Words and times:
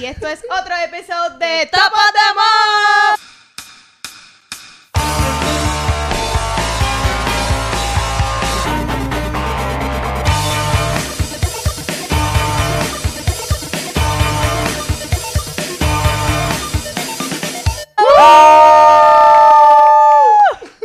y 0.00 0.06
esto 0.06 0.26
es 0.26 0.42
otro 0.48 0.74
episodio 0.76 1.36
de 1.38 1.68
Top 1.70 1.92
of 1.92 2.12
the 2.14 2.34
Month. 2.34 3.20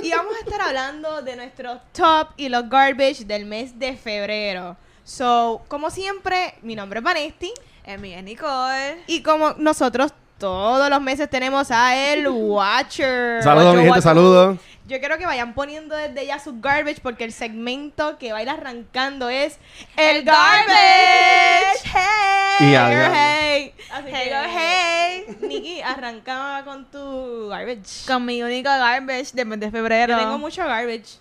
Y 0.01 0.11
vamos 0.11 0.35
a 0.35 0.39
estar 0.39 0.61
hablando 0.61 1.21
de 1.21 1.37
nuestros 1.37 1.79
top 1.93 2.31
y 2.35 2.49
los 2.49 2.69
garbage 2.69 3.23
del 3.23 3.45
mes 3.45 3.79
de 3.79 3.95
febrero. 3.95 4.75
So, 5.05 5.63
como 5.69 5.89
siempre, 5.89 6.55
mi 6.63 6.75
nombre 6.75 6.99
es 6.99 7.03
Vanesti. 7.05 7.53
Emi 7.85 8.13
es 8.13 8.23
Nicole. 8.23 8.97
Y 9.07 9.21
como 9.21 9.53
nosotros 9.57 10.13
todos 10.37 10.89
los 10.89 11.01
meses 11.01 11.29
tenemos 11.29 11.71
a 11.71 11.95
el 12.13 12.27
Watcher. 12.29 13.41
Saludos, 13.43 13.75
mi 13.75 13.83
gente, 13.83 14.01
saludos. 14.01 14.57
Yo 14.87 14.99
quiero 14.99 15.17
que 15.17 15.25
vayan 15.25 15.55
poniendo 15.55 15.95
desde 15.95 16.27
ya 16.27 16.37
sus 16.37 16.61
garbage 16.61 16.99
porque 17.01 17.23
el 17.23 17.31
segmento 17.33 18.19
que 18.19 18.31
va 18.33 18.37
a 18.39 18.41
ir 18.43 18.49
arrancando 18.49 19.29
es 19.29 19.57
el 19.97 20.23
garbage. 20.23 21.81
Hey. 21.85 22.67
Y 22.71 22.75
adiós. 22.75 23.11
hey. 23.13 23.73
Así 23.91 24.07
Hey, 24.11 24.29
que, 24.29 24.49
hey. 24.59 25.37
Nikki, 25.41 25.81
arranca 25.81 26.61
con 26.65 26.85
tu 26.91 27.47
garbage. 27.49 28.05
Con 28.05 28.25
mi 28.25 28.43
único 28.43 28.69
garbage 28.69 29.31
de 29.33 29.45
de 29.45 29.71
febrero. 29.71 30.13
Yo 30.13 30.19
tengo 30.19 30.37
mucho 30.37 30.63
garbage. 30.65 31.17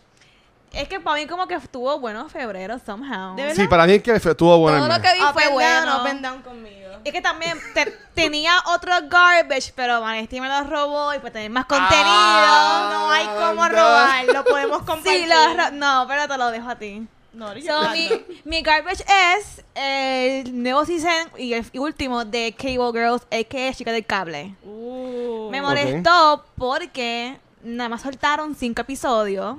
Es 0.77 0.89
que 0.89 1.01
para 1.01 1.17
mí 1.21 1.27
como 1.27 1.47
que 1.47 1.55
estuvo 1.55 1.99
bueno 2.01 2.29
febrero 2.29 2.79
somehow. 2.85 3.37
Sí, 3.55 3.67
para 3.69 3.87
mí 3.87 3.95
es 3.95 4.03
que 4.03 4.13
estuvo 4.15 4.59
bueno 4.59 4.79
Todo 4.79 4.87
el 4.89 4.93
lo 4.97 5.03
que 5.09 5.15
vi 5.15 5.23
Up 5.23 5.33
fue 5.33 5.45
down, 5.45 5.53
bueno. 5.55 5.97
up 6.03 6.07
and 6.07 6.21
down 6.23 6.43
conmigo. 6.43 6.91
Es 7.05 7.13
que 7.13 7.21
también 7.21 7.59
te- 7.75 7.91
tenía 8.15 8.53
otro 8.67 8.93
garbage, 9.09 9.73
pero 9.75 10.01
Vanesti 10.01 10.41
me 10.41 10.49
lo 10.49 10.63
robó 10.65 11.15
y 11.15 11.19
pues 11.19 11.33
tener 11.33 11.51
más 11.51 11.67
contenido. 11.67 11.95
Ah, 12.07 12.91
No 12.93 13.11
hay 13.11 13.27
cómo 13.27 13.69
no. 13.69 13.69
robar, 13.69 14.25
lo 14.27 14.45
podemos 14.45 14.79
compartir. 14.83 15.13
Sí, 15.23 15.27
lo 15.27 15.55
ro- 15.55 15.71
No, 15.73 16.07
pero 16.09 16.27
te 16.29 16.37
lo 16.39 16.51
dejo 16.51 16.69
a 16.71 16.77
ti. 16.77 17.07
No, 17.35 17.53
yo 17.57 17.67
So, 17.67 17.83
no. 17.83 17.91
mi, 17.91 18.09
mi 18.45 18.63
garbage 18.63 19.05
es 19.37 19.65
el 19.75 20.63
nuevo 20.63 20.85
season 20.85 21.31
y 21.37 21.53
el 21.55 21.67
último 21.75 22.25
de 22.25 22.55
Cable 22.57 22.93
Girls, 22.93 23.23
a.k.a. 23.25 23.75
Chica 23.75 23.91
del 23.91 24.07
Cable. 24.07 24.55
Uh. 24.65 25.49
Me 25.51 25.61
molestó 25.61 26.45
porque 26.57 27.37
nada 27.65 27.89
más 27.89 28.03
soltaron 28.03 28.55
cinco 28.55 28.83
episodios 28.83 29.57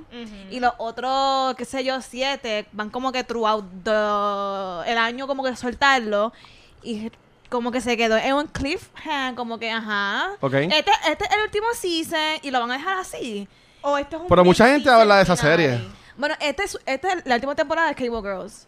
y 0.50 0.60
los 0.60 0.72
otros, 0.78 1.54
qué 1.56 1.64
sé 1.64 1.84
yo, 1.84 2.00
siete 2.00 2.66
van 2.72 2.88
como 2.90 3.12
que 3.12 3.24
throughout 3.24 3.64
the- 3.84 4.90
el 4.90 4.98
año 4.98 5.26
como 5.26 5.42
que 5.42 5.54
soltarlo 5.56 6.32
y 6.82 7.10
como 7.50 7.70
que 7.70 7.80
se 7.80 7.96
quedó 7.96 8.16
en 8.16 8.34
un 8.34 8.46
cliffhanger, 8.46 9.34
como 9.34 9.58
que 9.58 9.70
ajá. 9.70 10.30
Este, 10.72 10.90
este 11.10 11.24
es 11.24 11.30
el 11.32 11.42
último 11.44 11.66
season 11.74 12.38
y 12.42 12.50
lo 12.50 12.60
van 12.60 12.70
a 12.72 12.74
dejar 12.78 12.98
así. 12.98 13.48
O 13.82 13.96
esto 13.98 14.16
es 14.16 14.22
un 14.22 14.28
Pero 14.28 14.44
mucha 14.44 14.66
gente 14.68 14.88
habla 14.90 15.16
de 15.16 15.22
esa 15.22 15.36
serie. 15.36 15.80
Bueno, 16.16 16.34
este 16.40 16.64
es, 16.64 16.78
esta 16.86 17.12
es 17.12 17.26
la 17.26 17.34
última 17.36 17.54
temporada 17.54 17.88
de 17.88 17.94
Cable 17.94 18.20
Girls. 18.22 18.66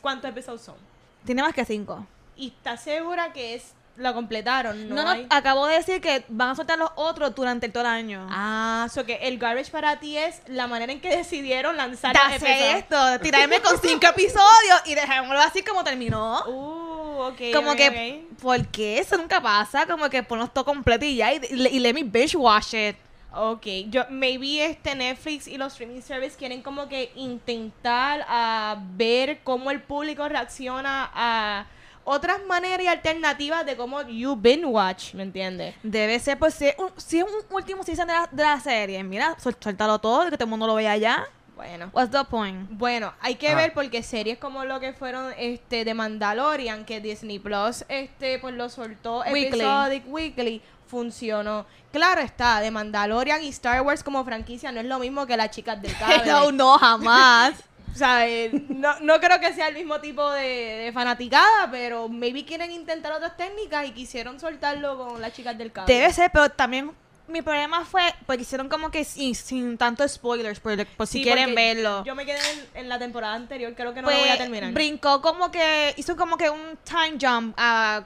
¿Cuántos 0.00 0.30
episodios 0.30 0.62
son? 0.62 0.76
Tiene 1.24 1.42
más 1.42 1.52
que 1.52 1.64
cinco. 1.64 2.06
¿Y 2.36 2.48
estás 2.48 2.82
segura 2.82 3.32
que 3.32 3.54
es 3.54 3.74
lo 3.96 4.12
completaron? 4.14 4.88
No, 4.88 4.94
No, 4.96 5.02
no, 5.04 5.10
hay- 5.10 5.26
acabo 5.30 5.66
de 5.66 5.76
decir 5.76 6.00
que 6.00 6.24
van 6.28 6.50
a 6.50 6.54
soltar 6.54 6.78
los 6.78 6.90
otros 6.96 7.34
durante 7.34 7.68
todo 7.68 7.82
el 7.82 7.88
año. 7.88 8.26
Ah, 8.30 8.86
so 8.92 9.04
que 9.04 9.14
el 9.22 9.38
garbage 9.38 9.70
para 9.70 9.98
ti 9.98 10.16
es 10.16 10.42
la 10.46 10.66
manera 10.66 10.92
en 10.92 11.00
que 11.00 11.16
decidieron 11.16 11.76
lanzar 11.76 12.14
los 12.14 12.22
Hacer 12.24 12.48
episodios. 12.50 12.74
esto, 12.78 13.20
tirarme 13.20 13.60
con 13.60 13.78
cinco 13.82 14.06
episodios 14.06 14.82
y 14.86 14.94
dejámoslo 14.94 15.40
así 15.40 15.62
como 15.62 15.82
terminó. 15.84 16.42
Uh, 16.46 17.20
ok. 17.28 17.40
como 17.54 17.70
ok, 17.72 17.76
que, 17.76 18.26
¿por 18.42 18.66
qué? 18.68 18.98
Eso 18.98 19.16
nunca 19.16 19.40
pasa. 19.40 19.86
Como 19.86 20.08
que 20.10 20.22
ponnos 20.22 20.52
todo 20.52 20.64
completo 20.64 21.04
y 21.04 21.16
ya. 21.16 21.32
Y, 21.32 21.40
y, 21.50 21.66
y 21.68 21.78
let 21.78 21.94
me 21.94 22.02
binge 22.02 22.36
watch 22.36 22.74
it. 22.74 22.96
Ok, 23.38 23.66
yo, 23.90 24.04
maybe 24.08 24.64
este 24.64 24.94
Netflix 24.94 25.46
y 25.46 25.58
los 25.58 25.72
streaming 25.74 26.00
services 26.00 26.36
quieren 26.38 26.62
como 26.62 26.88
que 26.88 27.12
intentar 27.16 28.24
a 28.28 28.78
ver 28.96 29.40
cómo 29.44 29.70
el 29.70 29.82
público 29.82 30.26
reacciona 30.26 31.10
a 31.14 31.66
otras 32.06 32.38
maneras 32.46 32.82
y 32.82 32.88
alternativas 32.88 33.66
de 33.66 33.76
cómo 33.76 34.00
you 34.02 34.34
binge 34.36 34.64
watch, 34.64 35.12
¿me 35.14 35.22
entiendes? 35.24 35.74
Debe 35.82 36.18
ser, 36.18 36.38
pues, 36.38 36.54
si 36.54 36.68
es 36.68 36.74
un, 36.78 36.90
si 36.96 37.18
es 37.18 37.24
un 37.24 37.30
último 37.54 37.82
season 37.82 38.06
de 38.08 38.14
la, 38.14 38.28
de 38.32 38.42
la 38.42 38.58
serie, 38.60 39.02
mira, 39.04 39.36
suéltalo 39.38 39.98
todo 39.98 40.26
y 40.26 40.30
que 40.30 40.36
todo 40.38 40.44
el 40.44 40.50
mundo 40.50 40.66
lo 40.66 40.74
vea 40.76 40.96
ya. 40.96 41.26
Bueno. 41.54 41.90
What's 41.92 42.10
the 42.10 42.22
point? 42.24 42.68
Bueno, 42.70 43.12
hay 43.20 43.34
que 43.36 43.48
Ah. 43.50 43.54
ver 43.54 43.72
porque 43.72 44.02
series 44.02 44.36
como 44.38 44.64
lo 44.64 44.78
que 44.78 44.92
fueron 44.92 45.32
este 45.38 45.84
de 45.86 45.94
Mandalorian, 45.94 46.84
que 46.84 47.00
Disney 47.00 47.38
Plus 47.38 47.84
este 47.88 48.38
pues 48.38 48.54
lo 48.54 48.68
soltó 48.68 49.20
Weekly. 49.30 49.60
episodic 49.60 50.04
weekly, 50.06 50.62
funcionó. 50.86 51.64
Claro 51.92 52.20
está, 52.20 52.60
de 52.60 52.70
Mandalorian 52.70 53.42
y 53.42 53.48
Star 53.48 53.80
Wars 53.82 54.02
como 54.02 54.22
franquicia 54.24 54.70
no 54.70 54.80
es 54.80 54.86
lo 54.86 54.98
mismo 54.98 55.26
que 55.26 55.36
las 55.36 55.50
chicas 55.50 55.80
del 55.80 55.94
cable. 55.98 56.30
No, 56.30 56.52
no, 56.52 56.78
jamás. 56.78 57.54
O 57.96 57.98
sea, 57.98 58.28
eh, 58.28 58.50
no, 58.68 59.00
no 59.00 59.18
creo 59.20 59.40
que 59.40 59.54
sea 59.54 59.68
el 59.68 59.74
mismo 59.74 59.98
tipo 60.02 60.30
de, 60.32 60.42
de 60.84 60.92
fanaticada, 60.92 61.70
pero 61.70 62.10
maybe 62.10 62.44
quieren 62.44 62.70
intentar 62.70 63.10
otras 63.12 63.38
técnicas 63.38 63.86
y 63.86 63.92
quisieron 63.92 64.38
soltarlo 64.38 64.98
con 64.98 65.18
las 65.22 65.32
chicas 65.32 65.56
del 65.56 65.72
cable. 65.72 65.94
Debe 65.94 66.12
ser, 66.12 66.30
pero 66.30 66.50
también 66.50 66.90
mi 67.26 67.40
problema 67.40 67.86
fue 67.86 68.02
porque 68.26 68.42
hicieron 68.42 68.68
como 68.68 68.90
que 68.90 69.02
sin, 69.02 69.34
sin 69.34 69.78
tanto 69.78 70.06
spoilers, 70.06 70.60
por, 70.60 70.84
por 70.88 71.06
si 71.06 71.18
Sí, 71.20 71.24
quieren 71.24 71.54
verlo. 71.54 72.04
Yo 72.04 72.14
me 72.14 72.26
quedé 72.26 72.38
en, 72.74 72.82
en 72.82 72.88
la 72.90 72.98
temporada 72.98 73.32
anterior, 73.34 73.72
creo 73.74 73.94
que 73.94 74.02
no 74.02 74.08
pues 74.08 74.16
lo 74.18 74.22
voy 74.24 74.30
a 74.30 74.36
terminar. 74.36 74.72
brincó 74.74 75.22
como 75.22 75.50
que, 75.50 75.94
hizo 75.96 76.16
como 76.16 76.36
que 76.36 76.50
un 76.50 76.78
time 76.84 77.16
jump 77.18 77.54
a- 77.56 78.04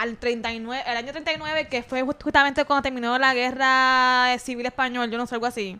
al 0.00 0.16
39, 0.16 0.82
el 0.86 0.96
año 0.96 1.12
39, 1.12 1.68
que 1.68 1.82
fue 1.82 2.02
just- 2.02 2.22
justamente 2.22 2.64
cuando 2.64 2.82
terminó 2.82 3.18
la 3.18 3.34
guerra 3.34 4.36
civil 4.38 4.66
español, 4.66 5.10
yo 5.10 5.18
no 5.18 5.26
sé, 5.26 5.34
algo 5.34 5.46
así. 5.46 5.78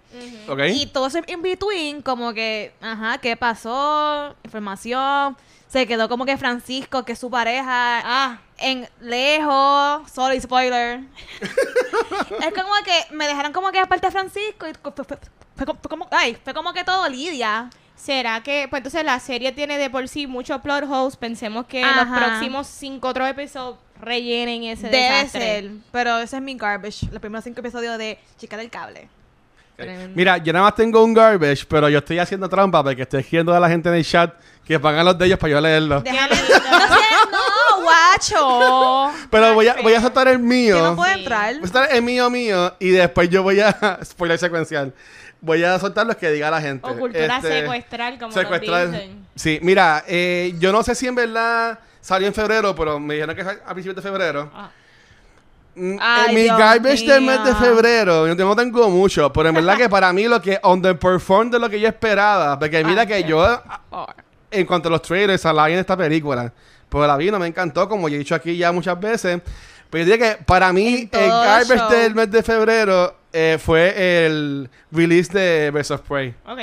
¿Ok? 0.49 0.61
Y 0.73 0.87
todo 0.87 1.07
eso 1.07 1.19
in 1.27 1.43
between, 1.43 2.03
como 2.03 2.33
que, 2.33 2.73
ajá, 2.81 3.19
¿qué 3.19 3.37
pasó? 3.37 4.35
Información. 4.45 5.37
Se 5.69 5.87
quedó 5.87 6.09
como 6.09 6.25
que 6.25 6.37
Francisco, 6.37 7.05
que 7.05 7.13
es 7.13 7.19
su 7.19 7.29
pareja, 7.31 8.01
Ah, 8.05 8.39
en 8.59 8.89
lejos. 9.01 10.11
Sorry, 10.11 10.41
spoiler. 10.41 11.01
es 11.41 12.55
como 12.55 12.73
que 12.85 13.15
me 13.15 13.27
dejaron 13.27 13.53
como 13.53 13.71
que 13.73 13.79
aparte 13.81 14.07
de 14.07 14.11
Francisco 14.13 14.67
y 14.69 14.73
fue, 14.81 14.93
fue- 14.93 15.05
fue- 15.05 15.19
fue 15.57 15.89
como- 15.91 16.07
ay, 16.11 16.37
fue 16.45 16.55
como 16.55 16.73
que 16.73 16.85
todo 16.85 17.09
Lidia. 17.09 17.69
¿Será 17.97 18.43
que, 18.43 18.67
pues 18.69 18.81
entonces 18.81 19.05
la 19.05 19.19
serie 19.19 19.53
tiene 19.53 19.79
de 19.79 19.89
por 19.89 20.07
sí 20.07 20.27
muchos 20.27 20.61
plot 20.61 20.85
holes? 20.89 21.17
Pensemos 21.17 21.65
que 21.67 21.81
los 21.81 21.91
Ajá. 21.97 22.15
próximos 22.27 22.67
cinco 22.67 23.09
otros 23.09 23.27
episodios 23.29 23.79
rellenen 24.01 24.65
ese 24.65 24.89
Debe 24.89 25.03
desastre. 25.03 25.41
ser. 25.41 25.71
Pero 25.93 26.19
ese 26.19 26.37
es 26.37 26.43
mi 26.43 26.55
garbage. 26.57 27.07
Los 27.11 27.21
primeros 27.21 27.45
cinco 27.45 27.61
episodios 27.61 27.97
de 27.99 28.19
Chica 28.39 28.57
del 28.57 28.71
Cable. 28.71 29.09
Mira, 30.15 30.39
yo 30.39 30.55
nada 30.55 30.65
más 30.65 30.75
tengo 30.75 31.05
un 31.05 31.13
garbage, 31.13 31.67
pero 31.69 31.89
yo 31.91 31.99
estoy 31.99 32.19
haciendo 32.19 32.49
trampa 32.49 32.83
porque 32.83 33.03
estoy 33.03 33.21
escribiendo 33.21 33.55
a 33.55 33.61
la 33.61 33.69
gente 33.69 33.91
en 33.91 33.97
el 33.97 34.05
chat 34.07 34.33
que 34.65 34.81
pagan 34.81 35.05
los 35.05 35.19
de 35.19 35.27
ellos 35.27 35.39
para 35.39 35.51
yo 35.53 35.61
leerlo. 35.61 36.01
Déjame. 36.01 36.35
no 37.31 37.83
guacho. 37.83 39.13
Pero 39.31 39.55
voy 39.55 39.69
a, 39.69 39.77
voy 39.83 39.93
a 39.95 40.01
soltar 40.01 40.29
el 40.29 40.39
mío. 40.39 40.77
Que 40.77 40.83
no 40.83 40.97
puede 40.97 41.13
Sí. 41.15 41.19
entrar. 41.21 41.55
Voy 41.55 41.63
a 41.65 41.67
soltar 41.67 41.89
el 41.95 42.03
mío 42.03 42.31
mío 42.31 42.75
y 42.79 42.89
después 42.91 43.29
yo 43.29 43.43
voy 43.43 43.61
a 43.61 43.99
spoiler 44.05 44.39
secuencial. 44.39 44.93
Voy 45.43 45.63
a 45.63 45.79
soltar 45.79 46.07
los 46.07 46.17
que 46.17 46.31
diga 46.31 46.51
la 46.51 46.61
gente. 46.61 46.89
O 46.89 46.97
cultura 46.99 47.37
Este, 47.37 47.61
secuestral, 47.61 48.19
como 48.19 48.33
secuestrar. 48.33 48.87
nos 48.89 48.93
dicen. 48.95 49.27
Sí, 49.35 49.59
mira, 49.63 50.03
eh, 50.09 50.55
yo 50.59 50.73
no 50.73 50.83
sé 50.83 50.95
si 50.95 51.07
en 51.07 51.15
verdad 51.15 51.79
salió 52.07 52.29
en 52.29 52.35
febrero, 52.35 52.75
pero 52.75 53.01
me 53.01 53.15
dijeron 53.15 53.35
que 53.35 53.43
es 53.43 53.47
a 53.49 53.73
principios 53.73 53.97
de 53.97 54.03
febrero. 54.03 54.51
Ah. 54.55 54.71
Mm, 55.75 55.97
Ay, 56.01 56.29
en 56.31 56.35
mi 56.35 56.43
Dios 56.43 56.59
garbage 56.59 57.05
del 57.07 57.21
mes 57.23 57.39
de 57.45 57.51
mío. 57.53 57.61
febrero, 57.61 58.27
yo 58.27 58.35
no 58.35 58.57
tengo 58.57 58.89
mucho, 58.89 59.31
pero 59.33 59.49
en 59.51 59.57
verdad 59.57 59.77
que 59.77 59.89
para 59.91 60.11
mí 60.13 60.25
lo 60.27 60.41
que 60.41 60.59
underperformed 60.63 61.53
de 61.53 61.59
lo 61.59 61.69
que 61.69 61.79
yo 61.79 61.89
esperaba, 61.89 62.59
porque 62.59 62.83
mira 62.83 63.03
Ah, 63.03 63.07
que 63.07 63.25
yo, 63.25 63.43
a- 63.45 64.15
en 64.51 64.65
cuanto 64.65 64.89
a 64.89 64.93
los 64.93 65.03
trailers, 65.03 65.45
a 65.45 65.53
la 65.53 65.69
en 65.69 65.79
esta 65.79 65.95
película, 65.97 66.51
pues 66.89 67.07
la 67.07 67.17
vi, 67.19 67.31
no 67.31 67.39
me 67.39 67.47
encantó, 67.47 67.87
como 67.89 68.09
yo 68.09 68.15
he 68.15 68.19
dicho 68.21 68.35
aquí 68.35 68.57
ya 68.57 68.73
muchas 68.73 68.99
veces, 68.99 69.43
pero 69.91 70.05
yo 70.05 70.13
diría 70.13 70.37
que 70.37 70.45
para 70.45 70.73
mí 70.73 71.11
el 71.13 71.29
garbage 71.29 71.77
show. 71.79 71.91
del 71.91 72.15
mes 72.15 72.31
de 72.31 72.43
febrero 72.43 73.15
eh, 73.33 73.59
fue 73.63 74.25
el 74.27 74.71
release 74.93 75.31
de 75.33 75.85
of 75.91 76.01
Prey. 76.09 76.35
Ok. 76.47 76.61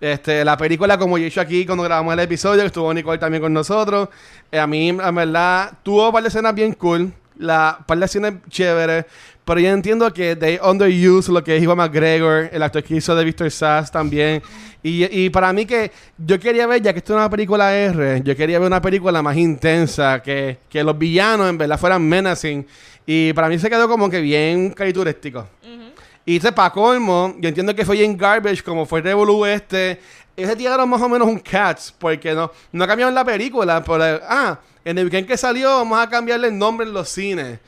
Este, 0.00 0.44
la 0.44 0.56
película, 0.56 0.96
como 0.96 1.18
yo 1.18 1.22
he 1.22 1.24
dicho 1.24 1.40
aquí 1.40 1.66
cuando 1.66 1.82
grabamos 1.82 2.12
el 2.12 2.20
episodio, 2.20 2.62
estuvo 2.62 2.94
Nicole 2.94 3.18
también 3.18 3.42
con 3.42 3.52
nosotros, 3.52 4.08
eh, 4.52 4.58
a 4.58 4.66
mí, 4.66 4.90
en 4.90 5.14
verdad, 5.14 5.72
tuvo 5.82 6.06
un 6.06 6.12
par 6.12 6.22
de 6.22 6.28
escenas 6.28 6.54
bien 6.54 6.72
cool, 6.74 7.12
la 7.36 7.80
par 7.84 7.98
de 7.98 8.04
escenas 8.04 8.34
chéveres, 8.48 9.06
pero 9.44 9.58
yo 9.58 9.70
entiendo 9.70 10.12
que 10.12 10.36
they 10.36 10.60
underuse 10.62 11.32
lo 11.32 11.42
que 11.42 11.56
es 11.56 11.66
McGregor, 11.66 12.48
el 12.52 12.62
actor 12.62 12.84
que 12.84 12.94
hizo 12.94 13.16
de 13.16 13.24
Victor 13.24 13.50
Sass 13.50 13.90
también, 13.90 14.40
y, 14.84 15.04
y 15.24 15.30
para 15.30 15.52
mí 15.52 15.66
que 15.66 15.90
yo 16.16 16.38
quería 16.38 16.68
ver, 16.68 16.80
ya 16.80 16.92
que 16.92 17.00
esto 17.00 17.14
es 17.14 17.16
una 17.16 17.28
película 17.28 17.74
R, 17.74 18.22
yo 18.22 18.36
quería 18.36 18.60
ver 18.60 18.68
una 18.68 18.80
película 18.80 19.20
más 19.20 19.36
intensa, 19.36 20.22
que, 20.22 20.58
que 20.68 20.84
los 20.84 20.96
villanos 20.96 21.50
en 21.50 21.58
verdad 21.58 21.76
fueran 21.76 22.08
menacing, 22.08 22.64
y 23.04 23.32
para 23.32 23.48
mí 23.48 23.58
se 23.58 23.68
quedó 23.68 23.88
como 23.88 24.08
que 24.08 24.20
bien 24.20 24.70
caricaturístico. 24.70 25.48
Ujú. 25.64 25.87
Y 26.28 26.32
dice, 26.34 26.52
para 26.52 26.68
colmo, 26.70 27.34
yo 27.38 27.48
entiendo 27.48 27.74
que 27.74 27.86
fue 27.86 28.04
en 28.04 28.14
Garbage, 28.14 28.62
como 28.62 28.84
fue 28.84 29.00
Revolu 29.00 29.46
este. 29.46 29.98
Ese 30.36 30.54
tiraron 30.56 30.86
más 30.86 31.00
o 31.00 31.08
menos 31.08 31.26
un 31.26 31.38
Cats, 31.38 31.94
porque 31.98 32.34
no, 32.34 32.52
no 32.70 32.86
cambiaron 32.86 33.14
la 33.14 33.24
película. 33.24 33.82
Pero, 33.82 34.20
ah, 34.28 34.58
en 34.84 34.98
el 34.98 35.04
weekend 35.04 35.26
que 35.26 35.38
salió, 35.38 35.70
vamos 35.78 35.98
a 35.98 36.06
cambiarle 36.10 36.48
el 36.48 36.58
nombre 36.58 36.86
en 36.86 36.92
los 36.92 37.08
cines. 37.08 37.60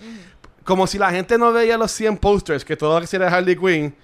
Como 0.62 0.86
si 0.86 0.98
la 0.98 1.10
gente 1.10 1.38
no 1.38 1.54
veía 1.54 1.78
los 1.78 1.90
100 1.90 2.18
posters, 2.18 2.62
que 2.62 2.76
todo 2.76 3.00
quisiera 3.00 3.30
de 3.30 3.34
Harley 3.34 3.56
Quinn. 3.56 3.94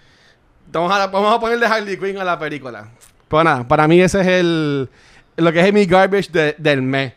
Vamos 0.73 0.91
a, 0.91 1.07
vamos 1.07 1.35
a 1.35 1.39
ponerle 1.39 1.67
Harley 1.67 1.99
Quinn 1.99 2.17
a 2.17 2.25
la 2.25 2.39
película. 2.39 2.89
Pues 3.29 3.45
nada, 3.45 3.69
para 3.69 3.87
mí 3.87 4.01
ese 4.01 4.23
es 4.23 4.27
el. 4.27 4.89
Lo 5.37 5.53
que 5.53 5.61
es 5.69 5.71
mi 5.71 5.85
garbage 5.85 6.31
de- 6.33 6.55
del 6.57 6.81
mes. 6.81 7.13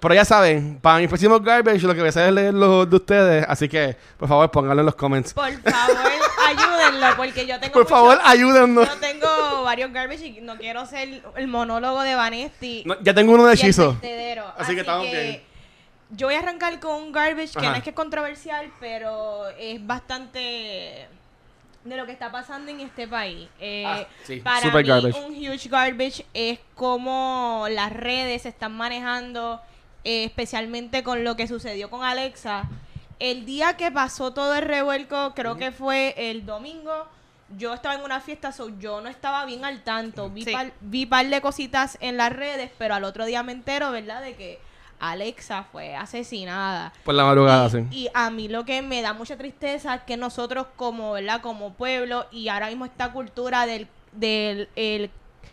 Pero 0.00 0.14
ya 0.14 0.24
saben, 0.24 0.78
para 0.80 0.98
mi 0.98 1.08
próximo 1.08 1.40
garbage 1.40 1.82
lo 1.82 1.92
que 1.94 2.00
voy 2.00 2.06
a 2.06 2.10
hacer 2.10 2.28
es 2.28 2.32
leer 2.34 2.54
los 2.54 2.88
de 2.88 2.96
ustedes. 2.96 3.44
Así 3.48 3.68
que, 3.68 3.96
por 4.16 4.28
favor, 4.28 4.50
pónganlo 4.50 4.80
en 4.82 4.86
los 4.86 4.94
comments. 4.94 5.32
Por 5.34 5.50
favor, 5.62 6.12
ayúdenlo, 6.46 7.16
porque 7.16 7.46
yo 7.46 7.58
tengo 7.58 7.72
Por 7.72 7.82
mucho- 7.82 7.94
favor, 7.94 8.18
ayúdennos. 8.24 8.88
Yo 8.88 8.96
tengo 9.00 9.62
varios 9.64 9.92
garbage 9.92 10.26
y 10.26 10.40
no 10.40 10.56
quiero 10.56 10.86
ser 10.86 11.22
el 11.36 11.48
monólogo 11.48 12.02
de 12.02 12.14
Vanesti. 12.14 12.82
No, 12.86 12.96
ya 13.02 13.12
tengo 13.14 13.32
uno 13.32 13.46
de 13.46 13.54
hechizo. 13.54 13.96
Así 14.56 14.74
que 14.74 14.80
estamos 14.80 15.04
bien. 15.10 15.42
Yo 16.10 16.26
voy 16.28 16.36
a 16.36 16.38
arrancar 16.38 16.80
con 16.80 16.94
un 17.02 17.12
garbage 17.12 17.52
que 17.52 17.58
Ajá. 17.58 17.70
no 17.70 17.76
es 17.76 17.82
que 17.82 17.90
es 17.90 17.96
controversial, 17.96 18.70
pero 18.80 19.46
es 19.58 19.86
bastante 19.86 21.08
de 21.84 21.96
lo 21.96 22.06
que 22.06 22.12
está 22.12 22.30
pasando 22.32 22.70
en 22.70 22.80
este 22.80 23.06
país. 23.06 23.48
Eh, 23.60 23.84
Ah, 23.86 24.06
sí, 24.24 24.40
para 24.40 24.60
super 24.62 24.82
mí, 24.84 24.88
garbage. 24.88 25.18
un 25.20 25.32
huge 25.34 25.68
garbage 25.68 26.24
es 26.32 26.58
como 26.74 27.66
las 27.70 27.92
redes 27.92 28.42
se 28.42 28.48
están 28.48 28.72
manejando, 28.72 29.60
eh, 30.04 30.24
especialmente 30.24 31.02
con 31.02 31.24
lo 31.24 31.36
que 31.36 31.46
sucedió 31.48 31.90
con 31.90 32.04
Alexa. 32.04 32.68
El 33.18 33.44
día 33.44 33.76
que 33.76 33.90
pasó 33.90 34.32
todo 34.32 34.54
el 34.54 34.62
revuelco, 34.62 35.32
creo 35.34 35.56
que 35.56 35.72
fue 35.72 36.14
el 36.16 36.46
domingo. 36.46 37.06
Yo 37.56 37.72
estaba 37.74 37.94
en 37.94 38.02
una 38.02 38.20
fiesta, 38.20 38.52
so 38.52 38.68
yo 38.78 39.00
no 39.00 39.08
estaba 39.08 39.44
bien 39.46 39.64
al 39.64 39.82
tanto. 39.82 40.28
Vi, 40.30 40.44
Sí. 40.44 40.52
par, 40.52 40.72
vi 40.80 41.06
par 41.06 41.26
de 41.26 41.40
cositas 41.40 41.96
en 42.00 42.16
las 42.16 42.32
redes, 42.32 42.70
pero 42.78 42.94
al 42.94 43.04
otro 43.04 43.24
día 43.24 43.42
me 43.42 43.52
entero, 43.52 43.90
¿verdad? 43.90 44.20
De 44.22 44.36
que 44.36 44.60
Alexa 45.00 45.64
fue 45.72 45.96
asesinada. 45.96 46.92
Por 47.04 47.14
la 47.14 47.24
madrugada, 47.24 47.66
y, 47.68 47.70
sí. 47.70 47.86
y 47.90 48.08
a 48.14 48.30
mí 48.30 48.48
lo 48.48 48.64
que 48.64 48.82
me 48.82 49.00
da 49.00 49.14
mucha 49.14 49.36
tristeza 49.36 49.94
es 49.96 50.02
que 50.02 50.16
nosotros 50.16 50.66
como, 50.76 51.12
¿verdad? 51.12 51.40
Como 51.40 51.72
pueblo 51.72 52.26
y 52.30 52.48
ahora 52.48 52.66
mismo 52.68 52.84
esta 52.84 53.12
cultura 53.12 53.64
del, 53.66 53.88
del 54.12 54.68
el 54.76 55.10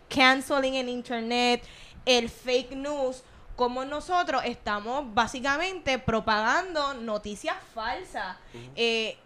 canceling 0.10 0.76
en 0.76 0.90
internet, 0.90 1.64
el 2.06 2.30
fake 2.30 2.72
news, 2.76 3.24
como 3.56 3.86
nosotros 3.86 4.42
estamos 4.46 5.14
básicamente 5.14 5.98
propagando 6.00 6.94
noticias 6.96 7.56
falsas. 7.74 8.38
Eh, 8.76 9.18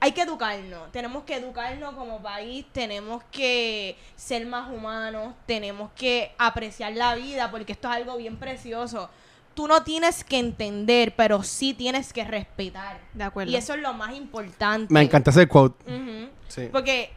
hay 0.00 0.12
que 0.12 0.22
educarnos, 0.22 0.90
tenemos 0.90 1.22
que 1.24 1.36
educarnos 1.36 1.94
como 1.94 2.20
país, 2.20 2.66
tenemos 2.72 3.22
que 3.30 3.96
ser 4.16 4.46
más 4.46 4.70
humanos, 4.70 5.34
tenemos 5.46 5.90
que 5.92 6.32
apreciar 6.38 6.92
la 6.94 7.14
vida 7.14 7.50
porque 7.50 7.72
esto 7.72 7.88
es 7.88 7.94
algo 7.94 8.16
bien 8.16 8.36
precioso. 8.36 9.08
Tú 9.54 9.68
no 9.68 9.84
tienes 9.84 10.24
que 10.24 10.38
entender, 10.38 11.14
pero 11.14 11.42
sí 11.42 11.74
tienes 11.74 12.12
que 12.12 12.24
respetar. 12.24 12.98
De 13.12 13.22
acuerdo. 13.22 13.52
Y 13.52 13.56
eso 13.56 13.74
es 13.74 13.80
lo 13.80 13.92
más 13.92 14.14
importante. 14.14 14.92
Me 14.92 15.02
encanta 15.02 15.30
ese 15.30 15.46
quote. 15.46 15.84
Sí. 16.48 16.68
Porque, 16.72 17.12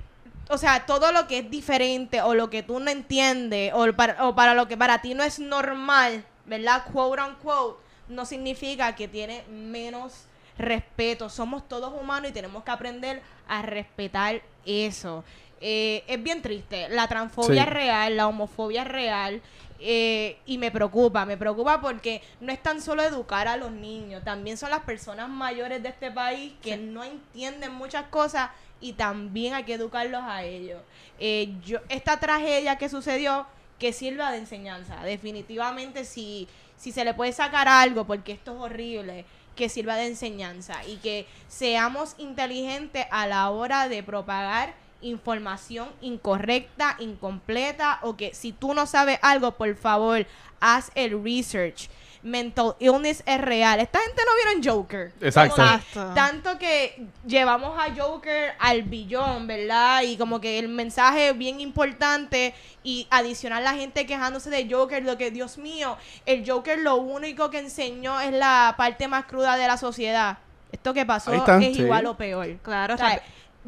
o 0.50 0.58
sea, 0.58 0.86
todo 0.86 1.12
lo 1.12 1.28
que 1.28 1.40
es 1.40 1.50
diferente 1.50 2.22
o 2.22 2.36
lo 2.36 2.50
que 2.50 2.62
tú 2.62 2.80
no 2.80 2.92
entiendes 2.92 3.74
o 3.74 3.92
para, 3.94 4.28
o 4.28 4.36
para 4.36 4.54
lo 4.54 4.68
que 4.68 4.78
para 4.78 5.02
ti 5.02 5.14
no 5.14 5.24
es 5.24 5.40
normal, 5.40 6.24
¿verdad? 6.46 6.84
Quote 6.92 7.22
unquote, 7.22 7.80
no 8.08 8.26
significa 8.26 8.96
que 8.96 9.08
tiene 9.08 9.44
menos 9.50 10.26
respeto. 10.58 11.30
Somos 11.30 11.68
todos 11.68 11.94
humanos 11.94 12.30
y 12.30 12.34
tenemos 12.34 12.64
que 12.64 12.72
aprender 12.72 13.22
a 13.48 13.62
respetar 13.62 14.42
eso. 14.66 15.24
Eh, 15.62 16.04
es 16.08 16.22
bien 16.22 16.42
triste. 16.42 16.88
La 16.90 17.08
transfobia 17.08 17.64
Sí. 17.64 17.68
es 17.70 17.74
real, 17.74 18.16
la 18.18 18.28
homofobia 18.28 18.82
es 18.84 18.88
real. 18.88 19.42
eh, 19.88 20.38
y 20.46 20.58
me 20.58 20.72
preocupa, 20.72 21.26
me 21.26 21.36
preocupa 21.36 21.82
porque 21.82 22.22
no 22.40 22.54
es 22.54 22.64
tan 22.64 22.82
solo 22.82 23.04
educar 23.04 23.50
a 23.50 23.58
los 23.58 23.72
niños, 23.72 24.24
también 24.24 24.56
son 24.56 24.70
las 24.70 24.80
personas 24.80 25.28
mayores 25.28 25.84
de 25.84 25.90
este 25.90 26.10
país 26.12 26.54
que 26.64 26.78
no 26.78 27.04
entienden 27.04 27.74
muchas 27.74 28.06
cosas 28.08 28.52
y 28.80 28.94
también 28.94 29.54
hay 29.54 29.66
que 29.66 29.74
educarlos 29.74 30.24
a 30.24 30.44
ellos. 30.44 30.82
Eh, 31.20 31.54
yo, 31.66 31.80
esta 31.90 32.18
tragedia 32.18 32.78
que 32.78 32.88
sucedió, 32.88 33.46
que 33.80 33.94
sirva 33.94 34.32
de 34.32 34.38
enseñanza, 34.38 35.04
definitivamente 35.04 36.06
si, 36.06 36.48
si 36.78 36.92
se 36.92 37.06
le 37.06 37.14
puede 37.14 37.34
sacar 37.34 37.68
algo, 37.68 38.06
porque 38.06 38.32
esto 38.32 38.54
es 38.54 38.62
horrible, 38.62 39.26
que 39.56 39.70
sirva 39.70 39.96
de 39.96 40.08
enseñanza 40.08 40.86
y 40.86 40.98
que 40.98 41.26
seamos 41.48 42.16
inteligentes 42.18 43.06
a 43.12 43.28
la 43.28 43.50
hora 43.50 43.88
de 43.88 44.04
propagar 44.04 44.74
información 45.02 45.90
incorrecta, 46.02 46.96
incompleta 47.00 48.00
o 48.02 48.18
que 48.18 48.34
si 48.34 48.52
tú 48.52 48.74
no 48.74 48.86
sabes 48.86 49.20
algo, 49.22 49.52
por 49.52 49.76
favor, 49.76 50.26
haz 50.60 50.92
el 50.96 51.22
research. 51.24 51.90
Mental 52.26 52.76
illness 52.80 53.22
es 53.28 53.40
real. 53.40 53.80
Esta 53.80 54.00
gente 54.00 54.22
no 54.26 54.32
vieron 54.36 54.64
Joker. 54.64 55.14
Exacto. 55.22 55.58
Como 55.58 55.68
que 55.68 55.76
Exacto. 55.76 56.14
Tanto 56.16 56.58
que 56.58 57.06
llevamos 57.28 57.78
a 57.80 57.94
Joker 57.96 58.54
al 58.58 58.82
billón, 58.82 59.46
¿verdad? 59.46 60.02
Y 60.02 60.18
como 60.18 60.42
que 60.42 60.58
el 60.58 60.68
mensaje 60.68 61.34
bien 61.34 61.62
importante 61.62 62.56
y 62.84 63.08
adicional 63.12 63.64
la 63.64 63.76
gente 63.76 64.08
quejándose 64.08 64.50
de 64.50 64.68
Joker, 64.68 65.04
lo 65.04 65.18
que, 65.18 65.30
Dios 65.30 65.60
mío, 65.60 65.98
el 66.26 66.50
Joker 66.50 66.80
lo 66.80 66.96
único 66.96 67.52
que 67.52 67.60
enseñó 67.60 68.20
es 68.20 68.34
la 68.34 68.74
parte 68.76 69.08
más 69.08 69.26
cruda 69.26 69.56
de 69.56 69.68
la 69.68 69.78
sociedad. 69.78 70.40
Esto 70.72 70.96
que 70.96 71.06
pasó 71.06 71.32
está, 71.32 71.60
es 71.60 71.76
sí. 71.76 71.84
igual 71.84 72.08
o 72.08 72.18
peor. 72.18 72.58
Claro, 72.64 72.96
O 72.96 72.98
sea, 72.98 73.22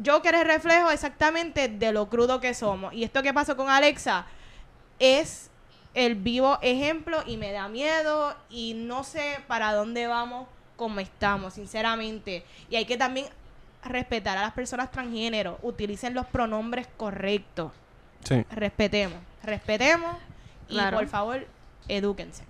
Joker 0.04 0.34
es 0.34 0.44
reflejo 0.44 0.90
exactamente 0.90 1.68
de 1.68 1.92
lo 1.92 2.08
crudo 2.08 2.40
que 2.40 2.54
somos. 2.54 2.92
Y 2.92 3.04
esto 3.04 3.22
que 3.22 3.32
pasó 3.32 3.56
con 3.56 3.70
Alexa 3.70 4.26
es 4.98 5.50
el 5.94 6.14
vivo 6.14 6.58
ejemplo 6.62 7.22
y 7.26 7.36
me 7.36 7.52
da 7.52 7.68
miedo 7.68 8.34
y 8.50 8.74
no 8.74 9.04
sé 9.04 9.40
para 9.46 9.72
dónde 9.72 10.06
vamos 10.06 10.46
como 10.76 11.00
estamos, 11.00 11.54
sinceramente. 11.54 12.44
Y 12.70 12.76
hay 12.76 12.84
que 12.84 12.96
también 12.96 13.26
respetar 13.82 14.38
a 14.38 14.42
las 14.42 14.52
personas 14.52 14.90
transgénero. 14.90 15.58
Utilicen 15.62 16.14
los 16.14 16.26
pronombres 16.26 16.86
correctos. 16.96 17.72
Sí. 18.24 18.44
Respetemos, 18.50 19.18
respetemos 19.42 20.16
y 20.68 20.78
por 20.78 21.06
favor, 21.08 21.46
edúquense. 21.88 22.44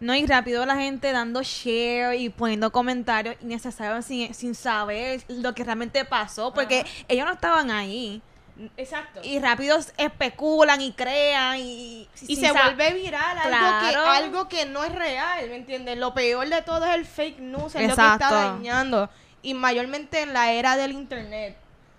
No, 0.00 0.14
y 0.14 0.26
rápido 0.26 0.66
la 0.66 0.76
gente 0.76 1.12
dando 1.12 1.42
share 1.42 2.18
y 2.18 2.28
poniendo 2.28 2.70
comentarios 2.72 3.36
innecesarios 3.40 4.04
sin, 4.04 4.34
sin 4.34 4.54
saber 4.54 5.22
lo 5.28 5.54
que 5.54 5.62
realmente 5.62 6.04
pasó, 6.04 6.52
porque 6.52 6.80
Ajá. 6.80 6.90
ellos 7.08 7.26
no 7.26 7.32
estaban 7.32 7.70
ahí. 7.70 8.20
Exacto. 8.76 9.20
Y 9.22 9.38
rápido 9.38 9.78
especulan 9.98 10.80
y 10.80 10.92
crean 10.92 11.58
y... 11.58 12.08
Y 12.26 12.36
se 12.36 12.52
vuelve 12.52 12.94
viral 12.94 13.36
algo, 13.38 13.88
que, 13.90 13.96
algo 13.96 14.48
que 14.48 14.64
no 14.66 14.82
es 14.84 14.94
real, 14.94 15.48
¿me 15.48 15.56
entiendes? 15.56 15.98
Lo 15.98 16.14
peor 16.14 16.48
de 16.48 16.62
todo 16.62 16.86
es 16.86 16.94
el 16.94 17.04
fake 17.04 17.38
news, 17.40 17.74
es 17.74 17.74
lo 17.74 17.80
que 17.80 17.84
Exacto. 17.86 18.24
está 18.24 18.30
dañando. 18.52 19.10
Y 19.42 19.54
mayormente 19.54 20.22
en 20.22 20.32
la 20.32 20.52
era 20.52 20.76
del 20.76 20.92
internet. 20.92 21.56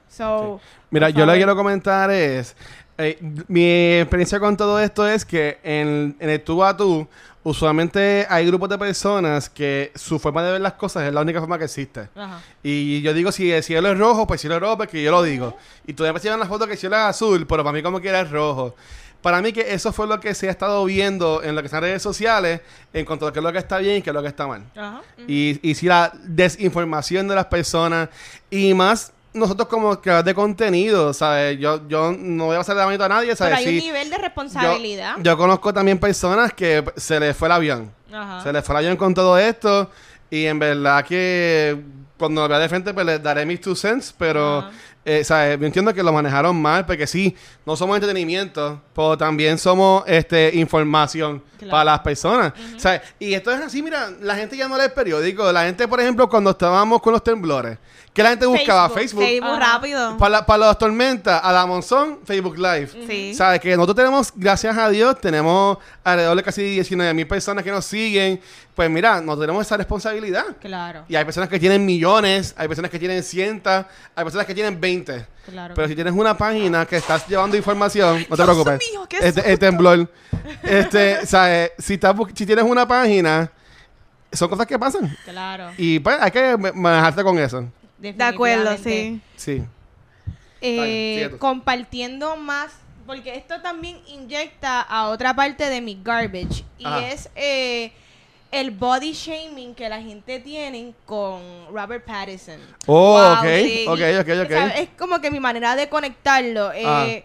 So, 0.09 0.59
Mira, 0.89 1.09
yo 1.09 1.25
lo 1.25 1.33
que 1.33 1.39
quiero 1.39 1.55
comentar 1.55 2.09
es. 2.11 2.55
eh, 2.97 3.17
mi 3.47 3.99
experiencia 3.99 4.39
con 4.39 4.57
todo 4.57 4.79
esto 4.79 5.07
es 5.07 5.25
que 5.25 5.59
en, 5.63 6.15
en 6.19 6.29
el 6.29 6.43
tú 6.43 6.63
a 6.63 6.75
tú, 6.75 7.07
usualmente 7.47 8.27
hay 8.29 8.45
grupos 8.45 8.67
de 8.67 8.77
personas 8.77 9.49
que 9.49 9.93
su 9.95 10.19
forma 10.19 10.43
de 10.43 10.51
ver 10.51 10.61
las 10.61 10.73
cosas 10.73 11.03
es 11.07 11.13
la 11.13 11.21
única 11.21 11.39
forma 11.39 11.57
que 11.57 11.63
existe. 11.63 12.09
Ajá. 12.13 12.41
Y 12.61 13.01
yo 13.01 13.13
digo, 13.13 13.31
si 13.31 13.49
el 13.49 13.63
cielo 13.63 13.89
es 13.89 13.97
rojo, 13.97 14.27
pues 14.27 14.41
cielo 14.41 14.55
es 14.55 14.61
rojo, 14.61 14.79
porque 14.79 15.01
yo 15.01 15.11
lo 15.11 15.23
digo. 15.23 15.55
Y 15.85 15.93
todavía 15.93 16.13
me 16.13 16.19
llevan 16.19 16.41
la 16.41 16.45
foto 16.45 16.67
que 16.67 16.73
el 16.73 16.77
cielo 16.77 16.97
es 16.97 17.03
azul, 17.03 17.47
pero 17.47 17.63
para 17.63 17.73
mí 17.73 17.81
como 17.81 18.01
quiera 18.01 18.19
es 18.19 18.29
rojo. 18.29 18.75
Para 19.21 19.41
mí 19.41 19.53
que 19.53 19.73
eso 19.73 19.93
fue 19.93 20.07
lo 20.07 20.19
que 20.19 20.35
se 20.35 20.49
ha 20.49 20.51
estado 20.51 20.83
viendo 20.83 21.41
en 21.41 21.55
lo 21.55 21.63
que 21.63 21.69
son 21.69 21.81
redes 21.81 22.01
sociales, 22.01 22.59
en 22.91 23.05
cuanto 23.05 23.27
a 23.27 23.31
qué 23.31 23.39
es 23.39 23.43
lo 23.43 23.53
que 23.53 23.59
está 23.59 23.77
bien 23.77 23.97
y 23.97 24.01
qué 24.01 24.09
es 24.09 24.13
lo 24.13 24.21
que 24.21 24.27
está 24.27 24.45
mal. 24.45 24.63
Ajá. 24.75 25.01
Y, 25.25 25.57
y 25.67 25.73
si 25.75 25.85
la 25.85 26.11
desinformación 26.25 27.29
de 27.29 27.35
las 27.35 27.45
personas 27.45 28.09
y 28.49 28.73
más 28.73 29.13
nosotros 29.33 29.67
como 29.67 29.99
creadores 30.01 30.25
de 30.25 30.33
contenido, 30.33 31.13
¿sabes? 31.13 31.59
Yo, 31.59 31.87
yo 31.87 32.11
no 32.17 32.45
voy 32.45 32.55
a 32.57 32.73
la 32.73 32.85
mano 32.85 33.03
a 33.03 33.09
nadie, 33.09 33.27
Pero 33.27 33.35
¿sabes? 33.37 33.57
hay 33.57 33.65
un 33.75 33.81
Sí, 33.81 33.85
nivel 33.87 34.09
de 34.09 34.17
responsabilidad. 34.17 35.15
yo 35.19 35.37
conozco 35.37 35.73
también 35.73 35.99
personas 35.99 36.53
que 36.53 36.83
se 36.95 37.19
les 37.19 37.35
fue 37.35 37.47
el 37.47 37.51
avión. 37.51 37.91
Ajá. 38.11 38.41
Se 38.41 38.51
les 38.53 38.63
fue 38.65 38.73
el 38.73 38.77
avión 38.77 38.97
con 38.97 39.13
todo 39.13 39.37
esto 39.37 39.91
y 40.29 40.45
en 40.45 40.57
verdad 40.59 41.05
que 41.05 41.79
cuando 42.17 42.41
lo 42.41 42.47
vea 42.49 42.59
de 42.59 42.69
frente 42.69 42.93
pues 42.93 43.05
les 43.05 43.21
daré 43.21 43.45
mis 43.45 43.61
two 43.61 43.75
cents, 43.75 44.13
pero 44.17 44.59
Ajá. 44.59 44.71
eh, 45.05 45.23
¿sabes? 45.23 45.59
yo 45.59 45.65
entiendo 45.67 45.93
que 45.93 46.01
lo 46.01 46.11
manejaron 46.11 46.59
mal 46.59 46.85
porque 46.85 47.05
sí, 47.05 47.35
no 47.65 47.75
somos 47.75 47.95
entretenimiento, 47.97 48.81
pero 48.95 49.15
también 49.17 49.57
somos 49.59 50.03
este 50.07 50.51
información 50.55 51.43
Claro. 51.59 51.71
para 51.71 51.83
las 51.85 51.99
personas. 52.01 52.53
¿sabes? 52.77 53.01
Y 53.19 53.33
esto 53.33 53.51
es 53.51 53.59
así, 53.61 53.81
mira, 53.81 54.09
la 54.21 54.35
gente 54.35 54.55
ya 54.57 54.67
no 54.67 54.77
lee 54.77 54.83
el 54.85 54.91
periódico, 54.91 55.51
la 55.51 55.63
gente, 55.65 55.87
por 55.87 55.99
ejemplo, 55.99 56.27
cuando 56.29 56.51
estábamos 56.51 57.01
con 57.01 57.13
los 57.13 57.23
temblores, 57.23 57.77
que 58.17 58.23
la 58.23 58.29
gente 58.31 58.45
buscaba 58.45 58.89
Facebook. 58.89 59.23
Facebook. 59.23 59.49
Ajá. 59.49 59.73
rápido. 59.73 60.17
Para, 60.17 60.29
la- 60.29 60.45
para 60.45 60.65
las 60.67 60.77
tormentas, 60.77 61.39
a 61.41 61.53
la 61.53 61.65
monzón, 61.65 62.19
Facebook 62.25 62.57
Live. 62.57 62.89
Sí. 63.07 63.33
¿Sabes? 63.33 63.61
Que 63.61 63.75
nosotros 63.75 63.95
tenemos, 63.95 64.33
gracias 64.35 64.77
a 64.77 64.89
Dios, 64.89 65.21
tenemos 65.21 65.77
alrededor 66.03 66.35
de 66.35 66.43
casi 66.43 66.61
19 66.63 67.13
mil 67.13 67.27
personas 67.27 67.63
que 67.63 67.71
nos 67.71 67.85
siguen. 67.85 68.41
Pues 68.75 68.89
mira, 68.89 69.21
no 69.21 69.37
tenemos 69.39 69.65
esa 69.65 69.77
responsabilidad. 69.77 70.45
Claro. 70.61 71.03
Y 71.07 71.15
hay 71.15 71.23
personas 71.25 71.49
que 71.49 71.59
tienen 71.59 71.83
millones 71.85 72.53
hay 72.57 72.67
personas 72.67 72.91
que 72.91 72.99
tienen 72.99 73.23
cientos, 73.23 73.85
hay 74.15 74.23
personas 74.23 74.45
que 74.45 74.53
tienen 74.53 74.79
20. 74.79 75.25
Claro. 75.49 75.73
Pero 75.75 75.87
si 75.87 75.95
tienes 75.95 76.13
una 76.13 76.37
página 76.37 76.85
que 76.85 76.97
estás 76.97 77.25
llevando 77.27 77.55
información, 77.55 78.25
no 78.29 78.35
te 78.35 78.43
preocupes. 78.43 78.79
mío, 78.91 79.05
qué 79.07 79.17
este, 79.21 79.51
el 79.51 79.57
temblor. 79.57 80.11
Este, 80.63 81.25
¿sabes? 81.25 81.71
Si, 81.79 81.93
estás 81.95 82.15
bu- 82.15 82.31
si 82.35 82.45
tienes 82.45 82.65
una 82.65 82.87
página, 82.87 83.49
son 84.31 84.49
cosas 84.49 84.67
que 84.67 84.77
pasan. 84.77 85.15
Claro. 85.25 85.71
Y 85.77 85.99
pues 85.99 86.17
hay 86.19 86.31
que 86.31 86.57
ma- 86.57 86.71
manejarte 86.73 87.23
con 87.23 87.39
eso. 87.39 87.65
De 87.97 88.23
acuerdo, 88.23 88.77
sí. 88.77 89.19
Sí. 89.35 89.63
Eh, 90.61 91.29
compartiendo 91.39 92.35
más, 92.37 92.71
porque 93.05 93.35
esto 93.35 93.61
también 93.61 93.99
inyecta 94.07 94.81
a 94.81 95.09
otra 95.09 95.35
parte 95.35 95.69
de 95.69 95.81
mi 95.81 95.99
garbage, 96.03 96.63
y 96.77 96.85
Ajá. 96.85 97.07
es 97.09 97.29
eh, 97.35 97.91
el 98.51 98.71
body 98.71 99.13
shaming 99.13 99.75
que 99.75 99.87
la 99.87 100.01
gente 100.01 100.39
tiene 100.39 100.93
con 101.05 101.41
Robert 101.71 102.03
Pattinson. 102.05 102.59
Oh, 102.87 103.13
Wow, 103.13 103.33
ok. 103.33 103.45
sí. 103.63 103.85
Ok, 103.87 103.99
ok, 104.21 104.29
ok. 104.29 104.45
O 104.45 104.47
sea, 104.47 104.67
es 104.79 104.89
como 104.97 105.19
que 105.21 105.29
mi 105.31 105.39
manera 105.39 105.75
de 105.75 105.89
conectarlo. 105.89 106.71
eh. 106.73 107.23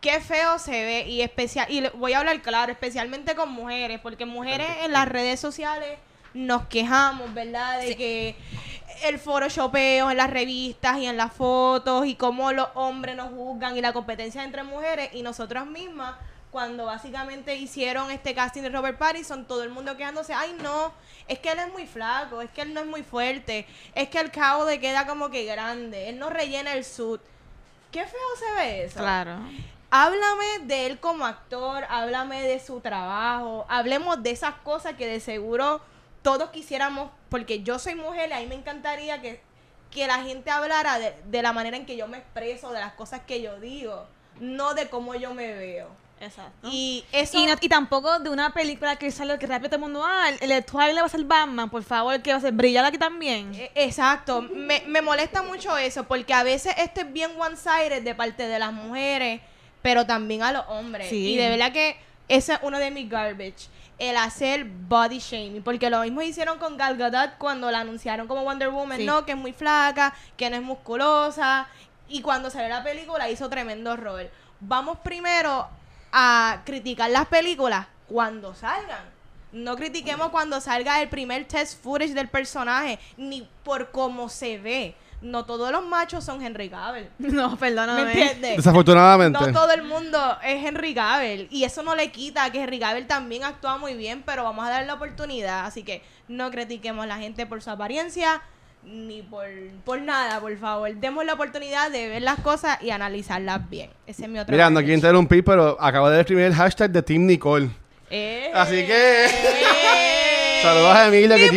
Qué 0.00 0.20
feo 0.20 0.60
se 0.60 0.70
ve 0.84 1.08
y 1.08 1.22
especial 1.22 1.66
y 1.68 1.80
le- 1.80 1.90
voy 1.90 2.12
a 2.12 2.20
hablar 2.20 2.40
claro, 2.40 2.70
especialmente 2.70 3.34
con 3.34 3.50
mujeres, 3.50 3.98
porque 4.00 4.26
mujeres 4.26 4.68
en 4.84 4.92
las 4.92 5.08
redes 5.08 5.40
sociales 5.40 5.98
nos 6.34 6.66
quejamos, 6.68 7.34
¿verdad? 7.34 7.80
De 7.80 7.96
que 7.96 8.36
el 9.04 9.18
photoshopeo 9.18 10.10
en 10.10 10.16
las 10.16 10.30
revistas 10.30 10.98
y 10.98 11.06
en 11.06 11.16
las 11.16 11.32
fotos 11.32 12.06
y 12.06 12.14
cómo 12.14 12.52
los 12.52 12.68
hombres 12.74 13.16
nos 13.16 13.30
juzgan 13.30 13.76
y 13.76 13.80
la 13.80 13.92
competencia 13.92 14.44
entre 14.44 14.62
mujeres 14.62 15.10
y 15.12 15.22
nosotras 15.22 15.66
mismas 15.66 16.16
cuando 16.50 16.86
básicamente 16.86 17.56
hicieron 17.56 18.10
este 18.10 18.34
casting 18.34 18.62
de 18.62 18.70
Robert 18.70 18.98
Pattinson, 18.98 19.44
todo 19.46 19.62
el 19.62 19.70
mundo 19.70 19.96
quedándose, 19.96 20.32
ay 20.32 20.56
no, 20.62 20.92
es 21.26 21.38
que 21.38 21.52
él 21.52 21.58
es 21.58 21.72
muy 21.72 21.86
flaco, 21.86 22.40
es 22.40 22.50
que 22.50 22.62
él 22.62 22.72
no 22.72 22.80
es 22.80 22.86
muy 22.86 23.02
fuerte, 23.02 23.66
es 23.94 24.08
que 24.08 24.18
el 24.18 24.30
cabo 24.30 24.64
le 24.64 24.80
queda 24.80 25.06
como 25.06 25.30
que 25.30 25.44
grande, 25.44 26.08
él 26.08 26.18
no 26.18 26.30
rellena 26.30 26.72
el 26.72 26.84
suit. 26.84 27.20
Qué 27.92 28.04
feo 28.04 28.20
se 28.38 28.54
ve 28.60 28.84
eso. 28.84 28.98
Claro. 28.98 29.38
Háblame 29.90 30.58
de 30.64 30.86
él 30.86 31.00
como 31.00 31.24
actor, 31.24 31.84
háblame 31.88 32.42
de 32.42 32.60
su 32.60 32.80
trabajo, 32.80 33.64
hablemos 33.68 34.22
de 34.22 34.30
esas 34.30 34.54
cosas 34.56 34.94
que 34.94 35.06
de 35.06 35.20
seguro 35.20 35.80
todos 36.28 36.50
quisiéramos, 36.50 37.10
porque 37.30 37.62
yo 37.62 37.78
soy 37.78 37.94
mujer 37.94 38.28
y 38.28 38.32
a 38.34 38.40
mí 38.40 38.46
me 38.46 38.54
encantaría 38.54 39.22
que, 39.22 39.40
que 39.90 40.06
la 40.06 40.18
gente 40.22 40.50
hablara 40.50 40.98
de, 40.98 41.14
de 41.26 41.42
la 41.42 41.52
manera 41.54 41.76
en 41.78 41.86
que 41.86 41.96
yo 41.96 42.06
me 42.06 42.18
expreso, 42.18 42.70
de 42.72 42.80
las 42.80 42.92
cosas 42.92 43.20
que 43.26 43.40
yo 43.40 43.58
digo, 43.60 44.06
no 44.40 44.74
de 44.74 44.88
cómo 44.88 45.14
yo 45.14 45.32
me 45.32 45.54
veo. 45.54 45.88
Exacto. 46.20 46.68
Y 46.70 47.04
eso... 47.12 47.38
Y, 47.38 47.46
no- 47.46 47.54
y 47.60 47.68
tampoco 47.68 48.18
de 48.18 48.28
una 48.28 48.52
película 48.52 48.96
que 48.96 49.10
sale 49.10 49.38
que 49.38 49.46
rápido 49.46 49.70
todo 49.70 49.76
el 49.76 49.82
mundo, 49.82 50.02
ah, 50.04 50.28
el 50.40 50.48
de 50.50 50.62
Twilight 50.62 50.98
va 51.00 51.06
a 51.06 51.08
ser 51.08 51.24
Batman, 51.24 51.70
por 51.70 51.82
favor, 51.84 52.20
que 52.20 52.32
va 52.32 52.38
a 52.38 52.40
ser 52.40 52.52
brillar 52.52 52.84
aquí 52.84 52.98
también. 52.98 53.54
Eh, 53.54 53.70
Exacto, 53.74 54.42
me, 54.42 54.82
me 54.86 55.00
molesta 55.00 55.42
mucho 55.42 55.78
eso, 55.78 56.04
porque 56.04 56.34
a 56.34 56.42
veces 56.42 56.74
esto 56.76 57.00
es 57.02 57.12
bien 57.12 57.30
one-sided 57.38 58.02
de 58.02 58.14
parte 58.14 58.46
de 58.48 58.58
las 58.58 58.72
mujeres, 58.72 59.40
pero 59.80 60.04
también 60.04 60.42
a 60.42 60.52
los 60.52 60.64
hombres. 60.68 61.08
Sí. 61.08 61.34
Y 61.34 61.36
de 61.36 61.48
verdad 61.50 61.72
que 61.72 61.96
ese 62.28 62.52
es 62.54 62.58
uno 62.62 62.78
de 62.78 62.90
mis 62.90 63.08
garbage, 63.08 63.68
el 63.98 64.16
hacer 64.16 64.64
body 64.64 65.18
shaming, 65.18 65.62
porque 65.62 65.90
lo 65.90 66.00
mismo 66.02 66.22
hicieron 66.22 66.58
con 66.58 66.76
Gal 66.76 66.96
Gadot 66.96 67.36
cuando 67.38 67.70
la 67.70 67.80
anunciaron 67.80 68.28
como 68.28 68.44
Wonder 68.44 68.68
Woman, 68.70 68.98
Sí. 68.98 69.04
no, 69.04 69.24
que 69.26 69.32
es 69.32 69.38
muy 69.38 69.52
flaca, 69.52 70.14
que 70.36 70.48
no 70.50 70.56
es 70.56 70.62
musculosa, 70.62 71.66
y 72.08 72.22
cuando 72.22 72.48
salió 72.50 72.68
la 72.68 72.82
película 72.84 73.28
hizo 73.28 73.48
tremendo 73.50 73.96
rol. 73.96 74.30
Vamos 74.60 74.98
primero 74.98 75.68
a 76.12 76.62
criticar 76.64 77.10
las 77.10 77.26
películas 77.26 77.86
cuando 78.08 78.54
salgan. 78.54 79.02
No 79.50 79.76
critiquemos 79.76 80.28
cuando 80.28 80.60
salga 80.60 81.00
el 81.02 81.08
primer 81.08 81.46
test 81.46 81.82
footage 81.82 82.12
del 82.14 82.28
personaje, 82.28 82.98
ni 83.16 83.48
por 83.64 83.90
cómo 83.90 84.28
se 84.28 84.58
ve. 84.58 84.94
No 85.20 85.44
todos 85.44 85.72
los 85.72 85.84
machos 85.84 86.24
son 86.24 86.42
Henry 86.42 86.68
Cavill. 86.68 87.08
No, 87.18 87.50
¿Me 87.50 87.56
perdóname. 87.56 88.02
entiendes? 88.12 88.56
Desafortunadamente. 88.56 89.38
No 89.40 89.52
todo 89.52 89.72
el 89.72 89.82
mundo 89.82 90.18
es 90.44 90.64
Henry 90.64 90.94
Cavill. 90.94 91.48
Y 91.50 91.64
eso 91.64 91.82
no 91.82 91.94
le 91.94 92.10
quita 92.12 92.50
que 92.52 92.62
Henry 92.62 92.78
Cavill 92.78 93.06
también 93.06 93.44
actúa 93.44 93.78
muy 93.78 93.94
bien, 93.94 94.22
pero 94.24 94.44
vamos 94.44 94.66
a 94.66 94.70
darle 94.70 94.86
la 94.86 94.94
oportunidad. 94.94 95.66
Así 95.66 95.82
que 95.82 96.02
no 96.28 96.50
critiquemos 96.50 97.04
a 97.04 97.06
la 97.08 97.18
gente 97.18 97.46
por 97.46 97.60
su 97.62 97.70
apariencia, 97.70 98.42
ni 98.84 99.22
por, 99.22 99.46
por 99.84 100.00
nada, 100.00 100.40
por 100.40 100.56
favor. 100.56 100.94
Demos 100.94 101.24
la 101.24 101.34
oportunidad 101.34 101.90
de 101.90 102.08
ver 102.08 102.22
las 102.22 102.38
cosas 102.40 102.78
y 102.80 102.90
analizarlas 102.90 103.68
bien. 103.68 103.90
Ese 104.06 104.22
es 104.24 104.28
mi 104.28 104.38
otro 104.38 104.52
Mira, 104.52 104.70
no 104.70 104.78
quiero 104.80 104.94
interrumpir, 104.94 105.44
pero 105.44 105.76
acabo 105.80 106.08
de 106.10 106.20
escribir 106.20 106.44
el 106.44 106.54
hashtag 106.54 106.90
de 106.90 107.02
Team 107.02 107.26
Nicole. 107.26 107.70
Eh. 108.08 108.50
Así 108.54 108.86
que. 108.86 109.26
Eh. 109.26 110.60
Saludos 110.62 110.94
a 110.96 111.06
Emilia 111.08 111.36
que 111.36 111.48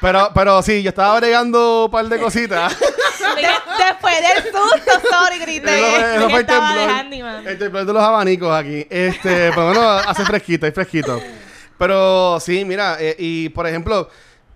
Pero, 0.00 0.30
pero 0.34 0.62
sí, 0.62 0.82
yo 0.82 0.90
estaba 0.90 1.18
bregando 1.18 1.86
un 1.86 1.90
par 1.90 2.06
de 2.06 2.18
cositas. 2.18 2.76
De- 2.78 3.84
después 3.84 4.14
del 4.20 4.44
susto, 4.52 5.08
sorry, 5.10 5.38
grité. 5.38 5.78
Eso 5.78 5.90
fue- 5.96 6.16
eso 6.16 6.30
fue 6.30 6.40
el 6.40 6.46
temblor. 6.46 6.90
handyman. 6.90 7.46
El 7.48 7.58
temblor 7.58 7.86
de 7.86 7.92
los 7.92 8.02
abanicos 8.02 8.52
aquí. 8.54 8.86
Este, 8.90 9.50
pero 9.50 9.66
bueno, 9.68 9.82
hace 9.90 10.24
fresquito, 10.24 10.66
hay 10.66 10.72
fresquito. 10.72 11.20
Pero 11.78 12.38
sí, 12.40 12.64
mira, 12.64 12.96
eh, 13.00 13.16
y 13.18 13.48
por 13.48 13.66
ejemplo, 13.66 14.08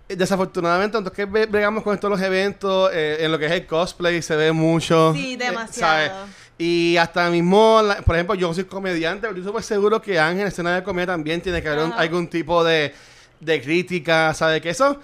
desafortunadamente, 0.07 0.97
entonces 0.97 1.15
que 1.15 1.27
bre- 1.29 1.49
bregamos 1.49 1.83
con 1.83 1.93
estos 1.95 2.09
los 2.09 2.21
eventos, 2.21 2.91
eh, 2.93 3.17
en 3.21 3.31
lo 3.31 3.39
que 3.39 3.47
es 3.47 3.51
el 3.51 3.65
cosplay 3.65 4.21
se 4.21 4.35
ve 4.35 4.51
mucho. 4.51 5.13
Sí, 5.13 5.33
eh, 5.33 5.37
demasiado. 5.37 5.91
¿sabes? 5.93 6.11
Y 6.57 6.95
hasta 6.97 7.29
mismo, 7.29 7.81
la- 7.83 7.97
por 7.97 8.15
ejemplo, 8.15 8.35
yo 8.35 8.53
soy 8.53 8.65
comediante, 8.65 9.27
pero 9.27 9.41
yo 9.41 9.47
estoy 9.47 9.63
seguro 9.63 10.01
que 10.01 10.19
Ángel 10.19 10.41
en 10.41 10.47
escena 10.47 10.75
de 10.75 10.83
comedia 10.83 11.07
también 11.07 11.41
tiene 11.41 11.61
que 11.61 11.69
haber 11.69 11.85
un- 11.85 11.93
algún 11.93 12.27
tipo 12.29 12.63
de, 12.63 12.93
de 13.39 13.61
crítica, 13.61 14.33
¿sabes? 14.33 14.61
Que 14.61 14.69
eso, 14.71 14.99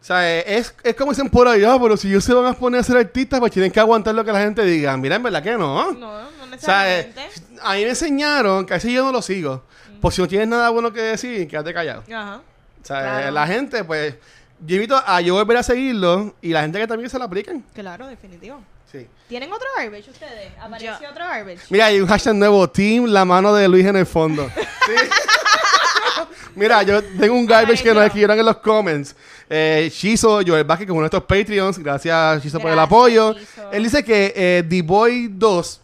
¿sabes? 0.00 0.44
Es, 0.46 0.74
es 0.82 0.94
como 0.94 1.12
dicen 1.12 1.28
por 1.30 1.48
allá, 1.48 1.76
pero 1.80 1.96
si 1.96 2.08
ellos 2.08 2.24
se 2.24 2.34
van 2.34 2.46
a 2.46 2.52
poner 2.54 2.80
a 2.80 2.82
ser 2.84 2.96
artistas, 2.96 3.40
pues 3.40 3.52
tienen 3.52 3.70
que 3.70 3.80
aguantar 3.80 4.14
lo 4.14 4.24
que 4.24 4.32
la 4.32 4.40
gente 4.40 4.62
diga. 4.64 4.96
Mira, 4.96 5.16
en 5.16 5.22
verdad 5.22 5.42
que 5.42 5.52
no. 5.52 5.92
No, 5.92 5.94
no 5.94 6.08
O 6.16 6.58
sea, 6.58 6.84
necesariamente. 6.84 7.20
a 7.62 7.74
mí 7.74 7.82
me 7.84 7.88
enseñaron 7.90 8.66
que 8.66 8.74
así 8.74 8.92
yo 8.92 9.04
no 9.04 9.12
lo 9.12 9.22
sigo. 9.22 9.64
Pues 10.00 10.14
si 10.16 10.20
no 10.22 10.28
tienes 10.28 10.48
nada 10.48 10.68
bueno 10.70 10.92
que 10.92 11.00
decir, 11.00 11.46
quédate 11.48 11.72
callado. 11.72 12.02
Ajá. 12.12 12.36
O 12.82 12.84
sea, 12.84 13.00
Claro. 13.00 13.30
la 13.30 13.46
gente, 13.46 13.84
pues, 13.84 14.16
yo 14.66 14.74
invito 14.76 15.00
a 15.06 15.20
yo 15.20 15.34
volver 15.34 15.56
a 15.58 15.62
seguirlo 15.62 16.34
y 16.42 16.48
la 16.50 16.62
gente 16.62 16.78
que 16.80 16.86
también 16.88 17.08
se 17.08 17.18
lo 17.18 17.24
apliquen. 17.24 17.64
Claro, 17.72 18.06
definitivo. 18.08 18.60
Sí. 18.90 19.06
¿Tienen 19.28 19.50
otro 19.52 19.66
garbage 19.76 20.10
ustedes? 20.10 20.52
¿Apareció 20.60 20.92
Yo- 21.00 21.10
otro 21.10 21.24
garbage? 21.24 21.60
Mira, 21.70 21.86
hay 21.86 22.00
un 22.00 22.06
hashtag 22.08 22.34
nuevo, 22.34 22.68
Team 22.68 23.06
La 23.06 23.24
Mano 23.24 23.54
de 23.54 23.66
Luis 23.68 23.86
en 23.86 23.96
el 23.96 24.06
fondo. 24.06 24.50
Sí. 24.84 24.92
Mira, 26.54 26.82
yo 26.82 27.02
tengo 27.02 27.34
un 27.34 27.46
garbage 27.46 27.78
Ay, 27.78 27.84
que 27.84 27.94
nos 27.94 28.04
escribieron 28.04 28.38
en 28.38 28.46
los 28.46 28.56
comments. 28.58 29.14
Eh, 29.48 29.90
Shizo, 29.92 30.40
Joel 30.46 30.64
Vázquez, 30.64 30.86
que 30.86 30.92
es 30.92 30.96
uno 30.96 31.02
de 31.02 31.06
estos 31.06 31.24
Patreons. 31.24 31.78
Gracias, 31.78 32.42
Shizo, 32.42 32.58
por 32.60 32.70
el 32.70 32.76
Gracias, 32.76 32.86
apoyo. 32.92 33.32
Shizo. 33.34 33.72
Él 33.72 33.82
dice 33.84 34.04
que 34.04 34.32
eh, 34.34 34.64
The 34.68 34.82
Boy 34.82 35.28
2 35.30 35.80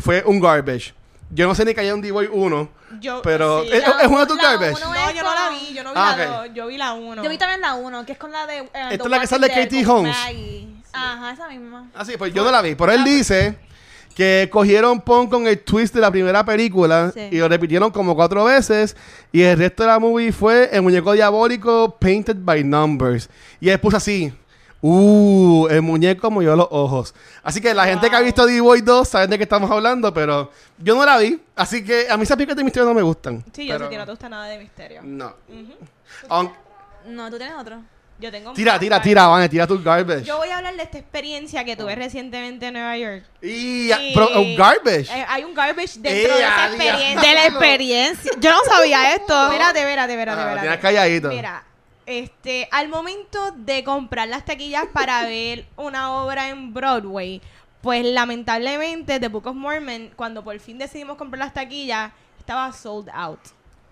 fue 0.00 0.22
un 0.26 0.40
garbage. 0.40 0.94
Yo 1.30 1.46
no 1.48 1.54
sé 1.54 1.64
ni 1.64 1.74
que 1.74 1.80
haya 1.80 1.94
un 1.94 2.02
The 2.02 2.12
Boy 2.12 2.28
1. 2.32 2.76
Yo, 3.00 3.20
Pero 3.22 3.62
sí, 3.64 3.70
es, 3.72 3.80
la- 3.86 4.00
es 4.02 4.06
uno 4.06 4.20
de 4.20 4.26
tus 4.26 4.36
la 4.36 4.42
garbage. 4.44 4.76
uno 4.84 4.94
No, 4.94 5.10
yo 5.12 5.22
no 5.24 5.34
la 5.34 5.48
vi, 5.50 5.74
yo 5.74 5.82
no 5.82 5.90
vi 5.90 5.96
Ah, 6.00 6.14
la 6.16 6.24
ok. 6.24 6.44
dos, 6.46 6.54
yo 6.54 6.66
vi 6.68 6.76
la 6.78 6.92
uno. 6.92 7.22
Yo 7.24 7.28
vi 7.30 7.36
también 7.38 7.60
la 7.60 7.74
1, 7.74 8.06
que 8.06 8.12
es 8.12 8.18
con 8.18 8.30
la 8.30 8.46
de. 8.46 8.58
eh, 8.58 8.62
Esta 8.72 8.88
The 8.88 8.94
es 8.94 8.98
la 9.00 9.04
que 9.06 9.10
Walking 9.12 9.26
sale 9.28 9.48
Dead, 9.48 9.64
Katie 9.64 9.84
con 9.84 9.96
Holmes. 9.96 10.16
Maggie. 10.16 10.68
Ajá, 10.92 11.30
esa 11.32 11.48
misma. 11.48 11.90
Ah, 11.94 12.04
sí, 12.04 12.14
pues 12.16 12.32
yo 12.32 12.44
no 12.44 12.50
la 12.50 12.62
vi. 12.62 12.74
Pero 12.76 12.92
él 12.92 13.02
dice 13.04 13.58
que 14.16 14.48
cogieron 14.50 15.02
Pon 15.02 15.28
con 15.28 15.46
el 15.46 15.60
twist 15.60 15.94
de 15.94 16.00
la 16.00 16.10
primera 16.10 16.42
película 16.42 17.10
Sí. 17.12 17.28
y 17.32 17.36
lo 17.38 17.48
repitieron 17.48 17.90
como 17.90 18.16
cuatro 18.16 18.44
veces. 18.44 18.96
Y 19.30 19.42
el 19.42 19.58
resto 19.58 19.82
de 19.82 19.88
la 19.90 19.98
movie 19.98 20.32
fue 20.32 20.70
el 20.72 20.80
muñeco 20.80 21.12
diabólico 21.12 21.96
painted 22.00 22.36
by 22.40 22.64
numbers. 22.64 23.28
Y 23.60 23.68
él 23.68 23.78
puso 23.78 23.98
así. 23.98 24.32
Uh, 24.80 25.66
el 25.68 25.82
muñeco 25.82 26.30
movió 26.30 26.56
los 26.56 26.68
ojos. 26.70 27.14
Así 27.42 27.60
que 27.60 27.74
la 27.74 27.84
gente 27.86 28.08
que 28.08 28.16
ha 28.16 28.20
visto 28.20 28.46
D-Boy 28.46 28.80
2 28.80 29.06
saben 29.06 29.28
de 29.28 29.36
qué 29.36 29.42
estamos 29.42 29.70
hablando, 29.70 30.14
pero 30.14 30.50
yo 30.78 30.94
no 30.96 31.04
la 31.04 31.18
vi. 31.18 31.38
Así 31.54 31.84
que 31.84 32.08
a 32.08 32.16
mí 32.16 32.22
esas 32.22 32.36
películas 32.36 32.56
de 32.56 32.64
misterio 32.64 32.88
no 32.88 32.94
me 32.94 33.02
gustan. 33.02 33.44
Sí, 33.52 33.66
yo 33.66 33.78
sé 33.78 33.88
que 33.90 33.98
no 33.98 34.04
te 34.06 34.10
gusta 34.12 34.28
nada 34.30 34.46
de 34.46 34.58
misterio. 34.58 35.02
No. 35.04 35.34
No, 37.06 37.30
tú 37.30 37.36
tienes 37.36 37.56
otro. 37.58 37.82
Yo 38.18 38.30
tengo 38.30 38.52
tira, 38.54 38.78
tira, 38.78 39.00
tira, 39.02 39.26
Vane, 39.26 39.46
tira 39.48 39.66
tu 39.66 39.82
garbage. 39.82 40.24
Yo 40.24 40.38
voy 40.38 40.48
a 40.48 40.56
hablar 40.56 40.74
de 40.74 40.82
esta 40.84 40.96
experiencia 40.96 41.64
que 41.64 41.76
tuve 41.76 41.94
recientemente 41.94 42.66
en 42.66 42.72
Nueva 42.72 42.96
York. 42.96 43.24
Y, 43.42 43.92
Y- 43.92 44.12
pero, 44.14 44.28
un 44.40 44.56
garbage. 44.56 45.10
Eh, 45.14 45.24
hay 45.28 45.44
un 45.44 45.52
garbage 45.54 45.98
dentro 45.98 46.34
Eh, 46.34 46.38
de 46.38 46.42
esa 46.44 46.66
experiencia. 46.68 47.20
De 47.28 47.34
la 47.34 47.46
experiencia. 47.46 48.32
Yo 48.40 48.50
no 48.52 48.58
sabía 48.64 49.14
esto. 49.14 49.44
Espérate, 49.52 49.80
espérate, 49.80 50.12
espérate, 50.14 50.40
Ah, 50.40 50.56
tienes 50.60 50.78
calladito. 50.80 51.28
Mira, 51.28 51.62
este, 52.06 52.68
al 52.70 52.88
momento 52.88 53.50
de 53.54 53.84
comprar 53.84 54.28
las 54.28 54.44
taquillas 54.46 54.84
para 54.94 55.22
ver 55.26 55.66
una 55.76 56.12
obra 56.14 56.48
en 56.48 56.72
Broadway, 56.72 57.42
pues 57.82 58.02
lamentablemente 58.04 59.20
The 59.20 59.28
Book 59.28 59.46
of 59.46 59.56
Mormon, 59.56 60.10
cuando 60.16 60.42
por 60.42 60.58
fin 60.58 60.78
decidimos 60.78 61.16
comprar 61.18 61.40
las 61.40 61.52
taquillas, 61.52 62.12
estaba 62.38 62.72
sold 62.72 63.10
out. 63.12 63.40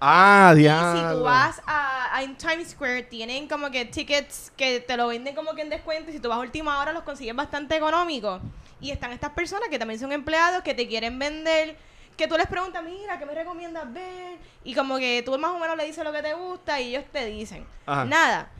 Ah, 0.06 0.50
Y 0.52 0.56
si 0.56 0.62
diablo. 0.62 1.18
tú 1.18 1.24
vas 1.24 1.62
a, 1.66 2.14
a 2.16 2.22
en 2.22 2.36
Times 2.36 2.70
Square, 2.70 3.04
tienen 3.04 3.48
como 3.48 3.70
que 3.70 3.84
tickets 3.86 4.52
que 4.56 4.80
te 4.80 4.96
lo 4.96 5.08
venden 5.08 5.34
como 5.34 5.54
que 5.54 5.62
en 5.62 5.70
descuento. 5.70 6.10
Y 6.10 6.14
si 6.14 6.20
tú 6.20 6.28
vas 6.28 6.38
a 6.38 6.40
última 6.40 6.78
hora, 6.80 6.92
los 6.92 7.02
consigues 7.04 7.34
bastante 7.34 7.76
económicos. 7.76 8.40
Y 8.80 8.90
están 8.90 9.12
estas 9.12 9.30
personas 9.30 9.68
que 9.70 9.78
también 9.78 9.98
son 9.98 10.12
empleados 10.12 10.62
que 10.62 10.74
te 10.74 10.86
quieren 10.86 11.18
vender 11.18 11.76
que 12.16 12.28
tú 12.28 12.36
les 12.36 12.46
preguntas, 12.46 12.82
mira, 12.84 13.18
¿qué 13.18 13.26
me 13.26 13.34
recomiendas 13.34 13.92
ver? 13.92 14.38
Y 14.62 14.74
como 14.74 14.98
que 14.98 15.22
tú 15.24 15.36
más 15.38 15.50
o 15.50 15.58
menos 15.58 15.76
le 15.76 15.84
dices 15.84 16.04
lo 16.04 16.12
que 16.12 16.22
te 16.22 16.32
gusta 16.34 16.80
y 16.80 16.90
ellos 16.94 17.04
te 17.12 17.26
dicen. 17.26 17.66
Ajá. 17.86 18.04
Nada. 18.04 18.50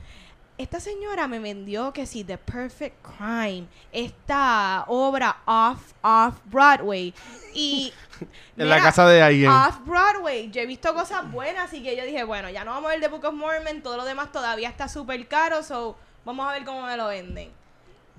Esta 0.57 0.79
señora 0.79 1.27
me 1.27 1.41
vendió 1.41 1.93
que 1.93 2.07
sí, 2.07 2.23
The 2.23 2.39
Perfect 2.39 2.97
Crime, 3.03 3.67
esta 3.91 4.85
obra 4.87 5.39
off, 5.47 5.93
off 6.03 6.35
Broadway. 6.45 7.13
Y. 7.55 7.93
En 8.57 8.69
la 8.69 8.81
casa 8.81 9.07
de 9.09 9.23
alguien. 9.23 9.51
Off 9.51 9.79
Broadway. 9.85 10.51
Yo 10.51 10.61
he 10.61 10.67
visto 10.67 10.95
cosas 10.95 11.31
buenas, 11.31 11.65
así 11.65 11.83
que 11.83 11.97
yo 11.97 12.05
dije, 12.05 12.23
bueno, 12.25 12.51
ya 12.51 12.65
no 12.65 12.71
vamos 12.73 12.89
a 12.91 12.93
ver 12.95 13.01
The 13.01 13.09
Book 13.09 13.25
of 13.25 13.35
Mormon, 13.35 13.83
todo 13.83 13.97
lo 13.97 14.05
demás 14.05 14.31
todavía 14.33 14.69
está 14.69 14.89
súper 14.89 15.27
caro, 15.27 15.63
so 15.63 15.97
vamos 16.25 16.49
a 16.49 16.53
ver 16.53 16.65
cómo 16.65 16.83
me 16.83 16.97
lo 16.97 17.09
venden. 17.09 17.51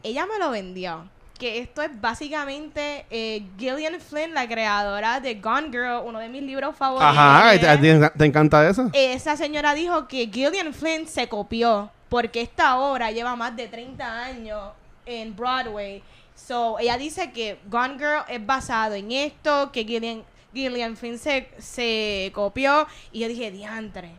Ella 0.04 0.26
me 0.26 0.38
lo 0.40 0.50
vendió. 0.52 1.10
Que 1.40 1.60
esto 1.60 1.82
es 1.82 1.90
básicamente 2.00 3.06
eh, 3.10 3.46
Gillian 3.58 4.00
Flynn, 4.00 4.34
la 4.34 4.48
creadora 4.48 5.20
de 5.20 5.36
Gone 5.36 5.68
Girl, 5.70 6.02
uno 6.06 6.20
de 6.20 6.30
mis 6.30 6.42
libros 6.44 6.76
favoritos. 6.76 7.18
Ajá, 7.18 7.52
¿te, 7.60 7.78
te- 7.78 8.10
te 8.10 8.26
encanta 8.26 8.68
eso? 8.70 8.90
Esa 8.94 9.36
señora 9.36 9.74
dijo 9.74 10.08
que 10.08 10.28
Gillian 10.32 10.74
Flynn 10.74 11.08
se 11.08 11.28
copió 11.28 11.92
porque 12.10 12.42
esta 12.42 12.78
obra 12.78 13.12
lleva 13.12 13.36
más 13.36 13.56
de 13.56 13.68
30 13.68 14.24
años 14.24 14.72
en 15.06 15.36
Broadway. 15.36 16.02
So, 16.36 16.78
ella 16.80 16.98
dice 16.98 17.32
que 17.32 17.60
Gone 17.68 17.96
Girl 17.98 18.24
es 18.28 18.46
basado 18.46 18.94
en 18.96 19.12
esto, 19.12 19.72
que 19.72 19.84
Gillian, 19.86 20.24
Gillian 20.54 20.96
Flynn 20.98 21.18
se, 21.18 21.50
se 21.58 22.32
copió. 22.36 22.88
Y 23.12 23.22
yo 23.22 23.28
dije, 23.28 23.52
diantre, 23.52 24.12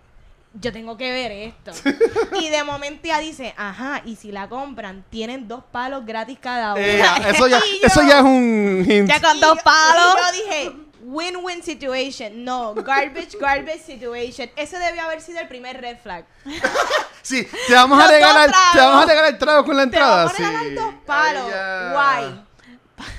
yo 0.55 0.73
tengo 0.73 0.97
que 0.97 1.11
ver 1.13 1.31
esto. 1.31 1.73
y 2.41 2.49
de 2.49 2.65
momento 2.65 3.03
ella 3.05 3.19
dice, 3.19 3.55
ajá, 3.57 4.03
y 4.05 4.17
si 4.17 4.33
la 4.33 4.49
compran, 4.49 5.05
tienen 5.11 5.47
dos 5.47 5.63
palos 5.71 6.05
gratis 6.07 6.39
cada 6.41 6.73
uno. 6.75 6.83
Eh, 6.83 7.03
eso, 7.29 7.47
ya, 7.47 7.59
yo- 7.81 7.87
eso 7.87 8.03
ya 8.09 8.19
es 8.19 8.25
un 8.25 8.85
hint. 8.89 9.09
Ya 9.09 9.21
con 9.21 9.37
y 9.37 9.41
dos 9.41 9.57
yo- 9.59 9.63
palos. 9.63 10.15
y 10.17 10.39
yo 10.39 10.45
dije, 10.45 10.73
win-win 11.07 11.63
situation. 11.63 12.45
No, 12.45 12.75
garbage, 12.75 13.37
garbage 13.41 13.83
situation. 13.83 14.51
Ese 14.57 14.79
debió 14.79 15.03
haber 15.03 15.21
sido 15.21 15.41
el 15.41 15.49
primer 15.49 15.81
red 15.81 15.99
flag. 15.99 16.25
Sí, 17.23 17.45
te 17.67 17.75
vamos 17.75 18.01
a 18.01 18.07
regalar, 18.07 18.53
te 18.73 18.79
vamos 18.79 19.03
a 19.03 19.07
regalar 19.09 19.33
el 19.33 19.39
trago 19.39 19.65
con 19.65 19.77
la 19.77 19.83
Te 19.83 19.89
entrada. 19.89 20.27
vamos 20.27 20.35
a 20.35 20.37
regalar 20.37 20.63
sí. 20.63 20.75
dos 20.77 20.95
palos. 21.05 21.53
Ay. 21.53 21.91
Guay. 21.93 22.45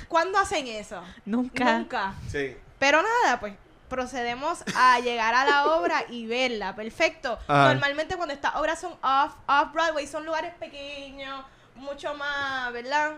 ¿Cuándo 0.08 0.38
hacen 0.38 0.66
eso? 0.66 1.02
Nunca. 1.26 1.78
Nunca. 1.78 2.14
Sí. 2.32 2.56
Pero 2.78 3.02
nada, 3.02 3.38
pues 3.38 3.52
procedemos 3.90 4.64
a 4.74 4.98
llegar 5.00 5.34
a 5.34 5.44
la 5.44 5.66
obra 5.74 6.04
y 6.08 6.26
verla. 6.26 6.74
Perfecto. 6.74 7.38
Ajá. 7.46 7.68
Normalmente 7.74 8.16
cuando 8.16 8.32
estas 8.32 8.54
obras 8.56 8.80
son 8.80 8.92
off, 9.02 9.34
off 9.46 9.72
Broadway 9.74 10.06
son 10.06 10.24
lugares 10.24 10.54
pequeños, 10.54 11.44
mucho 11.74 12.14
más, 12.14 12.72
¿verdad? 12.72 13.12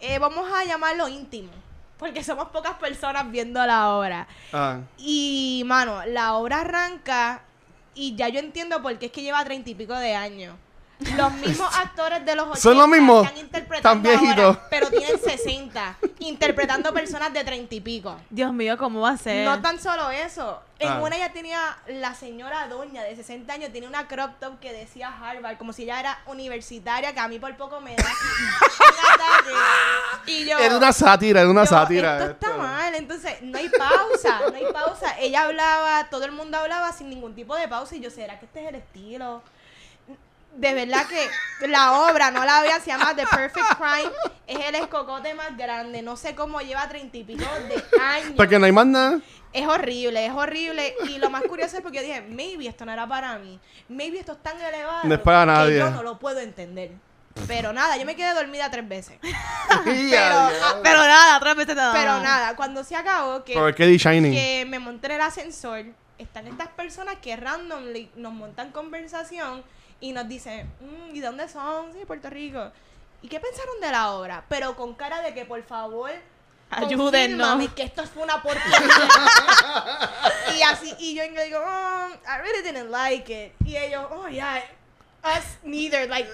Eh, 0.00 0.18
vamos 0.18 0.50
a 0.50 0.64
llamarlo 0.64 1.06
íntimo. 1.08 1.50
Porque 1.98 2.22
somos 2.22 2.48
pocas 2.48 2.74
personas 2.74 3.30
viendo 3.30 3.64
la 3.66 3.96
obra. 3.96 4.28
Ah. 4.52 4.80
Y, 4.96 5.62
mano, 5.66 6.04
la 6.06 6.34
obra 6.34 6.60
arranca 6.60 7.42
y 7.94 8.14
ya 8.14 8.28
yo 8.28 8.38
entiendo 8.38 8.80
por 8.80 8.96
qué 8.98 9.06
es 9.06 9.12
que 9.12 9.22
lleva 9.22 9.44
treinta 9.44 9.70
y 9.70 9.74
pico 9.74 9.94
de 9.94 10.14
años. 10.14 10.54
Los 11.16 11.32
mismos 11.34 11.72
actores 11.76 12.24
de 12.24 12.34
los 12.34 12.46
80 12.48 12.60
Son 12.60 12.76
los 12.76 12.88
mismos, 12.88 13.24
están 13.26 13.38
interpretando 13.38 13.82
tan 13.82 14.02
viejitos. 14.02 14.56
ahora, 14.56 14.66
pero 14.70 14.90
tienen 14.90 15.18
60, 15.20 15.96
interpretando 16.20 16.92
personas 16.92 17.32
de 17.32 17.44
treinta 17.44 17.74
y 17.74 17.80
pico. 17.80 18.16
Dios 18.30 18.52
mío, 18.52 18.76
¿cómo 18.76 19.02
va 19.02 19.10
a 19.10 19.16
ser? 19.16 19.44
No 19.44 19.60
tan 19.62 19.80
solo 19.80 20.10
eso. 20.10 20.62
En 20.80 20.88
Ah. 20.88 21.00
una 21.02 21.16
ya 21.18 21.32
tenía 21.32 21.76
la 21.88 22.14
señora 22.14 22.68
doña 22.68 23.02
de 23.02 23.16
60 23.16 23.52
años, 23.52 23.72
tenía 23.72 23.88
una 23.88 24.06
crop 24.06 24.38
top 24.38 24.60
que 24.60 24.72
decía 24.72 25.12
Harvard, 25.20 25.56
como 25.56 25.72
si 25.72 25.82
ella 25.84 25.98
era 25.98 26.18
universitaria, 26.26 27.12
que 27.12 27.18
a 27.20 27.26
mí 27.26 27.38
por 27.40 27.56
poco 27.56 27.80
me 27.80 27.96
da. 27.96 28.04
Y 30.26 30.44
yo, 30.44 30.58
Era 30.58 30.76
una 30.76 30.92
sátira, 30.92 31.40
era 31.40 31.50
una 31.50 31.64
yo, 31.64 31.70
sátira. 31.70 32.18
Esto 32.18 32.30
está 32.32 32.46
esto. 32.48 32.58
mal, 32.58 32.94
entonces 32.94 33.40
no 33.42 33.58
hay 33.58 33.68
pausa, 33.70 34.40
no 34.50 34.56
hay 34.56 34.72
pausa. 34.72 35.18
Ella 35.18 35.42
hablaba, 35.44 36.08
todo 36.10 36.24
el 36.24 36.32
mundo 36.32 36.58
hablaba 36.58 36.92
sin 36.92 37.08
ningún 37.08 37.34
tipo 37.34 37.56
de 37.56 37.66
pausa 37.66 37.96
y 37.96 38.00
yo, 38.00 38.10
¿será 38.10 38.38
que 38.38 38.44
este 38.46 38.62
es 38.62 38.68
el 38.68 38.74
estilo? 38.76 39.42
De 40.56 40.74
verdad 40.74 41.06
que 41.06 41.68
la 41.68 41.92
obra, 42.08 42.30
no 42.30 42.44
la 42.44 42.60
vean, 42.62 42.80
se 42.80 42.90
llama 42.90 43.14
The 43.14 43.26
Perfect 43.26 43.76
Crime, 43.76 44.12
es 44.46 44.58
el 44.66 44.74
escocote 44.74 45.34
más 45.34 45.56
grande, 45.56 46.02
no 46.02 46.16
sé 46.16 46.34
cómo 46.34 46.60
lleva 46.60 46.88
treinta 46.88 47.16
y 47.16 47.24
pico 47.24 47.44
de 47.68 48.02
años. 48.02 48.32
Porque 48.36 48.58
no 48.58 48.66
hay 48.66 48.72
más 48.72 48.86
nada. 48.86 49.20
Es 49.52 49.66
horrible, 49.66 50.26
es 50.26 50.32
horrible. 50.32 50.94
Y 51.08 51.18
lo 51.18 51.30
más 51.30 51.42
curioso 51.42 51.76
es 51.76 51.82
porque 51.82 51.98
yo 51.98 52.02
dije, 52.02 52.22
maybe 52.22 52.66
esto 52.66 52.84
no 52.84 52.92
era 52.92 53.06
para 53.06 53.38
mí. 53.38 53.58
Maybe 53.88 54.18
esto 54.18 54.32
es 54.32 54.42
tan 54.42 54.60
elevado 54.60 55.00
No 55.04 55.14
es 55.14 55.20
para 55.20 55.46
nadie. 55.46 55.74
que 55.74 55.78
yo 55.78 55.90
no 55.90 56.02
lo 56.02 56.18
puedo 56.18 56.40
entender. 56.40 56.90
Pero 57.46 57.72
nada, 57.72 57.96
yo 57.96 58.04
me 58.04 58.16
quedé 58.16 58.34
dormida 58.34 58.70
tres 58.70 58.88
veces. 58.88 59.18
Pero, 59.84 60.34
ah. 60.34 60.80
Pero 60.82 60.98
nada, 60.98 61.40
tres 61.40 61.56
veces 61.56 61.76
nada. 61.76 61.92
Pero 61.92 62.20
nada, 62.20 62.56
cuando 62.56 62.82
se 62.84 62.96
acabó, 62.96 63.44
que, 63.44 63.54
me 64.68 64.78
monté 64.78 65.06
en 65.06 65.12
el 65.12 65.20
ascensor, 65.20 65.84
están 66.18 66.46
estas 66.46 66.68
personas 66.68 67.16
que 67.22 67.36
randomly 67.36 68.10
nos 68.16 68.32
montan 68.32 68.72
conversación 68.72 69.62
y 70.00 70.12
nos 70.12 70.28
dicen, 70.28 70.70
"Mm, 70.80 71.14
¿y 71.16 71.20
dónde 71.20 71.48
son? 71.48 71.92
Sí, 71.92 72.00
Puerto 72.06 72.30
Rico. 72.30 72.70
¿Y 73.22 73.28
qué 73.28 73.40
pensaron 73.40 73.80
de 73.80 73.90
la 73.90 74.12
obra? 74.12 74.44
Pero 74.48 74.76
con 74.76 74.94
cara 74.94 75.20
de 75.22 75.34
que, 75.34 75.44
por 75.44 75.62
favor, 75.64 76.10
Ayúdennos. 76.70 77.68
que 77.74 77.82
esto 77.82 78.06
fue 78.06 78.22
una 78.22 78.42
porquería. 78.42 78.78
y 80.56 80.62
así, 80.62 80.94
y 80.98 81.14
yo 81.14 81.22
digo, 81.44 81.58
oh, 81.60 82.08
I 82.26 82.38
really 82.42 82.62
didn't 82.62 82.90
like 82.90 83.32
it. 83.32 83.52
Y 83.66 83.76
ellos, 83.76 84.06
oh, 84.10 84.28
yeah, 84.28 84.62
us 85.24 85.58
neither, 85.62 86.08
like, 86.08 86.28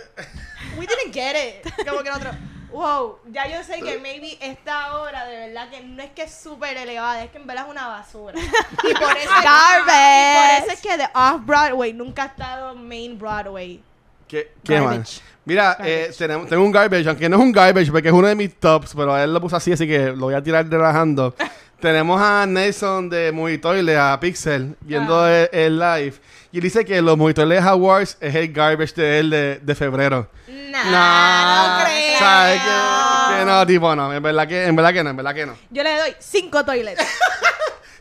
we 0.76 0.86
didn't 0.86 1.12
get 1.14 1.34
it. 1.36 1.86
Como 1.88 2.02
que 2.02 2.10
nosotros, 2.10 2.34
wow, 2.74 3.18
ya 3.30 3.46
yo 3.46 3.62
sé 3.62 3.80
que 3.80 3.98
maybe 4.00 4.36
esta 4.40 5.00
obra 5.00 5.24
de 5.26 5.46
verdad 5.46 5.70
que 5.70 5.80
no 5.80 6.02
es 6.02 6.10
que 6.10 6.24
es 6.24 6.34
súper 6.34 6.76
elevada, 6.76 7.22
es 7.22 7.30
que 7.30 7.38
en 7.38 7.46
verdad 7.46 7.66
es 7.66 7.70
una 7.70 7.86
basura. 7.86 8.34
Y 8.82 8.94
por 8.94 9.16
eso, 9.16 9.30
Garbage. 9.42 10.32
y 10.32 10.62
por 10.64 10.64
eso 10.64 10.72
es 10.72 10.80
que 10.80 10.96
de 10.96 11.08
Off-Broadway 11.14 11.92
nunca 11.92 12.24
ha 12.24 12.26
estado 12.26 12.74
Main 12.74 13.16
Broadway. 13.16 13.80
¿Qué, 14.26 14.52
qué 14.64 14.80
más? 14.80 15.22
Mira, 15.44 15.76
eh, 15.84 16.10
tenemos, 16.16 16.48
tengo 16.48 16.64
un 16.64 16.72
garbage, 16.72 17.06
aunque 17.06 17.28
no 17.28 17.36
es 17.36 17.42
un 17.42 17.52
garbage, 17.52 17.92
porque 17.92 18.08
es 18.08 18.14
uno 18.14 18.26
de 18.26 18.34
mis 18.34 18.54
tops, 18.58 18.94
pero 18.96 19.14
a 19.14 19.22
él 19.22 19.32
lo 19.32 19.40
puso 19.40 19.56
así, 19.56 19.72
así 19.72 19.86
que 19.86 20.06
lo 20.06 20.26
voy 20.26 20.34
a 20.34 20.42
tirar 20.42 20.68
relajando. 20.68 21.34
tenemos 21.84 22.18
a 22.18 22.46
Nelson 22.46 23.10
de 23.10 23.30
Movie 23.30 23.58
Toilet, 23.58 23.98
a 23.98 24.18
Pixel, 24.18 24.74
viendo 24.80 25.20
Ah. 25.22 25.30
el, 25.30 25.48
el 25.52 25.78
live. 25.78 26.14
Y 26.50 26.56
él 26.56 26.62
dice 26.62 26.82
que 26.82 27.02
los 27.02 27.14
Movie 27.18 27.34
Toilet 27.34 27.60
Awards 27.62 28.16
es 28.20 28.34
el 28.34 28.50
garbage 28.54 28.94
de 28.94 29.18
él 29.18 29.28
de, 29.28 29.58
de 29.60 29.74
febrero. 29.74 30.30
Nah, 30.48 30.84
Nah, 30.90 31.78
no 31.80 31.84
creo. 31.84 32.18
¿sabes 32.18 32.60
que, 32.62 33.38
que 33.38 33.44
no, 33.44 33.66
tipo, 33.66 33.94
no. 33.94 34.14
En 34.14 34.22
verdad 34.22 34.48
que, 34.48 34.64
en 34.64 34.74
verdad 34.74 34.92
que 34.94 35.04
no, 35.04 35.10
en 35.10 35.16
verdad 35.16 35.34
que 35.34 35.44
no. 35.46 35.58
Yo 35.70 35.82
le 35.82 35.98
doy 35.98 36.14
cinco 36.18 36.64
toilets. 36.64 37.04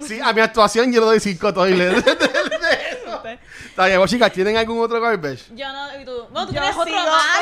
Sí, 0.08 0.20
a 0.22 0.34
mi 0.34 0.42
actuación 0.42 0.92
yo 0.92 1.00
le 1.00 1.06
doy 1.06 1.20
cinco 1.22 1.54
toilets. 1.54 2.04
Está 3.66 3.86
bien, 3.88 4.00
vos, 4.00 4.10
chicas, 4.10 4.32
¿tienen 4.34 4.58
algún 4.58 4.80
otro 4.84 5.00
garbage? 5.00 5.44
Yo 5.56 5.72
no, 5.72 6.02
y 6.02 6.04
tú. 6.04 6.28
No, 6.32 6.46
tú 6.46 6.54
Yo 6.54 6.60
tienes 6.60 6.76
otro 6.76 6.94
con 6.94 6.94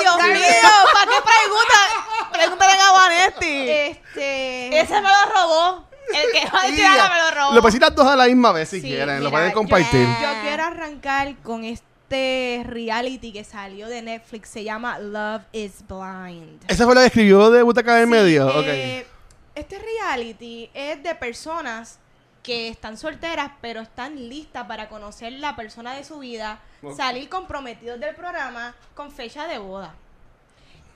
Dios 0.01 0.17
mío. 0.17 0.69
¿Para 0.93 1.11
qué 1.11 1.17
preguntas? 1.23 2.31
Pregúntale 2.31 2.73
a 2.73 2.91
Vanetti. 2.91 3.69
Este. 3.69 4.79
Ese 4.79 4.93
me 5.01 5.09
lo 5.09 5.33
robó. 5.33 5.90
El 6.13 6.31
que 6.31 6.49
va 6.49 6.59
a 6.61 6.63
decir 6.63 6.79
Ya. 6.79 6.91
ahora 6.91 7.09
me 7.09 7.19
lo 7.21 7.31
robó. 7.41 7.53
Lo 7.55 7.61
dos 7.95 8.07
a 8.07 8.15
la 8.15 8.25
misma 8.25 8.51
vez 8.51 8.69
si 8.69 8.81
Sí, 8.81 8.87
quieren, 8.87 9.15
lo 9.23 9.29
mira, 9.29 9.31
pueden 9.31 9.51
compartir. 9.51 10.07
Yo, 10.21 10.41
quiero 10.43 10.63
arrancar 10.63 11.35
con 11.37 11.63
este 11.63 12.63
reality 12.65 13.31
que 13.31 13.43
salió 13.43 13.87
de 13.87 14.01
Netflix. 14.01 14.49
Se 14.49 14.63
llama 14.63 14.99
Love 14.99 15.43
is 15.53 15.83
Blind. 15.87 16.63
Esa 16.67 16.85
fue 16.85 16.95
la 16.95 17.01
que 17.01 17.07
escribió 17.07 17.49
de 17.49 17.61
Butaca 17.63 17.95
del 17.95 18.05
Sí, 18.05 18.11
Medio. 18.11 18.47
ok. 18.47 18.65
eh, 18.67 19.07
Este 19.55 19.79
reality 19.79 20.69
es 20.73 21.01
de 21.03 21.13
personas 21.15 21.99
que 22.43 22.69
están 22.69 22.97
solteras, 22.97 23.51
pero 23.61 23.81
están 23.81 24.15
listas 24.29 24.65
para 24.65 24.89
conocer 24.89 25.31
la 25.33 25.55
persona 25.55 25.93
de 25.93 26.03
su 26.03 26.19
vida, 26.19 26.59
salir 26.97 27.29
comprometidos 27.29 27.99
del 27.99 28.15
programa 28.15 28.73
con 28.95 29.11
fecha 29.11 29.45
de 29.47 29.59
boda. 29.59 29.93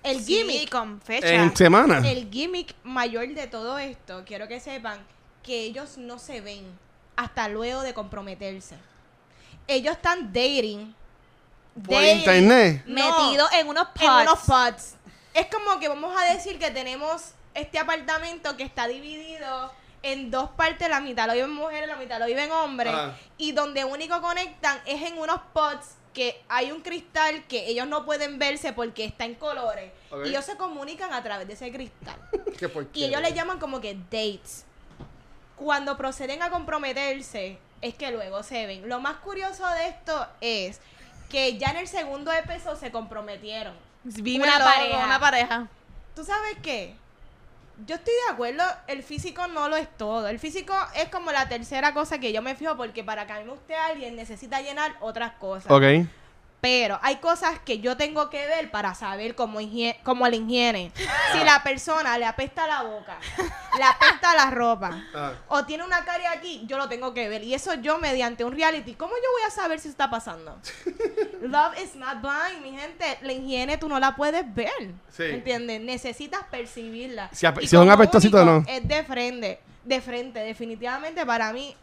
El 0.05 0.23
Sí, 0.23 0.37
gimmick 0.37 0.69
con 0.69 1.01
fecha. 1.01 1.27
En 1.27 1.55
semana. 1.55 1.97
el 2.07 2.29
gimmick 2.31 2.75
mayor 2.83 3.27
de 3.33 3.47
todo 3.47 3.77
esto, 3.77 4.23
quiero 4.25 4.47
que 4.47 4.59
sepan 4.59 4.99
que 5.43 5.61
ellos 5.61 5.97
no 5.97 6.19
se 6.19 6.41
ven 6.41 6.63
hasta 7.15 7.47
luego 7.49 7.81
de 7.81 7.93
comprometerse. 7.93 8.75
Ellos 9.67 9.95
están 9.95 10.31
dating. 10.31 10.93
Por 11.73 11.95
dating, 11.95 12.17
internet. 12.19 12.83
Metido 12.85 13.47
en 13.53 13.67
unos 13.67 13.87
pods. 13.87 14.03
en 14.03 14.11
unos 14.27 14.39
pods. 14.39 14.95
Es 15.33 15.47
como 15.47 15.79
que 15.79 15.87
vamos 15.89 16.15
a 16.19 16.33
decir 16.33 16.57
que 16.59 16.71
tenemos 16.71 17.31
este 17.53 17.79
apartamento 17.79 18.55
que 18.57 18.63
está 18.63 18.87
dividido 18.87 19.71
en 20.03 20.29
dos 20.29 20.51
partes, 20.51 20.87
la 20.87 20.99
mitad 20.99 21.25
lo 21.27 21.33
viven 21.33 21.51
mujeres, 21.51 21.87
la 21.89 21.95
mitad 21.95 22.19
lo 22.19 22.27
viven 22.27 22.51
hombres, 22.51 22.93
Ajá. 22.93 23.17
y 23.37 23.53
donde 23.53 23.83
único 23.85 24.21
conectan 24.21 24.77
es 24.85 25.01
en 25.01 25.17
unos 25.17 25.41
pods 25.51 25.95
que 26.15 26.41
hay 26.47 26.71
un 26.71 26.81
cristal 26.81 27.43
que 27.47 27.67
ellos 27.67 27.85
no 27.87 28.05
pueden 28.05 28.39
verse 28.39 28.73
porque 28.73 29.05
está 29.05 29.25
en 29.25 29.35
colores. 29.35 29.91
Y 30.25 30.29
ellos 30.29 30.45
se 30.45 30.55
comunican 30.55 31.13
a 31.13 31.21
través 31.21 31.45
de 31.45 31.53
ese 31.53 31.71
cristal. 31.71 32.17
Qué 32.57 32.65
Y 32.65 32.69
porquería. 32.69 33.07
ellos 33.07 33.21
le 33.21 33.33
llaman 33.33 33.59
como 33.59 33.81
que 33.81 33.93
dates. 34.09 34.65
Cuando 35.57 35.97
proceden 35.97 36.41
a 36.41 36.49
comprometerse, 36.49 37.59
es 37.81 37.93
que 37.95 38.11
luego 38.11 38.41
se 38.43 38.65
ven. 38.65 38.89
Lo 38.89 38.99
más 38.99 39.17
curioso 39.17 39.67
de 39.67 39.87
esto 39.89 40.27
es 40.41 40.79
que 41.29 41.57
ya 41.57 41.67
en 41.69 41.77
el 41.77 41.87
segundo 41.87 42.31
episodio 42.31 42.77
se 42.77 42.91
comprometieron. 42.91 43.75
Vi 44.03 44.39
Una 44.39 44.57
pareja. 44.57 45.05
Una 45.05 45.19
pareja. 45.19 45.67
¿Tú 46.15 46.23
sabes 46.23 46.57
qué? 46.63 46.95
Yo 47.85 47.95
estoy 47.95 48.13
de 48.27 48.33
acuerdo, 48.33 48.63
el 48.87 49.03
físico 49.03 49.47
no 49.47 49.69
lo 49.69 49.75
es 49.75 49.89
todo. 49.97 50.27
El 50.27 50.39
físico 50.39 50.73
es 50.95 51.09
como 51.09 51.31
la 51.31 51.49
tercera 51.49 51.93
cosa 51.93 52.19
que 52.19 52.31
yo 52.31 52.41
me 52.41 52.55
fijo 52.55 52.77
porque 52.77 53.03
para 53.03 53.27
que 53.27 53.33
a 53.33 53.39
mí 53.39 53.43
me 53.43 53.51
guste 53.51 53.75
alguien 53.75 54.15
necesita 54.15 54.61
llenar 54.61 54.95
otras 55.01 55.33
cosas. 55.33 55.71
Ok. 55.71 56.07
Pero 56.65 56.97
hay 57.03 57.17
cosas 57.17 57.59
que 57.59 57.77
yo 57.77 57.95
tengo 57.95 58.31
que 58.31 58.43
ver 58.47 58.71
para 58.71 58.95
saber 58.95 59.35
cómo, 59.35 59.59
cómo 60.01 60.27
la 60.27 60.35
higiene. 60.35 60.91
Si 61.31 61.43
la 61.43 61.61
persona 61.61 62.17
le 62.17 62.25
apesta 62.25 62.65
la 62.65 62.81
boca, 62.81 63.19
le 63.77 63.83
apesta 63.83 64.33
la 64.33 64.49
ropa, 64.49 65.03
Ah. 65.13 65.33
o 65.47 65.63
tiene 65.65 65.83
una 65.83 66.03
carie 66.03 66.25
aquí, 66.25 66.63
yo 66.65 66.79
lo 66.79 66.89
tengo 66.89 67.13
que 67.13 67.29
ver. 67.29 67.43
Y 67.43 67.53
eso 67.53 67.75
yo 67.75 67.99
mediante 67.99 68.43
un 68.43 68.55
reality, 68.55 68.95
¿cómo 68.95 69.13
yo 69.13 69.31
voy 69.33 69.43
a 69.47 69.51
saber 69.51 69.79
si 69.79 69.89
está 69.89 70.09
pasando? 70.09 70.57
Love 71.43 71.77
is 71.83 71.95
not 71.95 72.19
blind, 72.21 72.63
mi 72.63 72.71
gente. 72.75 73.19
La 73.21 73.33
higiene 73.33 73.77
tú 73.77 73.87
no 73.87 73.99
la 73.99 74.15
puedes 74.15 74.43
ver. 74.55 74.91
Sí. 75.11 75.21
¿Entiendes? 75.25 75.81
Necesitas 75.81 76.45
percibirla. 76.49 77.29
Si 77.31 77.45
Y 77.45 77.67
si 77.67 77.75
es 77.75 77.81
un 77.81 77.91
apestosito, 77.91 78.37
único, 78.41 78.61
no. 78.61 78.65
Es 78.67 78.87
de 78.87 79.03
frente. 79.03 79.59
De 79.83 80.01
frente. 80.01 80.39
Definitivamente 80.39 81.23
para 81.27 81.53
mí 81.53 81.75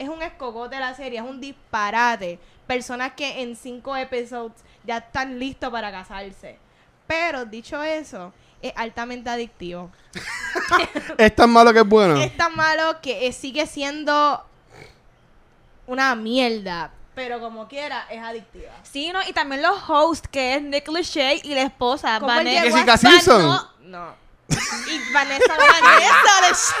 es 0.00 0.08
un 0.08 0.20
escogote 0.20 0.80
la 0.80 0.94
serie. 0.94 1.20
Es 1.20 1.24
un 1.24 1.40
disparate. 1.40 2.40
Personas 2.66 3.12
que 3.12 3.42
en 3.42 3.56
cinco 3.56 3.96
episodios 3.96 4.52
ya 4.84 4.98
están 4.98 5.38
listos 5.38 5.70
para 5.70 5.90
casarse. 5.90 6.58
Pero 7.06 7.44
dicho 7.44 7.82
eso, 7.82 8.32
es 8.60 8.72
altamente 8.76 9.30
adictivo. 9.30 9.90
Es 11.18 11.34
tan 11.34 11.50
malo 11.50 11.72
que 11.72 11.80
es 11.80 11.86
bueno. 11.86 12.16
Es 12.16 12.36
tan 12.36 12.54
malo 12.56 13.00
que 13.00 13.26
eh, 13.26 13.32
sigue 13.32 13.66
siendo 13.66 14.44
una 15.86 16.14
mierda. 16.14 16.90
Pero 17.14 17.40
como 17.40 17.66
quiera, 17.68 18.06
es 18.10 18.20
adictiva. 18.22 18.72
Sí, 18.82 19.10
¿no? 19.12 19.20
Y 19.26 19.32
también 19.32 19.62
los 19.62 19.88
hosts, 19.88 20.28
que 20.28 20.56
es 20.56 20.62
Nick 20.62 20.88
Lachey 20.88 21.40
y 21.44 21.54
la 21.54 21.62
esposa, 21.62 22.18
¿Cómo 22.20 22.32
él 22.32 22.44
Vanessa. 22.44 22.62
Jessica 22.62 22.96
Simpson. 22.96 23.42
no, 23.42 23.68
No. 23.80 24.14
Y 24.48 25.12
Vanessa 25.12 25.56
Vanessa. 25.56 26.76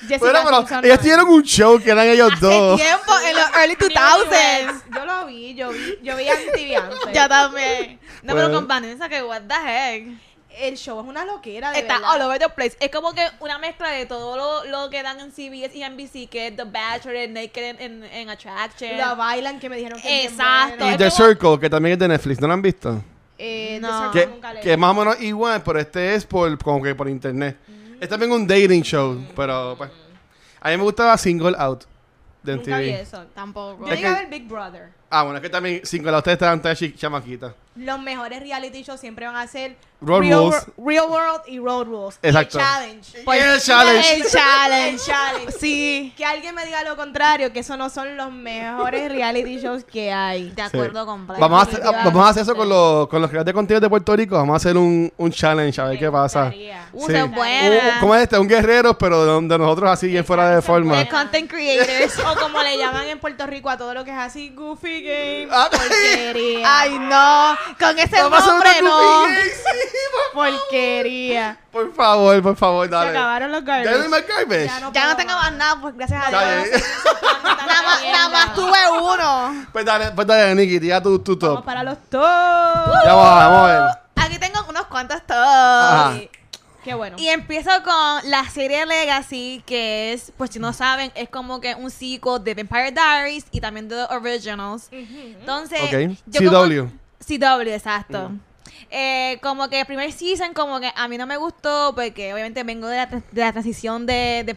Jessica 0.00 0.18
Pero, 0.20 0.38
pero 0.44 0.56
Simpson 0.58 0.84
ellos 0.84 0.96
no. 0.96 1.02
tuvieron 1.02 1.28
un 1.28 1.42
show 1.42 1.80
que 1.82 1.90
eran 1.90 2.06
ellos 2.08 2.32
Hace 2.32 2.44
dos. 2.46 2.80
tiempo, 2.80 3.12
en 3.28 3.36
los 3.36 3.50
early 3.56 3.74
2000s. 3.76 4.82
Yo 4.94 5.04
lo 5.04 5.26
vi, 5.26 5.54
yo 5.54 5.70
vi, 5.70 5.98
yo 6.02 6.16
vi 6.16 6.28
a 6.28 6.34
MTV 6.34 6.76
antes. 6.82 6.98
Yo 7.14 7.28
también. 7.28 8.00
No, 8.22 8.32
pero 8.34 8.46
Bueno. 8.46 8.54
con 8.54 8.68
Vanessa, 8.68 9.08
que 9.08 9.22
what 9.22 9.42
the 9.48 9.54
heck. 9.54 10.08
El 10.56 10.76
show 10.76 11.00
es 11.00 11.06
una 11.08 11.24
loquera, 11.24 11.72
de 11.72 11.80
Está 11.80 11.94
verdad. 11.94 12.14
all 12.14 12.22
over 12.22 12.38
the 12.38 12.48
place. 12.48 12.76
Es 12.78 12.88
como 12.90 13.12
que 13.12 13.26
una 13.40 13.58
mezcla 13.58 13.90
de 13.90 14.06
todo 14.06 14.36
lo, 14.36 14.64
lo 14.66 14.88
que 14.88 15.02
dan 15.02 15.18
en 15.18 15.32
CBS 15.32 15.76
y 15.76 15.82
NBC, 15.82 16.28
que 16.30 16.46
es 16.46 16.56
The 16.56 16.62
Bachelor, 16.62 17.28
Naked 17.28 17.80
en, 17.80 18.04
en 18.04 18.30
Attraction. 18.30 18.96
La 18.96 19.14
bailan 19.16 19.58
que 19.58 19.68
me 19.68 19.76
dijeron 19.76 20.00
que 20.00 20.06
es 20.26 20.30
bien 20.30 20.32
Exacto. 20.32 20.76
bueno. 20.78 20.94
Y 20.94 20.98
The 20.98 21.10
como- 21.10 21.26
Circle, 21.28 21.58
que 21.60 21.68
también 21.70 21.92
es 21.94 21.98
de 21.98 22.06
Netflix. 22.08 22.40
¿No 22.40 22.46
lo 22.46 22.52
han 22.54 22.62
visto? 22.62 23.02
Eh, 23.36 23.78
No. 23.80 23.88
The 23.88 24.20
Circle 24.20 24.20
Que, 24.20 24.26
nunca 24.28 24.52
leí. 24.52 24.62
que 24.62 24.76
más 24.76 24.90
o 24.92 24.94
menos 24.94 25.20
igual, 25.22 25.60
pero 25.64 25.80
este 25.80 26.14
es 26.14 26.24
por 26.24 26.56
como 26.62 26.80
que 26.80 26.94
por 26.94 27.08
internet. 27.08 27.56
Es 28.04 28.10
también 28.10 28.32
un 28.32 28.46
dating 28.46 28.82
show, 28.82 29.18
pero 29.34 29.74
pues. 29.78 29.90
A 30.60 30.70
mí 30.70 30.76
me 30.76 30.82
gustaba 30.82 31.16
Single 31.16 31.54
Out 31.58 31.84
de 32.42 32.56
Nunca 32.56 32.78
vi 32.78 32.90
MTV. 32.90 33.00
eso. 33.00 33.24
Tampoco. 33.34 33.86
Yo 33.86 33.92
Es 33.92 33.98
llegué 33.98 34.08
a 34.08 34.14
que- 34.14 34.20
ver 34.26 34.30
Big 34.40 34.48
Brother. 34.48 34.90
Ah, 35.10 35.22
bueno, 35.22 35.36
es 35.38 35.42
que 35.42 35.50
también 35.50 35.80
Single 35.84 36.10
Out 36.10 36.18
ustedes 36.18 36.36
estaban 36.36 36.60
todas 36.60 36.78
chamaquitas. 36.96 37.52
Los 37.76 38.00
mejores 38.00 38.38
reality 38.40 38.82
shows 38.84 39.00
siempre 39.00 39.26
van 39.26 39.34
a 39.34 39.46
ser 39.48 39.76
Road 40.00 40.20
Real, 40.20 40.38
Rules. 40.44 40.66
Real 40.76 41.06
World 41.08 41.40
y 41.48 41.58
Road 41.58 41.86
Rules. 41.86 42.18
Y 42.22 42.26
Exacto. 42.28 42.58
El 42.58 42.64
challenge. 42.64 43.18
Y 43.18 43.30
el 43.38 43.60
challenge. 43.60 44.14
El 44.14 44.22
challenge. 44.30 44.88
El 44.90 44.98
challenge. 45.00 45.52
Sí. 45.58 46.12
Que 46.16 46.24
alguien 46.24 46.54
me 46.54 46.64
diga 46.66 46.84
lo 46.84 46.94
contrario, 46.96 47.52
que 47.52 47.60
esos 47.60 47.76
no 47.76 47.90
son 47.90 48.16
los 48.16 48.30
mejores 48.30 49.10
reality 49.10 49.58
shows 49.58 49.82
que 49.84 50.12
hay. 50.12 50.50
De 50.50 50.54
Sí. 50.54 50.60
acuerdo 50.62 51.04
con 51.04 51.26
Brian. 51.26 51.40
Vamos 51.40 51.58
a, 51.58 51.62
hacer, 51.62 51.74
Definitivamente. 51.76 52.10
vamos 52.14 52.26
a 52.26 52.30
hacer 52.30 52.42
eso 52.42 52.54
con 52.54 52.68
los, 52.68 53.08
con 53.08 53.20
los 53.22 53.30
creadores 53.30 53.46
de 53.46 53.52
contenido 53.54 53.80
de 53.80 53.90
Puerto 53.90 54.16
Rico. 54.16 54.36
Vamos 54.36 54.54
a 54.54 54.56
hacer 54.56 54.76
un, 54.76 55.12
un 55.16 55.32
challenge 55.32 55.80
a 55.80 55.84
ver 55.86 55.98
qué 55.98 56.10
pasa. 56.10 56.52
Uh, 56.92 57.06
Sí. 57.06 57.12
Un- 57.14 57.32
¿Cómo 58.00 58.14
es 58.14 58.22
este? 58.22 58.38
Un 58.38 58.46
guerrero, 58.48 58.96
pero 58.96 59.40
de, 59.40 59.48
de 59.48 59.58
nosotros 59.58 59.90
así 59.90 60.06
bien 60.06 60.24
fuera 60.24 60.54
de 60.54 60.62
forma. 60.62 60.98
De 60.98 61.08
content 61.08 61.50
creators. 61.50 62.18
O 62.24 62.40
como 62.40 62.62
le 62.62 62.76
llaman 62.78 63.08
en 63.08 63.18
Puerto 63.18 63.46
Rico 63.46 63.68
a 63.68 63.76
todo 63.76 63.94
lo 63.94 64.04
que 64.04 64.10
es 64.12 64.16
así, 64.16 64.50
Goofy 64.50 64.93
Game. 65.02 65.48
Ah, 65.50 65.68
Porquería. 65.70 66.80
Ay, 66.80 66.98
no. 66.98 67.56
Con 67.78 67.98
ese 67.98 68.22
Vamos 68.22 68.46
nombre, 68.46 68.70
no. 68.82 68.96
Goofy 69.20 69.34
Game, 69.34 69.44
sí, 69.44 69.98
por, 70.34 70.50
Porquería. 70.50 71.58
por 71.72 71.94
favor, 71.94 72.42
por 72.42 72.56
favor, 72.56 72.86
Se 72.86 72.92
dale. 72.92 73.10
acabaron 73.10 73.52
los 73.52 73.64
¿Ya 73.64 73.72
no 73.72 73.78
hay 73.78 73.84
garbage. 73.84 74.08
más 74.08 74.26
garbage? 74.26 74.66
Ya 74.66 74.80
no 74.80 74.92
Ya 74.92 75.00
no 75.06 75.14
puedo 75.14 75.16
tengo 75.16 75.34
más. 75.40 75.52
nada, 75.52 75.80
pues 75.80 75.94
gracias 75.96 76.24
a 76.24 76.28
Dios. 76.30 76.82
Nada 77.44 77.82
más, 77.82 78.02
nada 78.02 78.28
más 78.28 78.54
tuve 78.54 78.78
uno. 79.00 79.66
Pues 79.72 79.84
dale, 79.84 80.10
pues 80.12 80.26
dale, 80.26 80.54
Nicky, 80.54 80.80
tira 80.80 81.02
tu, 81.02 81.18
tu 81.18 81.36
Vamos 81.38 81.64
para 81.64 81.82
los 81.82 81.98
tops. 82.10 82.24
Ya 83.04 83.14
vamos, 83.14 83.34
vamos 83.36 83.58
a 83.60 83.72
ver. 84.16 84.24
Aquí 84.24 84.38
tengo 84.38 84.64
unos 84.68 84.86
cuantos 84.86 85.20
tops. 85.26 86.28
Qué 86.84 86.94
bueno. 86.94 87.16
Y 87.18 87.28
empiezo 87.28 87.70
con 87.82 88.30
la 88.30 88.44
serie 88.50 88.84
Legacy, 88.86 89.62
que 89.66 90.12
es, 90.12 90.32
pues 90.36 90.50
si 90.50 90.58
no 90.58 90.72
saben, 90.72 91.10
es 91.14 91.28
como 91.28 91.60
que 91.60 91.74
un 91.74 91.90
sequel 91.90 92.44
de 92.44 92.54
Vampire 92.54 92.92
Diaries 92.92 93.46
y 93.50 93.60
también 93.60 93.88
de 93.88 93.96
The 93.96 94.14
Originals. 94.14 94.88
Entonces, 94.92 95.80
Ok. 95.82 96.18
yo 96.26 96.40
CW. 96.40 96.50
como- 96.88 96.92
CW, 97.26 97.68
exacto. 97.72 98.32
Eh, 98.90 99.38
como 99.42 99.68
que 99.68 99.80
el 99.80 99.86
primer 99.86 100.12
season, 100.12 100.52
como 100.52 100.78
que 100.78 100.90
a 100.94 101.08
mí 101.08 101.16
no 101.18 101.26
me 101.26 101.36
gustó, 101.36 101.92
porque 101.96 102.32
obviamente 102.32 102.62
vengo 102.64 102.86
de 102.86 102.96
la, 102.98 103.06
de 103.06 103.40
la 103.40 103.52
transición 103.52 104.04
de, 104.06 104.44
de 104.44 104.52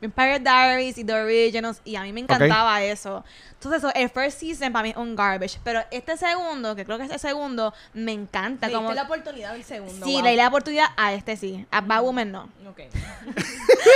Vampire 0.00 0.38
Diaries 0.38 0.98
y 0.98 1.04
The 1.04 1.12
Originals, 1.14 1.80
y 1.84 1.96
a 1.96 2.02
mí 2.02 2.12
me 2.12 2.20
encantaba 2.20 2.82
eso. 2.82 3.24
Entonces, 3.64 3.84
eso, 3.84 3.92
el 3.94 4.08
first 4.10 4.40
season 4.40 4.72
para 4.72 4.82
mí 4.82 4.90
es 4.90 4.96
un 4.96 5.14
garbage. 5.14 5.58
Pero 5.62 5.80
este 5.90 6.16
segundo, 6.16 6.74
que 6.74 6.84
creo 6.84 6.98
que 6.98 7.04
es 7.04 7.10
el 7.10 7.18
segundo, 7.20 7.72
me 7.94 8.12
encanta. 8.12 8.66
Le 8.68 8.74
Como, 8.74 8.92
la 8.92 9.02
oportunidad 9.04 9.52
del 9.52 9.64
segundo. 9.64 10.04
sí, 10.04 10.12
wow. 10.14 10.22
le 10.22 10.30
di 10.30 10.36
la 10.36 10.48
oportunidad 10.48 10.86
a 10.96 11.12
este 11.12 11.36
sí. 11.36 11.64
A 11.70 11.80
Bad 11.80 12.02
Woman 12.02 12.32
no. 12.32 12.48
Ok. 12.68 12.80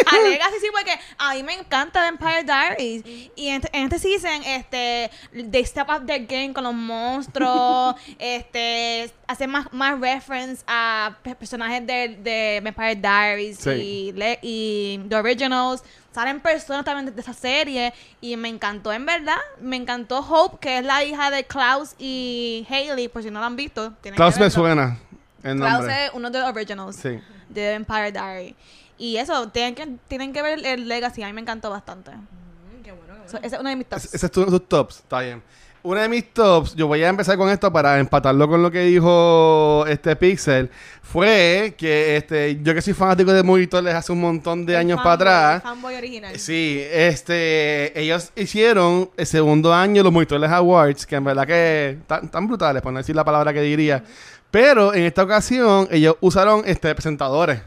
A 0.06 0.18
Legacy 0.28 0.54
sí, 0.60 0.66
porque 0.72 0.92
a 1.18 1.34
mí 1.34 1.42
me 1.42 1.54
encanta 1.54 2.00
Vampire 2.00 2.44
Diaries. 2.44 3.02
Y 3.36 3.48
en, 3.48 3.62
en 3.72 3.84
este 3.92 3.98
season, 3.98 4.42
este, 4.44 5.10
they 5.50 5.64
step 5.64 5.88
up 5.88 6.06
their 6.06 6.24
game 6.26 6.52
con 6.52 6.64
los 6.64 6.74
monstruos, 6.74 7.94
este, 8.18 9.10
hacen 9.26 9.50
más, 9.50 9.72
más 9.72 9.98
reference 10.00 10.62
a 10.66 11.16
pe- 11.22 11.34
personajes 11.34 11.86
de, 11.86 12.16
de 12.22 12.60
Vampire 12.62 12.96
Diaries 12.96 13.58
Sí. 13.58 13.70
y, 13.70 14.12
le- 14.12 14.38
y 14.42 15.00
The 15.08 15.16
Originals. 15.16 15.82
Salen 16.16 16.40
personas 16.40 16.82
también 16.82 17.14
de, 17.14 17.20
esa 17.20 17.34
serie 17.34 17.92
y 18.22 18.38
me 18.38 18.48
encantó, 18.48 18.90
en 18.90 19.04
verdad. 19.04 19.36
Me 19.60 19.76
encantó 19.76 20.20
Hope, 20.20 20.56
que 20.62 20.78
es 20.78 20.82
la 20.86 21.04
hija 21.04 21.30
de 21.30 21.44
Klaus 21.44 21.94
y 21.98 22.66
Hailey, 22.70 23.08
por 23.08 23.22
si 23.22 23.30
no 23.30 23.38
lo 23.38 23.44
han 23.44 23.54
visto. 23.54 23.92
tienen 24.00 24.16
Klaus 24.16 24.36
que 24.36 24.40
me 24.40 24.48
suena 24.50 24.98
el 25.42 25.58
Klaus 25.58 25.72
nombre. 25.80 26.06
es 26.06 26.12
uno 26.14 26.30
de 26.30 26.40
los 26.40 26.48
Originals 26.48 26.96
Sí. 26.96 27.20
de 27.50 27.72
Vampire 27.74 28.12
Diary. 28.12 28.56
Y 28.96 29.18
eso, 29.18 29.46
tienen 29.50 29.74
que, 29.74 29.86
tienen 30.08 30.32
que 30.32 30.40
ver 30.40 30.64
el 30.64 30.88
Legacy, 30.88 31.22
a 31.22 31.26
mí 31.26 31.34
me 31.34 31.42
encantó 31.42 31.68
bastante. 31.68 32.12
Mm, 32.12 32.82
qué 32.82 32.92
bueno, 32.92 33.12
qué 33.22 33.28
So, 33.28 33.32
bueno. 33.32 33.46
ese 33.46 33.56
es 33.56 33.60
uno 33.60 33.68
de 33.68 33.76
mis 33.76 33.86
tops. 33.86 34.04
Ese 34.06 34.16
ese 34.16 34.24
es 34.26 34.32
tu, 34.32 34.46
tus 34.46 34.68
tops, 34.68 35.00
está 35.00 35.20
bien. 35.20 35.42
Uno 35.86 36.00
de 36.00 36.08
mis 36.08 36.24
tops, 36.32 36.74
yo 36.74 36.88
voy 36.88 37.00
a 37.04 37.08
empezar 37.08 37.38
con 37.38 37.48
esto 37.48 37.72
para 37.72 38.00
empatarlo 38.00 38.48
con 38.48 38.60
lo 38.60 38.72
que 38.72 38.80
dijo 38.80 39.84
este 39.86 40.16
Pixel, 40.16 40.68
fue 41.00 41.74
que 41.78 42.16
este, 42.16 42.58
yo 42.60 42.74
que 42.74 42.82
soy 42.82 42.92
fanático 42.92 43.32
de 43.32 43.44
monitores 43.44 43.94
hace 43.94 44.10
un 44.10 44.20
montón 44.20 44.66
de 44.66 44.72
El 44.72 44.80
años 44.80 44.96
fanboy, 44.96 45.16
para 45.16 45.54
atrás. 45.54 45.62
fanboy 45.62 45.94
original. 45.94 46.36
Sí, 46.40 46.82
este, 46.90 47.96
ellos 48.00 48.32
hicieron 48.34 49.10
el 49.16 49.26
segundo 49.26 49.72
año 49.72 50.02
los 50.02 50.12
Monitores 50.12 50.50
Awards, 50.50 51.06
que 51.06 51.14
en 51.14 51.22
verdad 51.22 51.46
que 51.46 51.98
tan, 52.08 52.32
tan 52.32 52.48
brutales, 52.48 52.82
por 52.82 52.92
no 52.92 52.98
decir 52.98 53.14
la 53.14 53.22
palabra 53.24 53.52
que 53.52 53.60
diría. 53.60 54.02
Pero 54.50 54.92
en 54.92 55.04
esta 55.04 55.22
ocasión 55.22 55.86
ellos 55.92 56.16
usaron 56.20 56.64
este 56.66 56.92
presentadores, 56.96 57.60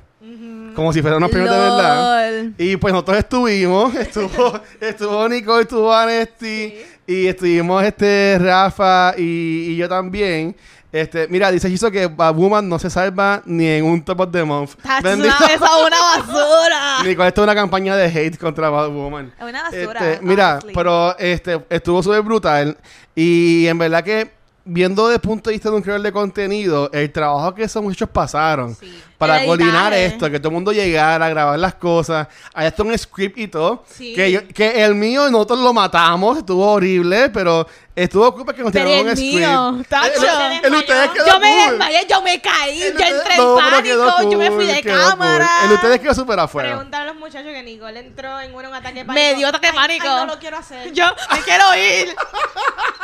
como 0.76 0.92
si 0.92 1.02
fueran 1.02 1.20
unos 1.20 1.32
premios 1.32 1.54
de 1.54 1.58
verdad. 1.58 2.44
Y 2.58 2.76
pues 2.76 2.94
nosotros 2.94 3.18
estuvimos, 3.20 3.96
estuvo, 3.96 4.60
estuvo 4.82 5.30
Nicole, 5.30 5.62
estuvo 5.62 5.94
Anesti, 5.94 6.74
y 7.10 7.28
estuvimos 7.28 7.84
este 7.84 8.38
Rafa 8.40 9.14
y, 9.18 9.72
y 9.72 9.76
yo 9.76 9.90
también. 9.90 10.56
Este, 10.92 11.28
mira, 11.28 11.52
dice 11.52 11.70
Chiso 11.70 11.92
que 11.92 12.08
Bad 12.08 12.34
Woman 12.34 12.68
no 12.68 12.80
se 12.80 12.90
salva 12.90 13.44
ni 13.46 13.68
en 13.68 13.86
un 13.86 14.02
top 14.04 14.22
of 14.22 14.32
the 14.32 14.44
month. 14.44 14.72
Bendito. 15.04 15.36
una- 15.40 15.54
es 15.54 15.60
una 15.62 16.00
basura. 16.02 16.98
Nicole, 17.06 17.28
esto 17.28 17.42
es 17.42 17.44
una 17.44 17.54
campaña 17.56 17.96
de 17.96 18.06
hate 18.08 18.38
contra 18.40 18.70
Bad 18.70 18.90
Woman. 18.90 19.32
Es 19.38 19.44
una 19.48 19.64
basura. 19.64 20.12
Este, 20.14 20.26
mira, 20.26 20.52
honestly. 20.54 20.74
pero 20.74 21.18
este 21.20 21.62
estuvo 21.70 22.02
súper 22.02 22.22
brutal 22.24 22.76
y 23.16 23.68
en 23.68 23.78
verdad 23.78 24.04
que 24.04 24.32
viendo 24.72 25.08
desde 25.08 25.16
el 25.16 25.22
punto 25.22 25.50
de 25.50 25.56
vista 25.56 25.70
de 25.70 25.76
un 25.76 25.82
creador 25.82 26.02
de 26.04 26.12
contenido, 26.12 26.90
el 26.94 27.12
trabajo 27.12 27.54
que 27.56 27.64
esos 27.64 27.82
muchachos 27.82 28.10
pasaron 28.12 28.76
Sí. 28.76 29.02
para 29.18 29.44
coordinar 29.46 29.92
esto, 29.94 30.30
que 30.30 30.40
todo 30.40 30.50
el 30.50 30.54
mundo 30.54 30.72
llegara 30.72 31.26
a 31.26 31.30
grabar 31.30 31.60
las 31.60 31.76
cosas, 31.76 32.28
hay 32.54 32.68
hasta 32.68 32.84
un 32.84 32.98
script 32.98 33.38
y 33.38 33.48
todo, 33.48 33.84
Sí. 33.90 34.14
que, 34.14 34.32
yo- 34.32 34.48
que 34.48 34.84
el 34.84 34.96
mío 34.96 35.30
nosotros 35.30 35.60
lo 35.60 35.74
matamos, 35.74 36.38
estuvo 36.38 36.66
horrible, 36.72 37.30
pero 37.30 37.68
estuvo 37.96 38.34
cool 38.34 38.46
porque 38.46 38.62
nos 38.62 38.72
tiraron 38.72 38.94
un 39.08 39.12
script. 39.12 39.20
mío, 39.36 39.82
tacho. 39.90 40.12
El- 40.22 40.54
el- 40.54 40.66
el 40.66 40.74
ustedes 40.76 41.10
quedó 41.12 41.26
Yo 41.28 41.40
me 41.40 41.50
cool. 41.58 41.70
desmayé, 41.72 42.08
yo 42.10 42.22
me 42.22 42.42
caí, 42.42 42.82
El 42.84 42.94
yo 42.98 43.06
entré 43.06 43.38
no, 43.38 43.60
en 43.78 43.84
quedó 43.84 44.06
pánico, 44.06 44.32
yo 44.32 44.38
me 44.38 44.48
fui 44.52 44.66
cool, 44.66 44.76
de 44.76 44.82
quedó 44.84 44.94
cool. 44.96 45.10
cámara. 45.10 45.50
El 45.66 45.72
ustedes 45.74 46.00
quedó 46.00 46.14
súper 46.14 46.40
afuera. 46.40 46.70
Preguntar 46.70 47.02
a 47.02 47.06
los 47.06 47.16
muchachos 47.18 47.52
que 47.52 47.64
Nicole 47.64 48.00
entró 48.00 48.40
en 48.40 48.56
un, 48.56 48.66
ataque 48.74 49.00
de 49.00 49.06
pánico. 49.06 49.14
Me 49.14 49.36
dio 49.36 49.48
ataque 49.48 49.68
de 49.68 49.72
Ay, 49.72 49.76
pánico. 49.78 50.08
ay, 50.08 50.26
no 50.26 50.34
lo 50.34 50.40
quiero 50.40 50.58
hacer. 50.58 50.94
Yo 50.94 51.06
me 51.32 51.40
quiero 51.42 51.66
ir. 51.76 52.16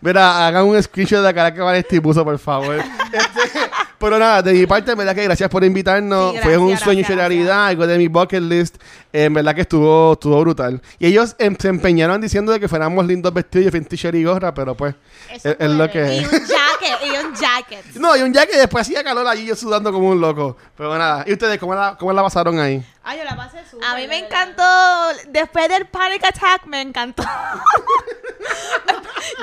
Mira, 0.00 0.46
hagan 0.46 0.64
un 0.64 0.80
screenshot 0.82 1.18
de 1.18 1.24
la 1.24 1.34
cara 1.34 1.52
que 1.52 1.60
Vanesti 1.60 2.00
puso, 2.00 2.24
por 2.24 2.38
favor. 2.38 2.82
Este, 3.08 3.58
Pero 3.98 4.18
nada, 4.18 4.42
de 4.42 4.52
mi 4.52 4.66
parte, 4.66 4.92
en 4.92 4.98
verdad 4.98 5.14
que 5.14 5.24
gracias 5.24 5.48
por 5.48 5.64
invitarnos. 5.64 6.34
Sí, 6.34 6.38
Fue 6.42 6.58
un 6.58 6.68
gracias, 6.68 6.84
sueño 6.84 6.98
gracias, 6.98 7.10
hecho 7.18 7.28
realidad, 7.28 7.66
algo 7.66 7.86
de 7.86 7.96
mi 7.98 8.06
bucket 8.06 8.42
list. 8.42 8.76
En 9.14 9.32
verdad 9.32 9.54
que 9.54 9.62
estuvo, 9.62 10.12
estuvo 10.12 10.38
brutal. 10.42 10.80
Y 10.98 11.06
ellos 11.06 11.34
em, 11.38 11.56
se 11.58 11.68
empeñaron 11.68 12.20
diciendo 12.20 12.52
de 12.52 12.60
que 12.60 12.68
fuéramos 12.68 13.06
lindos 13.06 13.32
vestidos 13.32 13.74
y 13.74 13.80
t-shirt 13.80 14.14
y 14.14 14.24
gorra, 14.24 14.52
pero 14.52 14.76
pues 14.76 14.94
Eso 15.32 15.48
es, 15.48 15.56
es 15.58 15.70
lo 15.70 15.90
que 15.90 15.98
Y 16.16 16.18
es. 16.18 16.24
un 16.32 16.38
jacket, 16.38 16.98
y 17.02 17.26
un 17.26 17.34
jacket. 17.34 17.84
No, 17.96 18.14
y 18.14 18.20
un 18.20 18.32
jacket 18.34 18.56
después 18.56 18.82
hacía 18.86 19.02
calor 19.02 19.26
allí 19.26 19.46
yo 19.46 19.56
sudando 19.56 19.90
como 19.90 20.10
un 20.10 20.20
loco. 20.20 20.56
Pero 20.76 20.96
nada, 20.98 21.24
¿y 21.26 21.32
ustedes 21.32 21.58
cómo 21.58 21.74
la, 21.74 21.96
cómo 21.98 22.12
la 22.12 22.22
pasaron 22.22 22.60
ahí? 22.60 22.84
Ah, 23.02 23.16
yo 23.16 23.24
la 23.24 23.34
pasé 23.34 23.64
súper. 23.68 23.88
A 23.88 23.94
mí 23.96 24.06
me 24.06 24.18
encantó, 24.18 24.62
después 25.30 25.66
del 25.70 25.86
panic 25.86 26.22
attack, 26.24 26.66
me 26.66 26.82
encantó. 26.82 27.24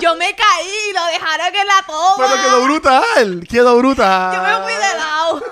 Yo 0.02 0.16
me 0.16 0.36
caí 0.36 0.90
y 0.90 0.94
lo 0.94 1.06
dejaron 1.06 1.56
en 1.56 1.68
la 1.68 1.84
toma. 1.86 2.16
Pero 2.18 2.42
quedó 2.42 2.64
brutal, 2.64 3.48
quedó 3.50 3.78
brutal. 3.78 4.36
Yo 4.36 4.42
me 4.42 4.64
fui 4.64 4.74
de 4.74 4.98
lado. 4.98 5.44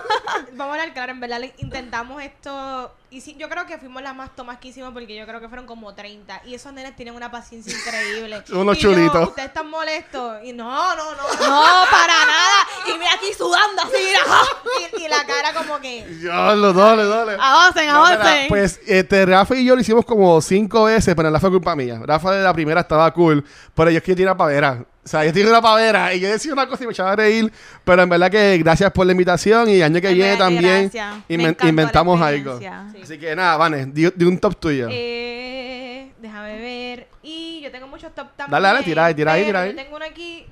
Vamos 0.54 0.68
a 0.68 0.82
hablar 0.82 0.94
claro, 0.94 1.12
en 1.12 1.20
verdad 1.20 1.42
intentamos 1.58 2.22
esto. 2.22 2.92
Y 3.14 3.22
sí, 3.22 3.36
yo 3.38 3.48
creo 3.48 3.68
que 3.68 3.78
fuimos 3.78 4.02
las 4.02 4.16
más 4.16 4.36
tomas 4.36 4.58
que 4.58 4.70
hicimos 4.70 4.92
porque 4.92 5.16
yo 5.16 5.28
creo 5.28 5.40
que 5.40 5.48
fueron 5.48 5.68
como 5.68 5.94
30. 5.94 6.42
Y 6.46 6.56
esos 6.56 6.74
nenes 6.74 6.96
tienen 6.96 7.14
una 7.14 7.30
paciencia 7.30 7.72
increíble. 7.78 8.44
Unos 8.54 8.76
Y 8.76 8.82
yo, 8.82 8.90
chulitos. 8.92 9.28
Ustedes 9.30 9.50
están 9.50 9.70
molestos. 9.70 10.38
Y 10.44 10.52
no, 10.52 10.96
no, 10.96 11.12
no. 11.12 11.24
No, 11.40 11.64
para 11.92 12.14
nada. 12.26 12.68
Y 12.88 12.98
mira 12.98 13.14
aquí 13.14 13.32
sudando 13.38 13.84
así, 13.84 13.98
mira. 14.04 14.20
Y, 15.00 15.04
y 15.04 15.08
la 15.08 15.24
cara 15.28 15.54
como 15.54 15.80
que. 15.80 16.08
Diablo, 16.08 16.74
dale, 16.74 17.06
dale. 17.06 17.38
Avancen, 17.40 17.86
No, 17.88 18.04
avancen. 18.04 18.48
pues 18.48 18.80
este, 18.88 19.28
Rafa 19.28 19.56
y 19.58 19.66
yo 19.66 19.76
lo 19.76 19.82
hicimos 19.82 20.06
como 20.06 20.42
cinco 20.42 20.86
veces, 20.86 21.14
pero 21.14 21.30
la 21.30 21.40
fue 21.40 21.52
culpa 21.52 21.76
mía. 21.76 22.00
Rafa 22.04 22.32
de 22.32 22.44
la 22.44 22.52
primera 22.54 22.82
estaba 22.82 23.14
cool, 23.14 23.46
pero 23.76 23.92
yo 23.92 23.98
es 24.00 24.04
que 24.04 24.16
tiene 24.16 24.32
una 24.32 24.38
pavera. 24.38 24.84
O 25.06 25.08
sea, 25.08 25.26
yo 25.26 25.34
tengo 25.34 25.50
una 25.50 25.62
pavera 25.62 26.14
y 26.14 26.22
yo 26.22 26.30
decía 26.30 26.54
una 26.54 26.66
cosa 26.68 26.84
y 26.84 26.88
me 26.88 26.94
echaba 26.94 27.12
a 27.12 27.16
reír, 27.18 27.52
pero 27.84 28.04
en 28.04 28.10
verdad 28.10 28.32
que 28.32 28.58
gracias 28.60 28.90
por 28.94 29.06
la 29.06 29.12
invitación 29.12 29.68
y 29.70 29.82
año 29.82 30.00
que 30.00 30.08
En 30.08 30.14
viene 30.16 30.30
verdad 30.32 30.48
que 30.48 30.56
también. 30.56 30.92
Me 31.28 31.36
inven- 31.38 31.68
inventamos 31.70 32.22
algo. 32.22 32.58
Sí. 32.58 32.66
Así 32.66 33.18
que 33.20 33.36
nada, 33.36 33.58
Vane, 33.58 33.86
de, 33.88 34.12
de 34.16 34.26
un 34.26 34.38
top 34.40 34.56
tuyo. 34.56 34.88
Eh, 34.90 36.10
déjame 36.22 36.58
ver. 36.58 37.08
Y 37.22 37.60
yo 37.62 37.70
tengo 37.72 37.88
muchos 37.88 38.16
top 38.16 38.28
también. 38.38 38.52
Dale, 38.52 38.68
dale, 38.74 38.84
tira 38.86 39.06
ahí, 39.06 39.14
tira 39.14 39.34
ahí, 39.34 39.44
tira 39.46 39.62
ahí. 39.64 39.70
Yo 39.72 39.76
tengo 39.76 39.96
uno 39.98 40.06
aquí. 40.06 40.46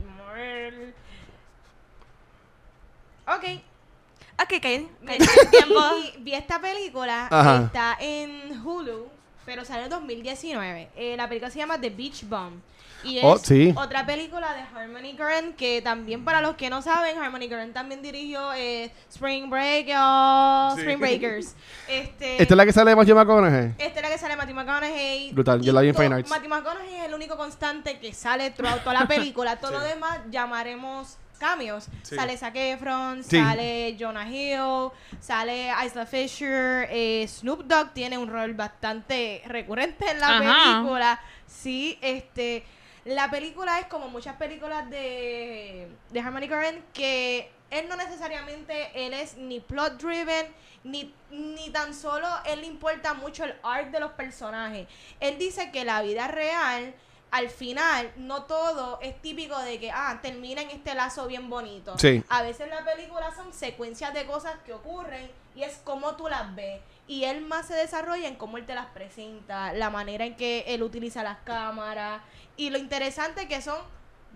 Ok. 3.28 3.44
Ok, 4.44 4.62
caí. 4.62 4.88
vi, 5.02 6.14
vi 6.20 6.34
esta 6.34 6.60
película, 6.60 7.28
Ajá. 7.30 7.64
está 7.68 7.98
en 8.00 8.60
Hulu, 8.66 9.08
pero 9.46 9.64
salió 9.64 9.84
en 9.84 9.90
2019. 9.92 10.90
Eh, 10.96 11.16
la 11.16 11.28
película 11.30 11.52
se 11.52 11.60
llama 11.60 11.80
The 11.80 11.90
Beach 11.92 12.24
Bum. 12.28 12.60
Y 13.04 13.18
es 13.18 13.24
Oh, 13.24 13.38
sí. 13.38 13.74
otra 13.76 14.06
película 14.06 14.54
de 14.54 14.62
Harmony 14.62 15.16
Korine 15.18 15.56
que 15.56 15.82
también 15.82 16.24
para 16.24 16.42
los 16.42 16.56
que 16.56 16.70
no 16.70 16.82
saben, 16.82 17.18
Harmony 17.18 17.50
Korine 17.50 17.68
también 17.74 18.02
dirigió 18.02 18.54
eh, 18.54 18.92
Spring 19.10 19.50
Break, 19.50 19.88
oh, 19.98 20.72
Sí. 20.76 20.82
Spring 20.82 21.00
Breakers. 21.00 21.56
Este, 21.88 22.42
¿Esta 22.42 22.54
es 22.54 22.58
la 22.58 22.66
que 22.66 22.74
sale 22.74 22.92
de 22.92 22.96
Matthew 22.96 23.16
McConaughey? 23.16 23.74
esta 23.78 24.00
es 24.00 24.02
la 24.02 24.10
que 24.10 24.18
sale 24.18 24.36
Matthew 24.38 24.56
McConaughey. 24.56 25.32
Brutal, 25.34 25.62
yo 25.62 25.72
Y 25.72 25.76
la 25.76 25.82
vi 25.82 25.90
en 25.90 25.96
Fine 25.96 26.16
Arts. 26.16 26.30
Matthew 26.30 26.50
McConaughey 26.50 26.96
es 26.96 27.04
el 27.06 27.14
único 27.14 27.36
constante 27.38 28.00
que 28.00 28.14
sale 28.14 28.52
throughout 28.52 28.80
toda 28.84 28.94
la 29.02 29.08
película. 29.08 29.56
Todo 29.60 29.72
lo 29.72 29.82
Sí. 29.82 29.88
demás 29.88 30.20
llamaremos 30.30 31.18
cambios. 31.40 31.88
Sí. 32.04 32.16
Sale 32.16 32.38
Zac 32.38 32.56
Efron, 32.56 33.24
Sí. 33.24 33.38
sale 33.40 33.98
Jonah 34.00 34.30
Hill, 34.30 34.92
sale 35.20 35.72
Isla 35.86 36.06
Fisher, 36.06 36.88
eh, 36.92 37.26
Snoop 37.28 37.64
Dogg 37.64 37.94
tiene 37.94 38.18
un 38.18 38.30
rol 38.30 38.54
bastante 38.54 39.42
recurrente 39.48 40.10
en 40.12 40.20
la 40.20 40.38
Ajá. 40.38 40.74
película. 40.76 41.20
Sí, 41.48 41.98
este... 42.02 42.64
La 43.06 43.32
película 43.32 43.80
es 43.80 43.88
como 43.88 44.10
muchas 44.10 44.36
películas 44.36 44.90
de, 44.90 45.88
de 46.12 46.20
Harmony 46.20 46.48
Korine 46.48 46.84
que 46.94 47.52
él 47.72 47.88
no 47.88 47.96
necesariamente 47.96 48.92
él 48.94 49.14
es 49.14 49.38
ni 49.38 49.60
plot 49.60 49.94
driven 49.94 50.48
ni, 50.84 51.14
ni 51.32 51.70
tan 51.72 51.94
solo 51.94 52.28
él 52.46 52.62
le 52.62 52.68
importa 52.68 53.14
mucho 53.14 53.46
el 53.46 53.56
art 53.64 53.88
de 53.88 54.00
los 54.00 54.12
personajes. 54.12 54.88
Él 55.20 55.38
dice 55.38 55.72
que 55.72 55.84
la 55.86 56.02
vida 56.02 56.28
real 56.28 56.94
al 57.32 57.50
final 57.50 58.12
no 58.18 58.44
todo 58.44 59.00
es 59.02 59.20
típico 59.22 59.58
de 59.60 59.80
que 59.80 59.90
ah 59.90 60.20
termina 60.22 60.62
en 60.62 60.70
este 60.70 60.94
lazo 60.94 61.28
bien 61.28 61.50
bonito. 61.50 61.98
Sí. 61.98 62.24
A 62.30 62.44
veces 62.44 62.70
la 62.70 62.84
película 62.84 63.34
son 63.34 63.54
secuencias 63.54 64.14
de 64.14 64.26
cosas 64.26 64.58
que 64.66 64.74
ocurren 64.74 65.32
y 65.56 65.64
es 65.64 65.78
como 65.78 66.16
tú 66.16 66.28
las 66.28 66.54
ves. 66.56 66.82
Y 67.12 67.26
él 67.26 67.42
más 67.42 67.68
se 67.68 67.74
desarrolla 67.74 68.26
en 68.30 68.36
cómo 68.36 68.58
él 68.58 68.66
te 68.66 68.74
las 68.74 68.86
presenta, 68.86 69.74
la 69.74 69.90
manera 69.90 70.24
en 70.26 70.38
que 70.38 70.64
él 70.68 70.82
utiliza 70.82 71.24
las 71.24 71.40
cámaras 71.40 72.22
y 72.56 72.70
lo 72.70 72.78
interesante 72.78 73.50
que 73.50 73.62
son 73.62 73.78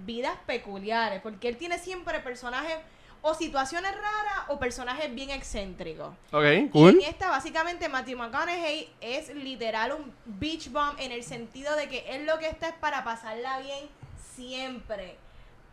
vidas 0.05 0.35
peculiares, 0.45 1.21
porque 1.21 1.47
él 1.47 1.55
tiene 1.55 1.79
siempre 1.79 2.19
personajes 2.19 2.75
o 3.21 3.33
situaciones 3.33 3.93
raras 3.95 4.49
o 4.49 4.59
personajes 4.59 5.15
bien 5.15 5.29
excéntricos. 5.29 6.13
Ok, 6.33 6.43
Y 6.43 6.67
cool. 6.67 7.01
en 7.01 7.07
esta, 7.09 7.29
básicamente, 7.29 7.87
Matthew 7.87 8.17
McConaughey 8.17 8.89
es 8.99 9.33
literal 9.33 9.93
un 9.93 10.13
beach 10.25 10.69
bum 10.69 10.95
en 10.97 11.13
el 11.13 11.23
sentido 11.23 11.77
de 11.77 11.87
que 11.87 11.99
él 12.09 12.25
lo 12.25 12.37
que 12.39 12.49
está 12.49 12.67
es 12.67 12.75
para 12.75 13.05
pasarla 13.05 13.59
bien 13.59 13.87
siempre, 14.35 15.15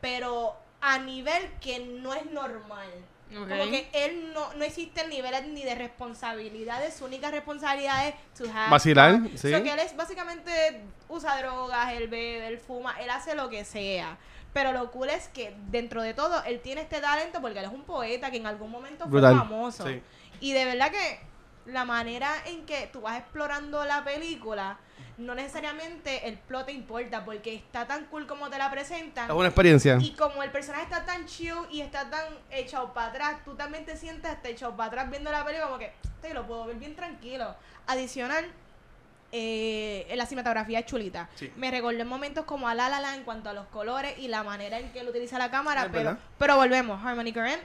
pero 0.01 0.55
a 0.81 0.99
nivel 0.99 1.51
que 1.61 1.81
no 1.81 2.15
es 2.15 2.27
normal. 2.31 2.89
Como 3.35 3.71
que 3.71 3.89
él 3.93 4.33
no, 4.35 4.53
no 4.55 4.65
existen 4.65 5.09
niveles 5.11 5.47
ni 5.49 5.63
de 5.65 5.75
responsabilidades, 5.75 6.95
su 6.95 7.05
única 7.05 7.31
responsabilidad 7.31 8.09
es 8.09 8.15
to 8.37 8.45
have 8.53 8.71
Vacilar, 8.71 9.13
fun. 9.13 9.31
sí. 9.37 9.51
So 9.53 9.63
que 9.63 9.73
él 9.73 9.79
es 9.79 9.97
básicamente 9.97 10.83
usa 11.09 11.39
drogas, 11.39 11.93
él 11.93 12.09
bebe, 12.09 12.47
él 12.47 12.59
fuma, 12.59 12.95
él 13.01 13.11
hace 13.11 13.35
lo 13.35 13.49
que 13.49 13.65
sea. 13.65 14.19
Pero 14.53 14.73
lo 14.73 14.91
cool 14.91 15.09
es 15.09 15.29
que 15.29 15.55
dentro 15.71 16.03
de 16.03 16.13
todo 16.15 16.43
él 16.45 16.61
tiene 16.61 16.83
este 16.83 17.01
talento 17.01 17.41
porque 17.41 17.59
él 17.59 17.65
es 17.65 17.71
un 17.73 17.85
poeta 17.85 18.31
que 18.31 18.37
en 18.37 18.47
algún 18.47 18.71
momento 18.71 19.05
fue 19.05 19.13
Brutal, 19.13 19.37
famoso. 19.39 19.87
sí. 19.87 20.03
Y 20.41 20.53
de 20.53 20.65
verdad 20.65 20.91
que 20.91 21.21
la 21.67 21.85
manera 21.85 22.35
en 22.47 22.67
que 22.67 22.89
tú 22.93 23.01
vas 23.03 23.19
explorando 23.19 23.85
la 23.85 24.05
película, 24.05 24.79
no 25.23 25.35
necesariamente 25.35 26.29
el 26.29 26.39
plot 26.39 26.67
te 26.67 26.73
importa 26.73 27.25
porque 27.25 27.55
está 27.55 27.87
tan 27.87 28.07
cool 28.07 28.27
como 28.27 28.51
te 28.51 28.59
la 28.59 28.71
presentan. 28.71 29.31
Es 29.31 29.37
una 29.37 29.49
experiencia. 29.49 29.99
Y 30.01 30.13
como 30.13 30.43
el 30.43 30.51
personaje 30.51 30.85
está 30.85 31.05
tan 31.05 31.27
chill 31.27 31.55
y 31.71 31.81
está 31.81 32.11
tan 32.11 32.25
echado 32.51 32.93
para 32.93 33.09
atrás, 33.09 33.45
tú 33.45 33.55
también 33.55 33.85
te 33.85 33.97
sientes 33.97 34.31
hasta 34.31 34.49
echado 34.49 34.77
para 34.77 34.89
atrás 34.89 35.11
viendo 35.11 35.31
la 35.31 35.45
película 35.45 35.67
como 35.67 35.79
que 35.79 35.93
te 36.21 36.35
lo 36.35 36.47
puedo 36.47 36.67
ver 36.67 36.77
bien 36.77 36.97
tranquilo. 36.97 37.55
Adicional, 37.87 38.45
eh, 39.33 40.13
la 40.15 40.27
cinematografía 40.27 40.81
es 40.81 40.87
chulita. 40.87 41.29
Sí. 41.35 41.53
Me 41.57 41.71
recordó 41.71 42.01
en 42.01 42.09
momentos 42.09 42.45
como 42.45 42.69
a 42.69 42.75
La 42.75 42.89
La 42.89 43.01
Land 43.01 43.19
en 43.19 43.25
cuanto 43.25 43.51
a 43.51 43.53
los 43.53 43.67
colores 43.69 44.19
y 44.19 44.29
la 44.29 44.43
manera 44.43 44.79
en 44.79 44.93
que 44.93 45.01
él 45.01 45.09
utiliza 45.09 45.39
la 45.39 45.51
cámara, 45.51 45.89
pero, 45.91 46.19
pero 46.39 46.57
volvemos, 46.57 47.03
Harmony 47.05 47.33
Korine 47.33 47.61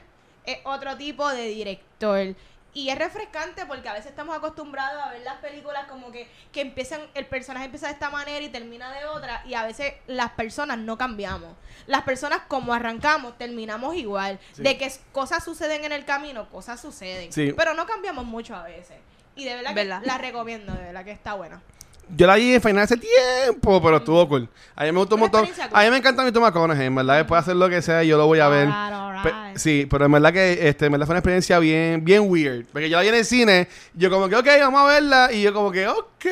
es 0.46 0.60
otro 0.64 0.96
tipo 0.96 1.30
de 1.30 1.44
director. 1.48 2.36
Y 2.74 2.90
es 2.90 2.98
refrescante 2.98 3.66
porque 3.66 3.90
a 3.90 3.94
veces 3.94 4.12
estamos 4.12 4.38
acostumbrados 4.38 5.02
a 5.02 5.12
ver 5.12 5.22
las 5.22 5.38
películas 5.38 5.88
como 5.88 6.12
que, 6.12 6.30
que 6.52 6.62
empiezan, 6.62 7.02
el 7.16 7.26
personaje 7.26 7.66
empieza 7.66 7.88
de 7.88 7.94
esta 7.94 8.10
manera 8.10 8.46
y 8.46 8.50
termina 8.50 8.92
de 8.92 9.06
otra, 9.06 9.42
y 9.46 9.56
a 9.56 9.66
veces 9.66 9.94
las 10.06 10.32
personas 10.32 10.78
no 10.78 10.98
cambiamos. 10.98 11.56
Las 11.88 12.04
personas 12.04 12.42
como 12.48 12.74
arrancamos, 12.74 13.38
terminamos 13.38 13.96
igual. 13.96 14.40
Sí. 14.54 14.62
De 14.62 14.78
que 14.78 14.92
cosas 15.12 15.44
suceden 15.44 15.86
en 15.86 15.92
el 15.92 16.06
camino, 16.06 16.50
cosas 16.50 16.80
suceden. 16.80 17.34
Sí. 17.34 17.54
Pero 17.58 17.74
no 17.74 17.88
cambiamos 17.88 18.26
mucho 18.26 18.56
a 18.56 18.64
veces. 18.64 18.98
Y 19.36 19.46
de 19.46 19.56
verdad, 19.56 19.74
¿Verdad? 19.74 20.02
que 20.02 20.08
la 20.08 20.18
recomiendo, 20.18 20.74
de 20.74 20.84
verdad 20.84 21.06
que 21.06 21.12
está 21.12 21.34
buena. 21.34 21.62
Yo 22.16 22.26
la 22.28 22.36
vi 22.36 22.54
en 22.54 22.62
final 22.62 22.84
hace 22.84 22.96
tiempo, 22.98 23.82
pero 23.82 23.98
estuvo 23.98 24.28
cool. 24.30 24.50
A 24.76 24.84
mí 24.86 24.92
me 24.92 25.00
gustó 25.00 25.16
un 25.16 25.22
montón. 25.22 25.48
A 25.74 25.84
mí 25.84 25.90
me 25.90 25.98
encanta 25.98 26.24
mi 26.24 26.32
Thomas 26.32 26.52
McConaughey, 26.54 26.86
en 26.88 26.96
verdad. 26.96 27.18
Después 27.18 27.38
de 27.38 27.42
hacer 27.42 27.56
lo 27.58 27.70
que 27.70 27.82
sea, 27.82 28.04
yo 28.04 28.18
lo 28.18 28.28
voy 28.28 28.40
a 28.40 28.48
ver. 28.48 28.70
Pe- 29.24 29.60
sí, 29.60 29.88
pero 29.90 30.06
en 30.06 30.12
verdad 30.12 30.32
que 30.32 30.70
este, 30.70 30.86
en 30.86 30.92
verdad 30.94 31.06
fue 31.08 31.14
una 31.14 31.20
experiencia 31.20 31.60
bien, 31.60 32.06
bien 32.06 32.30
weird. 32.30 32.66
Porque 32.72 32.90
yo 32.90 32.98
la 32.98 33.02
vi 33.04 33.10
en 33.10 33.16
el 33.16 33.26
cine, 33.26 33.68
yo 33.94 34.10
como 34.10 34.30
que, 34.30 34.36
ok, 34.36 34.46
vamos 34.62 34.82
a 34.82 34.86
verla. 34.86 35.30
Y 35.34 35.42
yo 35.42 35.54
como 35.54 35.72
que, 35.72 35.88
ok. 35.88 36.26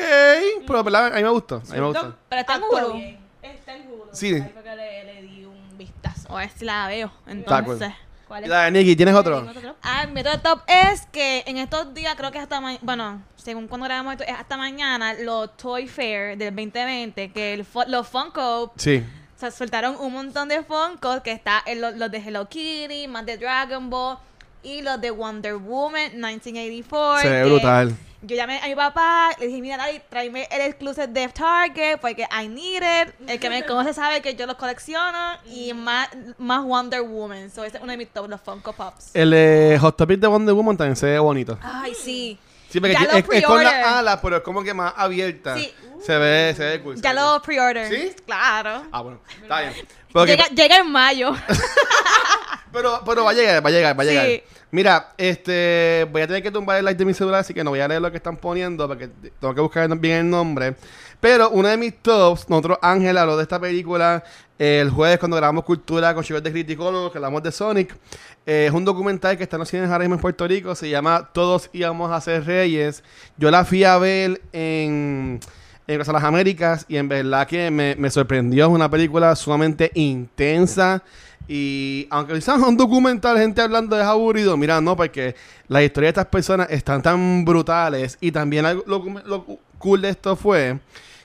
Pero 0.66 0.78
en 0.78 0.84
verdad, 0.84 1.06
a 1.12 1.16
mí 1.16 1.22
me 1.22 1.28
gustó. 1.30 1.56
A 1.56 1.72
mí 1.74 1.80
me 1.80 1.86
gustó. 1.86 2.14
Pero 2.28 2.40
está 2.40 2.54
en 2.54 2.62
Hulu. 2.62 3.16
Está 3.42 3.74
en 3.76 3.82
Hulu. 3.90 4.02
Sí. 4.12 4.34
Ahí 4.34 4.50
fue 4.54 4.62
que 4.62 4.76
le, 4.76 5.04
le 5.04 5.22
di 5.22 5.44
un 5.44 5.76
vistazo. 5.76 6.28
O 6.32 6.38
es 6.40 6.62
la 6.62 6.86
veo, 6.88 7.10
Está 7.26 7.62
cool. 7.64 7.74
entonces. 7.74 7.98
¿Cuál 8.28 8.42
es? 8.42 8.48
la 8.50 8.64
de 8.64 8.70
Nicky, 8.72 8.96
¿tienes 8.96 9.14
otro? 9.14 9.38
¿Tienes 9.42 9.56
otro? 9.58 9.76
Ah, 9.82 10.04
mi 10.12 10.20
otro 10.20 10.40
top 10.40 10.60
es 10.66 11.06
que 11.12 11.44
en 11.46 11.58
estos 11.58 11.94
días, 11.94 12.14
creo 12.16 12.32
que 12.32 12.40
hasta 12.40 12.60
mañana, 12.60 12.80
bueno, 12.82 13.22
según 13.46 13.68
cuando 13.68 13.84
grabamos 13.84 14.14
esto, 14.14 14.24
es 14.24 14.36
hasta 14.36 14.56
mañana, 14.56 15.14
los 15.14 15.56
Toy 15.56 15.86
Fair 15.86 16.36
del 16.36 16.52
2020, 16.52 17.30
que 17.30 17.54
el 17.54 17.64
los 17.86 18.08
Funko 18.08 18.72
Sí. 18.76 19.04
o 19.36 19.38
sea, 19.38 19.52
soltaron 19.52 19.94
un 20.00 20.12
montón 20.14 20.48
de 20.48 20.64
Funkos, 20.64 21.20
que 21.20 21.30
está 21.30 21.62
el- 21.64 21.80
los, 21.80 22.10
de 22.10 22.18
Hello 22.18 22.48
Kitty, 22.48 23.06
más 23.06 23.24
de 23.24 23.36
Dragon 23.38 23.88
Ball, 23.88 24.18
y 24.64 24.82
los 24.82 25.00
de 25.00 25.12
Wonder 25.12 25.54
Woman 25.54 26.10
1984. 26.14 27.22
Se 27.22 27.30
ve 27.30 27.44
brutal. 27.44 27.94
Yo 28.22 28.34
llamé 28.34 28.58
a 28.58 28.66
mi 28.66 28.74
papá, 28.74 29.30
le 29.38 29.46
dije, 29.46 29.60
mira, 29.60 29.76
Daddy, 29.76 30.00
tráeme 30.08 30.48
el 30.50 30.62
exclusive 30.62 31.06
de 31.06 31.28
Target, 31.28 31.98
porque 32.00 32.22
I 32.22 32.48
need 32.48 32.82
it. 32.82 33.14
El 33.28 33.38
que 33.38 33.48
me 33.48 33.64
conoce 33.64 33.94
sabe 33.94 34.20
que 34.22 34.34
yo 34.34 34.46
los 34.46 34.56
colecciono, 34.56 35.18
y 35.44 35.72
más, 35.72 36.08
más 36.38 36.64
Wonder 36.64 37.02
Woman. 37.02 37.48
So, 37.52 37.62
ese 37.62 37.76
es 37.76 37.82
uno 37.84 37.92
de 37.92 37.98
mis 37.98 38.08
top, 38.08 38.28
los 38.28 38.40
Funko 38.40 38.72
Pops. 38.72 39.14
El 39.14 39.32
eh, 39.32 39.78
Hot 39.80 39.96
Topic 39.96 40.18
de 40.18 40.26
Wonder 40.26 40.52
Woman 40.52 40.76
también 40.76 40.96
se 40.96 41.06
ve 41.06 41.18
bonito. 41.20 41.56
Ay, 41.62 41.94
sí. 41.94 42.36
Sí, 42.76 42.80
porque 42.80 42.92
Ya 42.92 43.00
es, 43.00 43.26
lo 43.26 43.32
es 43.32 43.44
con 43.46 43.64
las 43.64 43.72
alas, 43.86 44.18
pero 44.22 44.36
es 44.36 44.42
como 44.42 44.62
que 44.62 44.74
más 44.74 44.92
abierta. 44.96 45.56
Sí. 45.56 45.72
Se 46.04 46.18
ve, 46.18 46.52
se 46.54 46.62
ve 46.62 46.82
cool. 46.82 47.00
Ya 47.00 47.14
lo 47.14 47.40
pre-order. 47.40 47.88
¿Sí? 47.88 48.14
Claro. 48.26 48.84
Ah, 48.92 49.00
bueno. 49.00 49.20
Está 49.40 49.60
bien. 49.62 49.72
Porque- 50.12 50.32
Llega, 50.32 50.46
llega 50.48 50.76
en 50.76 50.90
mayo. 50.92 51.34
Pero, 52.72 53.00
pero 53.06 53.24
va 53.24 53.30
a 53.30 53.34
llegar, 53.34 53.64
va 53.64 53.70
a 53.70 53.72
llegar, 53.72 53.98
va 53.98 54.02
a 54.02 54.06
Sí. 54.06 54.42
Mira, 54.70 55.12
este, 55.16 56.06
voy 56.10 56.22
a 56.22 56.26
tener 56.26 56.42
que 56.42 56.50
tumbar 56.50 56.78
el 56.78 56.84
like 56.84 56.98
de 56.98 57.04
mi 57.04 57.14
celular, 57.14 57.40
así 57.40 57.54
que 57.54 57.62
no 57.62 57.70
voy 57.70 57.80
a 57.80 57.88
leer 57.88 58.02
lo 58.02 58.10
que 58.10 58.16
están 58.16 58.36
poniendo, 58.36 58.88
porque 58.88 59.08
tengo 59.40 59.54
que 59.54 59.60
buscar 59.60 59.88
bien 59.98 60.16
el 60.18 60.30
nombre. 60.30 60.74
Pero 61.20 61.50
uno 61.50 61.68
de 61.68 61.76
mis 61.76 61.96
tops, 62.02 62.48
nosotros, 62.48 62.78
Ángel, 62.82 63.16
habló 63.16 63.36
de 63.36 63.44
esta 63.44 63.60
película 63.60 64.22
eh, 64.58 64.80
el 64.82 64.90
jueves 64.90 65.18
cuando 65.18 65.36
grabamos 65.36 65.64
Cultura 65.64 66.14
con 66.14 66.24
chicos 66.24 66.42
de 66.42 66.50
Criticólogos, 66.50 67.12
que 67.12 67.18
hablamos 67.18 67.42
de 67.42 67.52
Sonic. 67.52 67.96
Eh, 68.44 68.66
es 68.66 68.72
un 68.72 68.84
documental 68.84 69.36
que 69.36 69.44
está 69.44 69.56
en 69.56 69.60
los 69.60 69.68
cines 69.68 69.88
ahora 69.88 70.00
mismo 70.00 70.16
en 70.16 70.20
Puerto 70.20 70.46
Rico, 70.46 70.74
se 70.74 70.90
llama 70.90 71.30
Todos 71.32 71.70
íbamos 71.72 72.10
a 72.10 72.20
ser 72.20 72.44
reyes. 72.44 73.04
Yo 73.36 73.50
la 73.50 73.64
fui 73.64 73.84
a 73.84 73.96
ver 73.98 74.40
en 74.52 75.40
en 75.86 75.98
las 75.98 76.08
Américas 76.08 76.84
y 76.88 76.96
en 76.96 77.08
verdad 77.08 77.46
que 77.46 77.70
me, 77.70 77.94
me 77.96 78.10
sorprendió. 78.10 78.66
Es 78.66 78.70
una 78.70 78.90
película 78.90 79.36
sumamente 79.36 79.90
intensa 79.94 81.02
y 81.48 82.06
aunque 82.10 82.34
quizás 82.34 82.58
un 82.60 82.76
documental, 82.76 83.38
gente 83.38 83.60
hablando 83.62 83.96
es 83.98 84.04
aburrido, 84.04 84.56
mira, 84.56 84.80
no, 84.80 84.96
porque 84.96 85.34
la 85.68 85.82
historia 85.82 86.08
de 86.08 86.10
estas 86.10 86.26
personas 86.26 86.68
están 86.70 87.02
tan 87.02 87.44
brutales 87.44 88.18
y 88.20 88.32
también 88.32 88.64
lo, 88.86 89.44
cool 89.78 90.02
de 90.02 90.08
esto 90.10 90.34
fue 90.36 90.78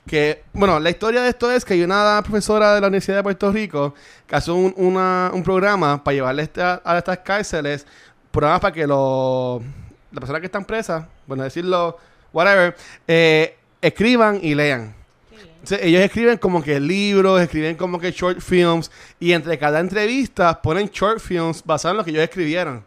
que, 0.06 0.42
bueno, 0.52 0.78
la 0.80 0.90
historia 0.90 1.22
de 1.22 1.28
esto 1.28 1.50
es 1.50 1.64
que 1.64 1.74
hay 1.74 1.82
una 1.82 2.20
profesora 2.22 2.74
de 2.74 2.80
la 2.80 2.88
Universidad 2.88 3.18
de 3.18 3.22
Puerto 3.22 3.50
Rico 3.52 3.94
que 4.26 4.34
hace 4.36 4.50
un, 4.50 4.74
un 4.76 5.42
programa 5.42 6.02
para 6.02 6.14
llevarle 6.14 6.42
esta- 6.42 6.82
a 6.84 6.98
estas 6.98 7.18
cárceles, 7.18 7.86
programas 8.30 8.60
para 8.60 8.74
que 8.74 8.86
las 8.86 10.20
personas 10.20 10.40
que 10.40 10.46
están 10.46 10.64
presas, 10.64 11.04
bueno, 11.26 11.44
decirlo, 11.44 11.96
whatever, 12.32 12.76
eh, 13.06 13.56
escriban 13.80 14.38
y 14.42 14.54
lean. 14.54 14.94
Ellos 15.80 16.02
escriben 16.02 16.38
como 16.38 16.62
que 16.62 16.80
libros, 16.80 17.40
escriben 17.40 17.76
como 17.76 18.00
que 18.00 18.10
short 18.10 18.40
films 18.40 18.90
y 19.20 19.32
entre 19.32 19.58
cada 19.58 19.78
entrevista 19.78 20.60
ponen 20.60 20.88
short 20.88 21.20
films 21.20 21.62
basados 21.64 21.94
en 21.94 21.98
lo 21.98 22.04
que 22.04 22.10
ellos 22.10 22.24
escribieron. 22.24 22.84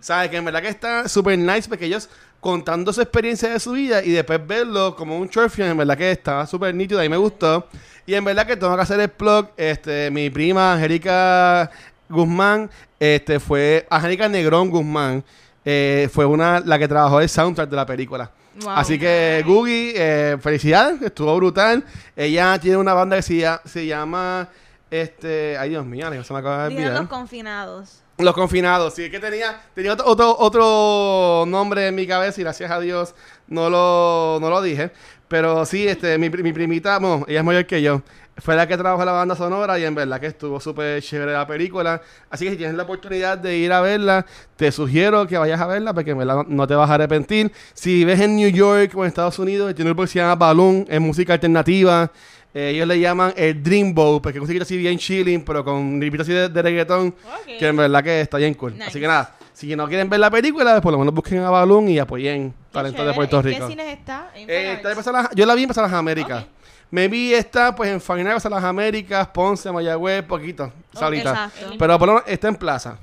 ¿Sabes? 0.00 0.30
Que 0.30 0.36
en 0.36 0.44
verdad 0.44 0.62
que 0.62 0.68
está 0.68 1.08
súper 1.08 1.38
nice 1.38 1.68
porque 1.68 1.86
ellos 1.86 2.08
contando 2.38 2.92
su 2.92 3.00
experiencia 3.00 3.48
de 3.48 3.58
su 3.58 3.72
vida 3.72 4.04
y 4.04 4.10
después 4.10 4.46
verlo 4.46 4.94
como 4.94 5.18
un 5.18 5.28
short 5.28 5.50
film, 5.50 5.68
en 5.68 5.76
verdad 5.78 5.96
que 5.96 6.10
estaba 6.10 6.46
súper 6.46 6.74
nítido, 6.74 7.00
a 7.00 7.02
mí 7.02 7.08
me 7.08 7.16
gustó. 7.16 7.66
Y 8.06 8.12
en 8.12 8.22
verdad 8.22 8.46
que 8.46 8.54
tengo 8.54 8.76
que 8.76 8.82
hacer 8.82 9.00
el 9.00 9.08
plug, 9.08 9.48
este, 9.56 10.10
mi 10.10 10.28
prima 10.28 10.74
Angélica 10.74 11.70
Guzmán, 12.06 12.70
este, 13.00 13.40
fue, 13.40 13.86
Angélica 13.88 14.28
Negrón 14.28 14.68
Guzmán, 14.68 15.24
eh, 15.64 16.10
fue 16.12 16.26
una, 16.26 16.60
la 16.60 16.78
que 16.78 16.86
trabajó 16.86 17.20
el 17.22 17.28
soundtrack 17.30 17.70
de 17.70 17.76
la 17.76 17.86
película. 17.86 18.30
Wow. 18.60 18.70
Así 18.70 18.98
que 18.98 19.42
Googie, 19.46 19.94
eh, 19.96 20.38
felicidades, 20.40 21.02
estuvo 21.02 21.34
brutal. 21.36 21.84
Ella 22.14 22.58
tiene 22.60 22.76
una 22.76 22.94
banda 22.94 23.16
que 23.16 23.22
se, 23.22 23.44
se 23.64 23.86
llama, 23.86 24.48
este, 24.90 25.56
ay 25.58 25.70
Dios 25.70 25.84
mío, 25.84 26.08
se 26.22 26.32
me 26.32 26.38
acaba 26.38 26.68
de 26.68 26.74
olvidar. 26.74 27.00
los 27.00 27.08
confinados. 27.08 28.00
Los 28.18 28.34
confinados, 28.34 28.94
sí, 28.94 29.02
es 29.04 29.10
que 29.10 29.18
tenía, 29.18 29.60
tenía 29.74 29.92
otro, 29.94 30.06
otro, 30.06 30.36
otro 30.38 31.44
nombre 31.48 31.88
en 31.88 31.96
mi 31.96 32.06
cabeza 32.06 32.40
y 32.40 32.44
gracias 32.44 32.70
a 32.70 32.78
Dios 32.78 33.12
no 33.48 33.68
lo, 33.68 34.38
no 34.40 34.50
lo 34.50 34.62
dije. 34.62 34.92
Pero 35.26 35.66
sí, 35.66 35.88
este, 35.88 36.16
mi, 36.18 36.30
mi 36.30 36.52
primita, 36.52 37.00
bueno, 37.00 37.24
ella 37.26 37.40
es 37.40 37.44
mayor 37.44 37.66
que 37.66 37.82
yo, 37.82 38.02
fue 38.36 38.56
la 38.56 38.66
que 38.66 38.76
trabajó 38.76 39.02
en 39.02 39.06
la 39.06 39.12
banda 39.12 39.36
sonora 39.36 39.78
y 39.78 39.84
en 39.84 39.94
verdad 39.94 40.20
que 40.20 40.26
estuvo 40.26 40.58
súper 40.60 41.00
chévere 41.02 41.32
la 41.32 41.46
película. 41.46 42.00
Así 42.30 42.44
que 42.44 42.52
si 42.52 42.56
tienes 42.56 42.76
la 42.76 42.82
oportunidad 42.82 43.38
de 43.38 43.56
ir 43.56 43.72
a 43.72 43.80
verla, 43.80 44.26
te 44.56 44.72
sugiero 44.72 45.26
que 45.26 45.38
vayas 45.38 45.60
a 45.60 45.66
verla 45.66 45.94
porque 45.94 46.10
en 46.10 46.18
verdad 46.18 46.44
no, 46.48 46.66
te 46.66 46.74
vas 46.74 46.90
a 46.90 46.94
arrepentir. 46.94 47.52
Si 47.74 48.04
ves 48.04 48.20
en 48.20 48.36
New 48.36 48.48
York 48.50 48.92
o 48.96 49.02
en 49.04 49.08
Estados 49.08 49.38
Unidos, 49.38 49.74
tiene 49.74 49.90
un 49.92 49.96
que 49.96 50.06
se 50.08 50.18
llama 50.18 50.34
Balloon, 50.34 50.86
es 50.88 51.00
música 51.00 51.32
alternativa. 51.34 52.10
Eh, 52.52 52.70
ellos 52.70 52.86
le 52.86 53.00
llaman 53.00 53.32
el 53.36 53.60
Dreamboat, 53.62 54.22
porque 54.22 54.38
es 54.38 54.40
música 54.42 54.62
así 54.62 54.76
bien 54.76 54.96
chilling, 54.96 55.44
pero 55.44 55.64
con 55.64 56.00
ripitos 56.00 56.24
así 56.26 56.32
de, 56.32 56.48
de 56.48 56.62
reggaetón, 56.62 57.12
que 57.46 57.66
en 57.66 57.76
verdad 57.76 58.02
que 58.04 58.20
está 58.20 58.38
bien 58.38 58.54
cool. 58.54 58.74
Nice. 58.74 58.84
Así 58.84 59.00
que 59.00 59.08
nada, 59.08 59.34
si 59.52 59.74
no 59.74 59.88
quieren 59.88 60.08
ver 60.08 60.20
la 60.20 60.30
película, 60.30 60.80
por 60.80 60.92
lo 60.92 60.98
menos 61.00 61.12
busquen 61.14 61.40
a 61.42 61.50
Balloon 61.50 61.88
y 61.88 61.98
apoyen 61.98 62.50
Qué 62.50 62.56
talento 62.72 63.04
de. 63.04 63.12
Puerto 63.12 63.38
¿En 63.38 63.42
Rico. 63.44 63.66
qué 63.66 63.72
cines 63.72 63.98
está? 63.98 64.30
En 64.36 64.48
Eh, 64.48 64.72
está 64.74 64.92
en 64.92 65.12
Las- 65.12 65.30
yo 65.34 65.46
la 65.46 65.54
vi 65.56 65.62
en 65.62 65.68
Plaza 65.68 65.82
Las 65.82 65.92
Américas. 65.92 66.42
Ok. 66.44 66.48
Me 66.94 67.08
vi 67.08 67.34
esta 67.34 67.74
pues 67.74 67.90
en 67.90 68.00
Final 68.00 68.26
Plaza 68.26 68.48
Las 68.48 68.62
Américas, 68.62 69.26
Ponce, 69.26 69.72
Mayagüez, 69.72 70.22
poquito, 70.22 70.72
exacto. 70.92 71.74
Pero 71.76 71.98
por 71.98 72.06
lo 72.06 72.14
menos 72.14 72.28
está 72.28 72.46
en 72.46 72.54
plaza. 72.54 72.98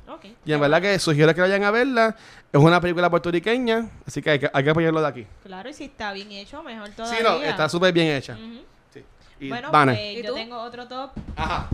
Y 0.46 0.54
en 0.54 0.62
verdad 0.62 0.82
que 0.82 0.98
sugiero 0.98 1.36
que 1.36 1.42
vayan 1.42 1.66
a 1.66 1.72
verla. 1.72 2.16
Es 2.54 2.62
una 2.62 2.80
película 2.80 3.10
puertorriqueña, 3.10 3.90
así 4.08 4.22
que 4.22 4.30
hay 4.30 4.40
que, 4.40 4.50
hay 4.54 4.64
que 4.64 4.70
apoyarlo 4.70 5.02
de 5.02 5.08
aquí. 5.08 5.28
Claro, 5.44 5.68
y 5.68 5.74
si 5.74 5.84
está 5.84 6.14
bien 6.14 6.32
hecho, 6.32 6.64
mejor 6.64 6.90
todavía. 6.92 7.18
Sí, 7.18 7.22
no, 7.22 7.44
está 7.44 7.68
súper 7.68 7.92
bien 7.92 8.16
hecha. 8.16 8.36
Ujú. 8.36 8.62
Sí. 8.94 9.04
Y 9.42 9.50
Bueno, 9.50 9.68
pues 9.70 10.00
¿Y 10.00 10.24
yo 10.24 10.36
tengo 10.36 10.58
otro 10.62 10.88
top. 10.88 11.12
Ajá. 11.36 11.68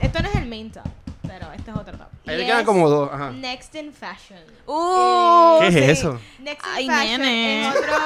Esto 0.00 0.22
no 0.22 0.30
es 0.30 0.36
el 0.36 0.46
main 0.46 0.72
top, 0.72 0.86
pero 1.30 1.52
este 1.52 1.70
es 1.70 1.76
otro 1.76 1.96
top. 1.96 2.08
Ahí 2.26 2.36
le 2.38 2.46
quedan 2.46 2.64
como 2.64 2.88
dos. 2.88 3.10
Ajá. 3.12 3.30
Next 3.30 3.74
in 3.76 3.92
Fashion. 3.92 4.40
Uh, 4.66 5.58
¿Qué 5.60 5.68
es 5.68 5.74
sí. 5.74 5.80
eso? 5.82 6.20
Next 6.40 6.66
in 6.66 6.72
Ay, 6.74 6.86
Fashion 6.88 7.20
nene. 7.22 7.68
es 7.68 7.76
otro, 7.76 7.96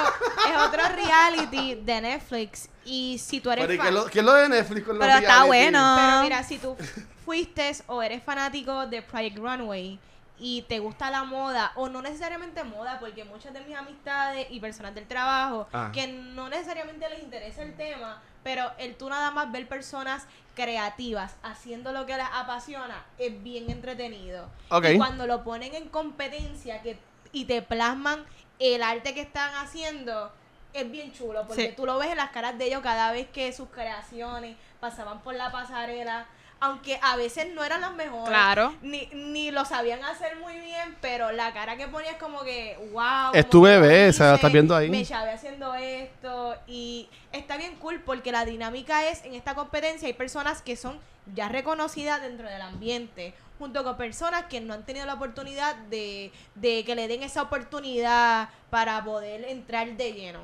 es 0.49 0.57
otro 0.67 0.81
reality 0.95 1.75
de 1.75 2.01
Netflix. 2.01 2.69
Y 2.85 3.17
si 3.17 3.39
tú 3.41 3.49
eres 3.49 3.63
Pero 3.65 3.73
¿y 3.73 3.77
fan- 3.77 3.85
¿qué 3.87 3.89
es 3.89 3.95
lo, 3.95 4.05
qué 4.11 4.19
es 4.19 4.25
lo 4.25 4.33
de 4.33 4.49
Netflix 4.49 4.85
con 4.85 4.97
los 4.99 5.05
Pero 5.07 5.17
está 5.19 5.27
reality? 5.43 5.47
bueno. 5.47 5.95
Pero 5.97 6.21
mira, 6.21 6.43
si 6.43 6.57
tú 6.59 6.77
fuiste 7.25 7.71
o 7.87 8.01
eres 8.03 8.21
fanático 8.23 8.85
de 8.87 9.01
Project 9.01 9.37
Runway 9.37 9.99
y 10.37 10.61
te 10.63 10.79
gusta 10.79 11.09
la 11.09 11.23
moda, 11.23 11.71
o 11.75 11.87
no 11.89 12.01
necesariamente 12.01 12.63
moda, 12.63 12.99
porque 12.99 13.23
muchas 13.23 13.53
de 13.53 13.61
mis 13.61 13.75
amistades 13.75 14.47
y 14.49 14.59
personas 14.59 14.93
del 14.93 15.07
trabajo, 15.07 15.67
Ah. 15.73 15.89
que 15.93 16.07
no 16.07 16.49
necesariamente 16.49 17.09
les 17.09 17.23
interesa 17.23 17.63
el 17.63 17.73
tema, 17.75 18.21
pero 18.45 18.71
el 18.77 18.95
tú 18.95 19.09
nada 19.09 19.31
más 19.31 19.51
ver 19.51 19.67
personas 19.67 20.27
creativas 20.53 21.35
haciendo 21.41 21.91
lo 21.91 22.05
que 22.05 22.15
les 22.15 22.27
apasiona 22.31 23.03
es 23.17 23.41
bien 23.41 23.71
entretenido. 23.71 24.47
Y 24.93 24.97
cuando 24.97 25.25
lo 25.25 25.43
ponen 25.43 25.73
en 25.73 25.89
competencia 25.89 26.83
que, 26.83 26.99
y 27.31 27.45
te 27.45 27.63
plasman 27.63 28.23
el 28.59 28.83
arte 28.83 29.15
que 29.15 29.21
están 29.21 29.51
haciendo, 29.55 30.31
es 30.73 30.91
bien 30.91 31.11
chulo, 31.11 31.47
porque 31.47 31.69
Sí. 31.69 31.73
tú 31.75 31.87
lo 31.87 31.97
ves 31.97 32.09
en 32.11 32.17
las 32.17 32.29
caras 32.29 32.55
de 32.59 32.65
ellos 32.67 32.81
cada 32.83 33.11
vez 33.11 33.27
que 33.29 33.51
sus 33.51 33.67
creaciones 33.69 34.55
pasaban 34.79 35.21
por 35.21 35.33
la 35.33 35.51
pasarela, 35.51 36.27
aunque 36.59 36.99
a 37.01 37.15
veces 37.15 37.47
no 37.53 37.63
eran 37.63 37.81
las 37.81 37.93
mejores. 37.93 38.29
Claro. 38.29 38.75
Ni, 38.81 39.07
ni 39.13 39.51
lo 39.51 39.65
sabían 39.65 40.03
hacer 40.03 40.37
muy 40.37 40.57
bien, 40.59 40.95
pero 41.01 41.31
la 41.31 41.53
cara 41.53 41.77
que 41.77 41.87
ponías 41.87 42.15
como 42.15 42.41
que, 42.43 42.77
wow. 42.91 43.33
Es 43.33 43.49
tu 43.49 43.61
bebé, 43.61 44.09
o 44.09 44.13
sea, 44.13 44.35
estás 44.35 44.51
viendo 44.51 44.75
ahí. 44.75 44.89
Me 44.89 45.05
chavé 45.05 45.31
haciendo 45.31 45.75
esto 45.75 46.55
y 46.67 47.09
está 47.31 47.57
bien 47.57 47.75
cool 47.75 48.01
porque 48.01 48.31
la 48.31 48.45
dinámica 48.45 49.07
es, 49.09 49.23
en 49.25 49.35
esta 49.35 49.55
competencia 49.55 50.07
hay 50.07 50.13
personas 50.13 50.61
que 50.61 50.75
son 50.75 50.99
ya 51.33 51.49
reconocidas 51.49 52.21
dentro 52.21 52.47
del 52.47 52.61
ambiente, 52.61 53.33
junto 53.57 53.83
con 53.83 53.97
personas 53.97 54.45
que 54.45 54.61
no 54.61 54.73
han 54.73 54.85
tenido 54.85 55.05
la 55.05 55.15
oportunidad 55.15 55.75
de, 55.75 56.31
de 56.55 56.83
que 56.85 56.95
le 56.95 57.07
den 57.07 57.23
esa 57.23 57.41
oportunidad 57.41 58.49
para 58.69 59.03
poder 59.03 59.45
entrar 59.45 59.87
de 59.95 60.13
lleno. 60.13 60.39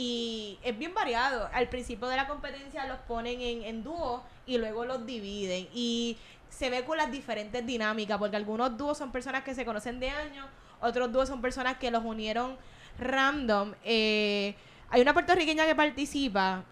Y 0.00 0.60
es 0.62 0.78
bien 0.78 0.94
variado. 0.94 1.50
Al 1.52 1.68
principio 1.68 2.06
de 2.06 2.14
la 2.14 2.28
competencia 2.28 2.86
los 2.86 2.98
ponen 2.98 3.40
en, 3.40 3.64
en 3.64 3.82
dúo 3.82 4.22
y 4.46 4.56
luego 4.56 4.84
los 4.84 5.04
dividen. 5.04 5.68
Y 5.74 6.16
se 6.50 6.70
ve 6.70 6.84
con 6.84 6.98
las 6.98 7.10
diferentes 7.10 7.66
dinámicas, 7.66 8.16
porque 8.16 8.36
algunos 8.36 8.76
dúos 8.78 8.96
son 8.96 9.10
personas 9.10 9.42
que 9.42 9.56
se 9.56 9.64
conocen 9.64 9.98
de 9.98 10.10
años, 10.10 10.46
otros 10.80 11.10
dúos 11.10 11.28
son 11.28 11.40
personas 11.40 11.78
que 11.78 11.90
los 11.90 12.04
unieron 12.04 12.56
random. 12.96 13.74
Eh, 13.84 14.54
hay 14.88 15.02
una 15.02 15.12
puertorriqueña 15.12 15.66
que 15.66 15.74
participa. 15.74 16.62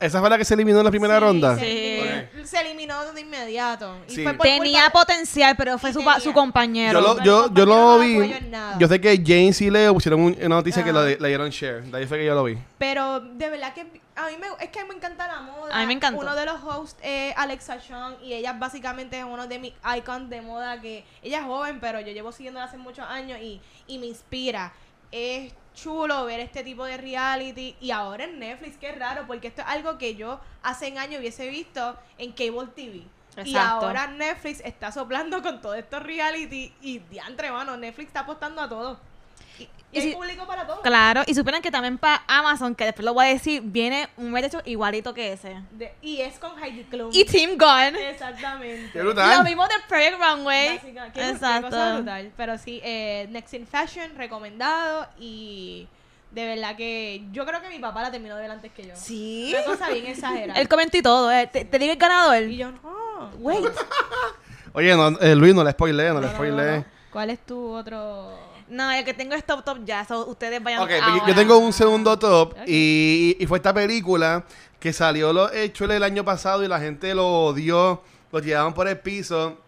¿Esa 0.00 0.18
fue 0.20 0.30
la 0.30 0.38
que 0.38 0.44
se 0.46 0.54
eliminó 0.54 0.78
en 0.78 0.84
la 0.84 0.90
primera 0.90 1.14
Sí, 1.16 1.20
ronda? 1.20 1.54
Se, 1.56 1.60
Sí. 1.60 1.66
eliminó, 1.68 2.46
se 2.46 2.60
eliminó 2.60 3.12
de 3.12 3.20
inmediato. 3.20 3.96
Y 4.08 4.14
Sí. 4.14 4.22
fue 4.22 4.32
por 4.32 4.46
Tenía 4.46 4.84
culpa- 4.90 5.00
potencial, 5.00 5.54
pero 5.58 5.78
fue 5.78 5.92
su, 5.92 5.98
tenía. 5.98 6.20
su 6.20 6.32
compañero. 6.32 7.00
Yo 7.00 7.06
lo, 7.16 7.22
yo, 7.22 7.52
yo 7.52 7.66
lo 7.66 7.74
no 7.76 7.98
vi. 7.98 8.14
apoyó 8.16 8.36
en 8.36 8.50
nada. 8.50 8.78
Yo 8.78 8.88
sé 8.88 8.98
que 9.00 9.22
James 9.24 9.60
y 9.60 9.70
Leo 9.70 9.92
pusieron 9.92 10.20
un- 10.22 10.36
una 10.38 10.56
noticia 10.56 10.82
que 10.82 10.90
de- 10.92 11.18
le 11.20 11.28
dieron 11.28 11.50
share. 11.50 11.82
De 11.82 11.98
ahí 11.98 12.06
fue 12.06 12.16
que 12.18 12.24
yo 12.24 12.34
lo 12.34 12.44
vi. 12.44 12.56
Pero 12.78 13.20
de 13.20 13.50
verdad 13.50 13.74
que 13.74 13.82
a 14.16 14.26
mí 14.28 14.36
me, 14.40 14.46
es 14.64 14.70
que 14.70 14.84
me 14.84 14.94
encanta 14.94 15.26
la 15.26 15.40
moda. 15.42 15.74
A 15.76 15.80
mí 15.80 15.86
me 15.86 15.92
encantó. 15.92 16.20
Uno 16.22 16.34
de 16.34 16.46
los 16.46 16.62
hosts 16.64 16.96
es 17.02 17.34
Alexa 17.36 17.78
Chung 17.80 18.14
y 18.22 18.32
ella 18.32 18.54
básicamente 18.54 19.18
es 19.18 19.24
uno 19.24 19.46
de 19.46 19.58
mis 19.58 19.74
icons 19.98 20.30
de 20.30 20.40
moda 20.40 20.80
que 20.80 21.04
ella 21.22 21.40
es 21.40 21.44
joven, 21.44 21.78
pero 21.78 22.00
yo 22.00 22.10
llevo 22.12 22.32
siguiéndola 22.32 22.64
hace 22.66 22.78
muchos 22.78 23.04
años 23.06 23.38
y, 23.42 23.60
y 23.86 23.98
me 23.98 24.06
inspira. 24.06 24.72
Es 25.12 25.52
chulo 25.74 26.24
ver 26.24 26.40
este 26.40 26.62
tipo 26.62 26.84
de 26.84 26.96
reality 26.96 27.76
y 27.80 27.90
ahora 27.90 28.24
en 28.24 28.38
Netflix, 28.38 28.76
qué 28.76 28.92
raro, 28.92 29.26
porque 29.26 29.48
esto 29.48 29.62
es 29.62 29.68
algo 29.68 29.98
que 29.98 30.14
yo 30.14 30.40
hace 30.62 30.86
años 30.98 31.20
hubiese 31.20 31.48
visto 31.48 31.96
en 32.18 32.32
Cable 32.32 32.68
TV. 32.74 33.02
Y 33.44 33.56
ahora 33.56 34.06
Netflix 34.08 34.60
está 34.60 34.92
soplando 34.92 35.40
con 35.42 35.60
todos 35.60 35.76
estos 35.76 36.02
reality 36.02 36.74
y 36.80 36.98
diantre, 36.98 37.50
mano, 37.50 37.76
Netflix 37.76 38.08
está 38.08 38.20
apostando 38.20 38.60
a 38.60 38.68
todo. 38.68 39.00
Y, 39.60 39.64
y 39.92 39.98
Y 39.98 39.98
hay 40.02 40.08
si- 40.10 40.14
público 40.14 40.46
para 40.46 40.66
todo. 40.66 40.80
Claro, 40.82 41.22
y 41.26 41.34
supieron 41.34 41.60
que 41.62 41.70
también 41.70 41.98
para 41.98 42.22
Amazon, 42.28 42.74
que 42.74 42.84
después 42.84 43.04
lo 43.04 43.12
voy 43.12 43.26
a 43.26 43.28
decir, 43.28 43.60
viene 43.64 44.08
un 44.16 44.36
hecho 44.38 44.62
igualito 44.64 45.12
que 45.14 45.32
ese. 45.32 45.56
De- 45.72 45.92
y 46.00 46.20
es 46.20 46.38
con 46.38 46.52
Heidi 46.62 46.84
Klum. 46.84 47.10
Y 47.12 47.24
Team 47.24 47.58
Gunn. 47.58 47.96
Exactamente. 47.96 48.90
Qué 48.92 49.00
brutal. 49.02 49.38
Lo 49.38 49.44
mismo 49.44 49.64
de 49.66 49.74
Project 49.88 50.16
Runway. 50.20 50.78
Qué- 50.78 50.94
qué 51.12 51.28
Exacto. 51.30 51.68
cosa 51.70 51.94
brutal. 51.96 52.30
Pero 52.36 52.56
sí, 52.58 52.80
eh, 52.84 53.26
Next 53.30 53.52
in 53.54 53.66
Fashion, 53.66 54.14
recomendado. 54.16 55.08
Y 55.18 55.88
de 56.30 56.46
verdad 56.46 56.76
que 56.76 57.24
yo 57.32 57.44
creo 57.44 57.60
que 57.60 57.68
mi 57.68 57.80
papá 57.80 58.02
la 58.02 58.10
terminó 58.12 58.36
de 58.36 58.42
ver 58.42 58.50
antes 58.52 58.70
que 58.70 58.86
yo. 58.86 58.94
Sí. 58.94 59.52
Una 59.56 59.64
cosa 59.64 59.88
bien 59.90 60.06
exagerada. 60.06 60.60
Él 60.60 60.68
comentó 60.68 60.96
y 60.98 61.02
todo. 61.02 61.32
eh. 61.32 61.48
Te, 61.52 61.64
te 61.64 61.78
digo 61.80 61.92
el 61.92 61.98
ganador. 61.98 62.42
y 62.44 62.56
yo, 62.56 62.70
no. 62.70 63.30
Wait. 63.40 63.64
Oye, 64.72 64.94
no, 64.94 65.08
eh, 65.18 65.34
Luis, 65.34 65.52
no 65.54 65.64
le 65.64 65.72
spoilé, 65.72 66.10
no, 66.12 66.20
le 66.20 66.28
spoilé. 66.28 66.84
¿Cuál 67.10 67.30
es 67.30 67.40
tu 67.44 67.72
otro...? 67.72 68.39
No, 68.70 68.90
el 68.90 69.04
que 69.04 69.12
tengo 69.14 69.34
es 69.34 69.44
top 69.44 69.64
top 69.64 69.78
ya, 69.84 70.04
so 70.04 70.26
ustedes 70.26 70.62
vayan 70.62 70.80
Ok, 70.82 70.90
yo- 70.90 71.02
ahora. 71.04 71.26
yo 71.26 71.34
tengo 71.34 71.58
un 71.58 71.72
segundo 71.72 72.18
top 72.18 72.54
y, 72.66 73.36
y 73.38 73.46
fue 73.46 73.58
esta 73.58 73.74
película 73.74 74.44
que 74.78 74.92
salió 74.92 75.32
lo 75.32 75.52
hecho 75.52 75.84
el 75.84 76.02
año 76.02 76.24
pasado 76.24 76.64
y 76.64 76.68
la 76.68 76.78
gente 76.80 77.14
lo 77.14 77.26
odió, 77.46 78.02
lo 78.32 78.40
tiraban 78.40 78.72
por 78.72 78.86
el 78.88 78.98
piso. 78.98 79.58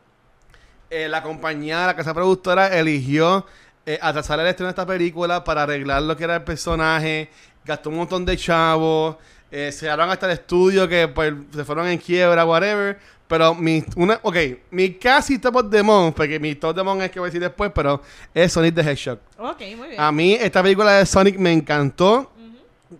Eh, 0.88 1.08
la 1.08 1.22
compañía, 1.22 1.86
la 1.86 1.96
casa 1.96 2.14
productora 2.14 2.68
eligió 2.78 3.46
eh, 3.86 3.98
atrasar 4.00 4.38
el 4.40 4.46
estreno 4.46 4.68
de 4.68 4.70
esta 4.70 4.86
película 4.86 5.42
para 5.42 5.62
arreglar 5.64 6.02
lo 6.02 6.16
que 6.16 6.24
era 6.24 6.36
el 6.36 6.44
personaje, 6.44 7.30
gastó 7.64 7.88
un 7.90 7.96
montón 7.96 8.24
de 8.24 8.36
chavos, 8.36 9.16
eh, 9.52 9.70
se 9.70 9.80
cerraron 9.80 10.08
hasta 10.08 10.24
el 10.24 10.32
estudio 10.32 10.88
que 10.88 11.08
pues, 11.08 11.34
se 11.54 11.62
fueron 11.62 11.86
en 11.86 11.98
quiebra, 11.98 12.46
whatever. 12.46 12.98
Pero 13.28 13.54
mi, 13.54 13.84
una, 13.96 14.18
ok, 14.22 14.36
mi 14.70 14.94
casi 14.94 15.38
top 15.38 15.56
of 15.56 15.70
the 15.70 15.82
month, 15.82 16.16
porque 16.16 16.40
mi 16.40 16.54
top 16.54 16.70
of 16.70 16.76
the 16.76 16.82
month 16.82 17.02
es 17.02 17.10
que 17.10 17.20
voy 17.20 17.26
a 17.26 17.30
decir 17.30 17.40
después, 17.40 17.70
pero 17.74 18.00
es 18.32 18.50
Sonic 18.50 18.74
the 18.74 18.80
Hedgehog. 18.80 19.18
Ok, 19.38 19.60
muy 19.76 19.88
bien. 19.88 20.00
A 20.00 20.10
mí 20.10 20.34
esta 20.34 20.62
película 20.62 20.92
de 20.92 21.06
Sonic 21.06 21.38
me 21.38 21.52
encantó. 21.52 22.30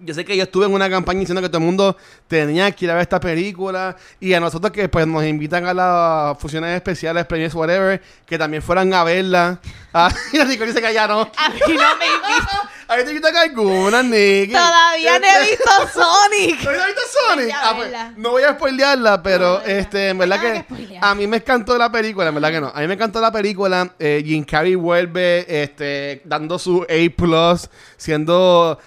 Yo 0.01 0.13
sé 0.15 0.25
que 0.27 0.37
yo 0.37 0.43
estuve 0.43 0.67
en 0.67 0.73
una 0.73 0.89
campaña 0.91 1.21
diciendo 1.21 1.41
que 1.41 1.49
todo 1.49 1.59
el 1.59 1.65
mundo 1.65 1.97
tenía 2.29 2.71
que 2.73 2.85
ir 2.85 2.91
a 2.91 2.95
ver 2.95 3.03
esta 3.03 3.21
película 3.21 3.97
y 4.21 4.33
a 4.35 4.41
nosotros 4.41 4.73
que 4.73 4.89
pues 4.89 5.07
nos 5.07 5.25
invitan 5.25 5.67
a 5.67 5.75
las 5.75 6.39
funciones 6.39 6.75
especiales, 6.77 7.27
premios, 7.27 7.55
whatever, 7.55 8.01
que 8.27 8.39
también 8.39 8.63
fueran 8.63 8.93
a 8.93 9.05
verla. 9.05 9.59
Ah, 9.95 10.11
y 10.33 10.39
Nicole 10.39 10.69
dice 10.69 10.81
que 10.81 10.95
ya 10.95 11.07
no. 11.07 11.21
A 11.21 11.49
mí 11.51 11.61
no 11.69 11.97
me 11.99 12.07
invito. 12.07 12.72
A 12.93 12.97
mí 12.97 13.05
te 13.05 13.11
invitan 13.11 13.35
alguna, 13.35 14.03
Nicky. 14.03 14.53
Todavía 14.53 15.19
no 15.19 15.27
he 15.27 15.51
visto 15.51 15.71
Sonic. 15.95 16.63
¿No 16.63 16.71
has 16.71 16.87
visto 16.87 17.01
Sonic? 17.27 17.55
Ah, 17.55 17.73
pues, 17.75 18.19
no 18.19 18.31
voy 18.33 18.43
a 18.43 18.53
spoilearla, 18.53 19.23
pero 19.23 19.61
No, 19.61 19.65
este, 19.65 20.11
en 20.11 20.19
verdad 20.19 20.43
No 20.43 20.49
hay 20.49 20.63
que, 20.63 20.99
a 21.01 21.15
mí 21.15 21.27
me 21.27 21.39
encantó 21.39 21.79
la 21.79 21.91
película, 21.91 22.29
en 22.29 22.35
verdad 22.35 22.51
que 22.51 22.61
no. 22.61 22.69
A 22.75 22.81
mí 22.81 22.87
me 22.87 22.95
encantó 22.95 23.19
la 23.23 23.33
película. 23.33 23.95
Eh, 23.99 24.23
Jim 24.27 24.45
Carrey 24.45 24.75
vuelve 24.75 25.63
este, 25.63 26.21
dando 26.27 26.59
su 26.59 26.83
A+, 26.83 27.57
siendo 27.97 28.79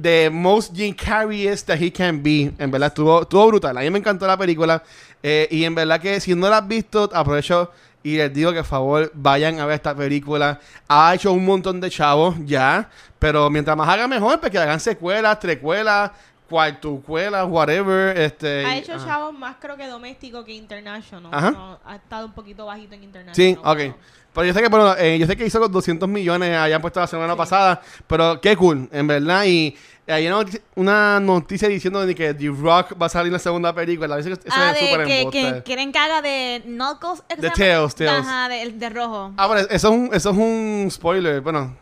the 0.00 0.30
most 0.30 0.72
Jim 0.76 0.94
Carreyest 0.94 1.66
that 1.66 1.80
he 1.80 1.92
can 1.92 2.22
be. 2.22 2.52
En 2.58 2.70
verdad, 2.70 2.88
estuvo, 2.88 3.22
estuvo 3.22 3.48
brutal. 3.48 3.76
A 3.76 3.80
mí 3.80 3.90
me 3.90 3.98
encantó 3.98 4.24
la 4.28 4.36
película. 4.36 4.84
Eh, 5.20 5.48
y 5.50 5.64
en 5.64 5.74
verdad 5.74 6.00
que 6.00 6.20
si 6.20 6.36
no 6.36 6.48
la 6.48 6.58
has 6.58 6.68
visto, 6.68 7.10
aprovecho 7.12 7.72
y 8.14 8.16
les 8.16 8.32
digo 8.32 8.50
que 8.52 8.58
por 8.58 8.66
favor 8.66 9.10
vayan 9.14 9.60
a 9.60 9.66
ver 9.66 9.76
esta 9.76 9.94
película. 9.94 10.58
Ha 10.88 11.14
hecho 11.14 11.32
un 11.32 11.44
montón 11.44 11.80
de 11.80 11.90
chavos 11.90 12.36
ya, 12.44 12.88
pero 13.18 13.48
mientras 13.50 13.76
más 13.76 13.88
haga 13.88 14.06
mejor, 14.08 14.40
porque 14.40 14.58
hagan 14.58 14.80
secuelas, 14.80 15.38
trecuelas, 15.40 16.10
cuartucuelas, 16.48 17.46
whatever. 17.48 18.16
Este, 18.18 18.64
ha 18.64 18.76
hecho 18.76 18.94
ajá. 18.94 19.06
chavos 19.06 19.38
más 19.38 19.56
creo 19.60 19.76
que 19.76 19.86
doméstico 19.86 20.44
que 20.44 20.52
international. 20.52 21.30
Ajá. 21.32 21.50
No, 21.50 21.78
ha 21.84 21.96
estado 21.96 22.26
un 22.26 22.32
poquito 22.32 22.66
bajito 22.66 22.94
en 22.94 23.04
international. 23.04 23.34
Sí, 23.34 23.58
ok. 23.62 23.76
pero- 23.76 24.18
Pero 24.34 24.46
yo 24.46 24.54
sé 24.54 24.62
que, 24.62 24.68
bueno, 24.68 24.94
eh, 24.98 25.18
yo 25.18 25.26
sé 25.26 25.36
que 25.36 25.44
hizo 25.46 25.58
con 25.58 25.72
200 25.72 26.08
millones, 26.08 26.54
habían 26.56 26.80
puesto 26.80 27.00
la 27.00 27.06
semana 27.08 27.32
Sí. 27.32 27.38
pasada, 27.38 27.80
pero 28.06 28.40
qué 28.40 28.56
cool, 28.56 28.88
en 28.92 29.06
verdad. 29.06 29.44
Y 29.46 29.74
hay 30.12 30.28
una 30.74 31.20
noticia, 31.20 31.68
diciendo 31.68 32.04
de 32.06 32.14
que 32.14 32.32
The 32.34 32.48
Rock 32.48 32.94
va 33.00 33.06
a 33.06 33.08
salir 33.08 33.28
en 33.28 33.34
la 33.34 33.38
segunda 33.38 33.74
película. 33.74 34.16
Dice 34.16 34.28
que 34.30 34.34
eso 34.34 34.44
Ah, 34.50 34.72
es 34.72 34.78
súper 34.90 35.06
que, 35.06 35.28
que 35.30 35.62
quieren 35.64 35.92
que 35.92 35.98
haga 35.98 36.22
de 36.22 36.62
Knuckles. 36.64 37.22
¿es 37.28 37.36
que 37.36 37.42
De? 37.42 37.50
Tails, 37.50 37.94
Tails. 37.94 38.26
Ajá, 38.26 38.48
de, 38.48 38.70
de 38.72 38.88
rojo. 38.90 39.32
Ah, 39.36 39.46
pero 39.48 39.60
eso 39.68 39.74
es 39.74 39.84
un, 39.84 40.10
eso 40.14 40.30
es 40.30 40.36
un 40.36 40.88
spoiler, 40.90 41.40
bueno. 41.40 41.76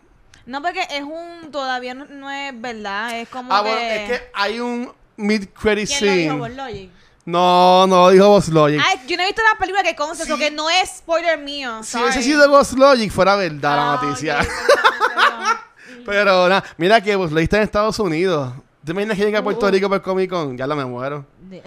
No, 0.46 0.62
porque 0.62 0.80
es 0.90 1.02
un. 1.02 1.50
Todavía 1.50 1.94
no, 1.94 2.04
no 2.06 2.30
es 2.30 2.52
verdad. 2.60 3.18
Es 3.20 3.28
como. 3.28 3.52
Ah, 3.54 3.62
que... 3.64 3.70
bueno, 3.70 3.80
es 3.80 4.08
que 4.10 4.26
hay 4.34 4.60
un 4.60 4.92
mid-credit 5.16 5.88
¿Quién 5.98 6.28
lo 6.28 6.36
dijo? 6.46 6.66
scene. 6.68 6.90
No, 7.24 7.86
no, 7.88 8.10
dijo 8.10 8.28
Boss 8.28 8.48
Logic. 8.48 8.80
Ay, 8.86 9.00
yo 9.08 9.16
no 9.16 9.24
he 9.24 9.26
visto 9.26 9.42
la 9.52 9.58
película 9.58 9.82
que 9.82 9.96
consta, 9.96 10.24
Sí. 10.24 10.36
que 10.38 10.50
no 10.52 10.70
es 10.70 10.88
spoiler 10.98 11.36
mío. 11.38 11.82
si 11.82 11.98
hubiese 11.98 12.22
sido 12.22 12.48
Boss 12.48 12.72
Logic, 12.74 13.10
fuera 13.10 13.34
verdad 13.34 13.74
la 13.76 13.92
Ah, 13.94 14.00
noticia. 14.00 14.38
ok, 14.40 14.46
perdón, 14.46 15.08
perdón. 15.08 15.56
Pero 16.06 16.48
nada, 16.48 16.64
mira 16.78 17.00
que 17.00 17.12
Logic 17.14 17.36
está 17.38 17.56
en 17.58 17.62
Estados 17.64 17.98
Unidos. 17.98 18.52
¿Te 18.84 18.92
imaginas 18.92 19.16
que 19.18 19.24
llega 19.24 19.40
a 19.40 19.42
Puerto 19.42 19.66
Uh. 19.66 19.70
Rico 19.70 19.88
por 19.88 20.00
Comic 20.00 20.30
Con? 20.30 20.56
Ya 20.56 20.64
la 20.66 20.76
me 20.76 20.84
muero. 20.84 21.26
De- 21.40 21.60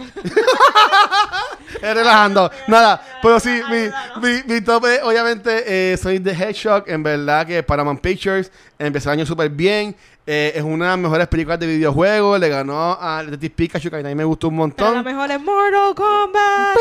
relajando. 1.82 2.50
Nada, 2.68 3.02
pero 3.22 3.40
sí, 3.40 3.62
mi, 3.70 3.90
mi, 4.28 4.44
mi 4.46 4.62
top 4.62 4.86
es, 4.86 5.02
obviamente, 5.04 5.64
eh, 5.94 5.98
Sonic 5.98 6.24
the 6.24 6.32
Hedgehog. 6.32 6.84
En 6.88 7.04
verdad 7.04 7.46
que 7.46 7.62
Paramount 7.64 8.00
Pictures 8.02 8.52
empezó 8.78 9.10
el 9.12 9.20
año 9.20 9.26
súper 9.26 9.50
bien. 9.50 9.96
Eh, 10.26 10.54
es 10.56 10.64
una 10.64 10.86
de 10.86 10.92
las 10.92 11.00
mejores 11.00 11.28
películas 11.28 11.60
de 11.60 11.68
videojuegos. 11.68 12.40
Le 12.40 12.50
ganó 12.50 12.98
a 13.02 13.24
Detective 13.24 13.54
Pikachu, 13.56 13.90
que 13.90 13.98
a 13.98 14.02
mí 14.04 14.16
me 14.16 14.24
gustó 14.24 14.48
un 14.48 14.56
Pero 14.72 14.92
la 14.92 15.02
montón. 15.02 15.04
mejor 15.14 15.32
es 15.32 15.42
Mortal 15.42 15.96
Kombat. 15.96 16.78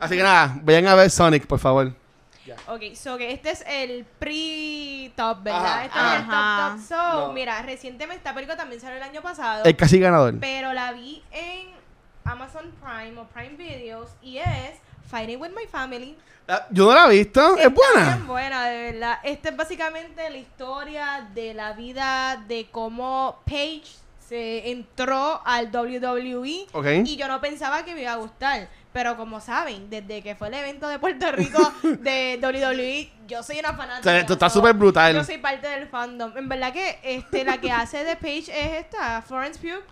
Así 0.00 0.16
que 0.16 0.22
nada, 0.22 0.56
vayan 0.62 0.86
a 0.86 0.94
ver 0.94 1.10
Sonic, 1.10 1.46
por 1.46 1.58
favor. 1.58 1.92
Ok, 2.68 2.94
so 2.94 3.16
que 3.16 3.32
este 3.32 3.50
es 3.50 3.64
el 3.66 4.04
pre-top, 4.04 5.42
¿verdad? 5.42 5.64
Ajá, 5.64 5.84
este 5.84 5.98
es 5.98 6.04
el 6.04 6.10
ajá. 6.30 6.68
top 6.70 6.78
top. 6.78 6.88
So, 6.88 7.26
No. 7.28 7.32
mira, 7.32 7.62
recientemente 7.62 8.18
esta 8.18 8.34
película 8.34 8.56
también 8.56 8.80
salió 8.80 8.96
el 8.96 9.02
año 9.02 9.22
pasado. 9.22 9.64
El 9.64 9.76
casi 9.76 9.98
ganador. 9.98 10.38
Pero 10.40 10.72
la 10.72 10.92
vi 10.92 11.22
en 11.32 11.68
Amazon 12.24 12.72
Prime 12.82 13.18
o 13.20 13.24
Prime 13.28 13.56
Videos 13.56 14.10
y 14.22 14.38
es 14.38 14.78
Fighting 15.10 15.40
with 15.40 15.50
My 15.50 15.66
Family. 15.66 16.16
Ah, 16.48 16.66
Yo 16.70 16.86
no 16.86 16.94
la 16.94 17.06
he 17.06 17.18
visto. 17.18 17.56
Es 17.56 17.64
Está 17.66 17.68
buena. 17.70 18.22
buena, 18.26 18.66
de 18.66 18.92
verdad. 18.92 19.18
Esta 19.22 19.48
es 19.48 19.56
básicamente 19.56 20.28
la 20.28 20.36
historia 20.36 21.28
de 21.34 21.54
la 21.54 21.72
vida 21.72 22.42
de 22.46 22.66
cómo 22.70 23.40
Paige 23.46 23.90
se 24.28 24.70
entró 24.70 25.40
al 25.44 25.70
WWE. 25.74 26.66
Ok. 26.72 26.86
Y 27.04 27.16
yo 27.16 27.28
no 27.28 27.40
pensaba 27.40 27.84
que 27.84 27.94
me 27.94 28.02
iba 28.02 28.12
a 28.12 28.16
gustar. 28.16 28.68
Pero 28.94 29.16
como 29.16 29.40
saben, 29.40 29.90
desde 29.90 30.22
que 30.22 30.36
fue 30.36 30.46
el 30.48 30.54
evento 30.54 30.86
de 30.88 30.98
Puerto 31.00 31.30
Rico 31.32 31.60
de 31.82 32.38
WWE, 32.40 33.12
yo 33.26 33.42
soy 33.42 33.58
una 33.58 33.74
fanática. 33.74 33.98
O 34.00 34.02
sea, 34.04 34.18
esto 34.20 34.32
está 34.34 34.48
súper 34.48 34.72
brutal. 34.72 35.12
Yo 35.14 35.24
soy 35.24 35.38
parte 35.38 35.66
del 35.68 35.88
fandom. 35.88 36.32
En 36.38 36.48
verdad 36.48 36.72
que 36.72 37.00
este, 37.02 37.44
la 37.44 37.58
que 37.58 37.72
hace 37.72 38.04
de 38.04 38.14
Paige 38.14 38.52
es 38.56 38.84
esta, 38.84 39.20
Florence 39.20 39.58
Pugh. 39.60 39.82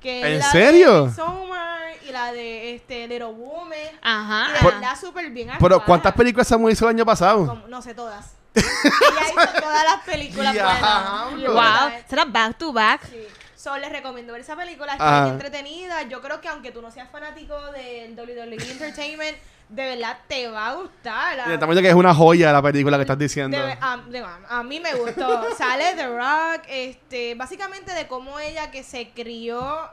Que 0.00 0.20
es 0.20 0.26
¿En 0.26 0.38
la 0.40 0.50
serio? 0.50 1.06
De 1.06 1.14
Summer 1.14 1.98
y 2.08 2.10
la 2.12 2.32
de 2.32 2.74
este, 2.74 3.06
Little 3.06 3.26
Woman. 3.26 3.78
Y 3.78 3.98
Ajá. 4.02 4.52
de 4.52 4.58
Por- 4.60 4.74
verdad 4.74 4.98
súper 5.00 5.30
bien 5.30 5.48
Pero 5.48 5.76
actuada. 5.76 5.84
¿cuántas 5.86 6.12
películas 6.14 6.48
Samuel 6.48 6.72
hizo 6.72 6.84
el 6.88 6.96
año 6.96 7.06
pasado? 7.06 7.46
Como- 7.46 7.68
no 7.68 7.80
sé 7.80 7.94
todas. 7.94 8.34
Ella 8.54 8.64
hizo 9.28 9.60
todas 9.60 9.84
las 9.84 10.02
películas 10.04 10.52
Diablo. 10.52 11.52
buenas. 11.52 11.82
Wow. 11.92 12.00
¿Será 12.08 12.24
back 12.24 12.58
to 12.58 12.72
back? 12.72 13.02
Sí. 13.08 13.16
So, 13.58 13.76
les 13.76 13.90
recomiendo 13.90 14.32
ver 14.32 14.42
esa 14.42 14.54
película, 14.54 14.92
está 14.92 15.18
Ah. 15.18 15.22
bien 15.24 15.34
entretenida. 15.34 16.02
Yo 16.04 16.20
creo 16.20 16.40
que 16.40 16.46
aunque 16.46 16.70
tú 16.70 16.80
no 16.80 16.92
seas 16.92 17.10
fanático 17.10 17.60
del 17.72 18.14
WWE 18.14 18.54
Entertainment, 18.70 19.36
de 19.68 19.84
verdad 19.84 20.16
te 20.28 20.46
va 20.48 20.68
a 20.68 20.74
gustar. 20.74 21.36
La- 21.36 21.54
Estamos 21.54 21.74
diciendo 21.74 21.82
que 21.82 21.88
es 21.88 21.94
una 21.94 22.14
joya 22.14 22.52
la 22.52 22.62
película 22.62 22.96
que 22.96 23.02
estás 23.02 23.18
diciendo. 23.18 23.56
de- 23.58 23.76
a, 23.80 23.96
de- 24.08 24.24
a 24.48 24.62
mí 24.62 24.78
me 24.78 24.94
gustó. 24.94 25.52
Sale 25.56 25.94
The 25.96 26.06
Rock, 26.06 26.66
este, 26.68 27.34
básicamente 27.34 27.92
de 27.94 28.06
cómo 28.06 28.38
ella 28.38 28.70
que 28.70 28.84
se 28.84 29.10
crió 29.10 29.90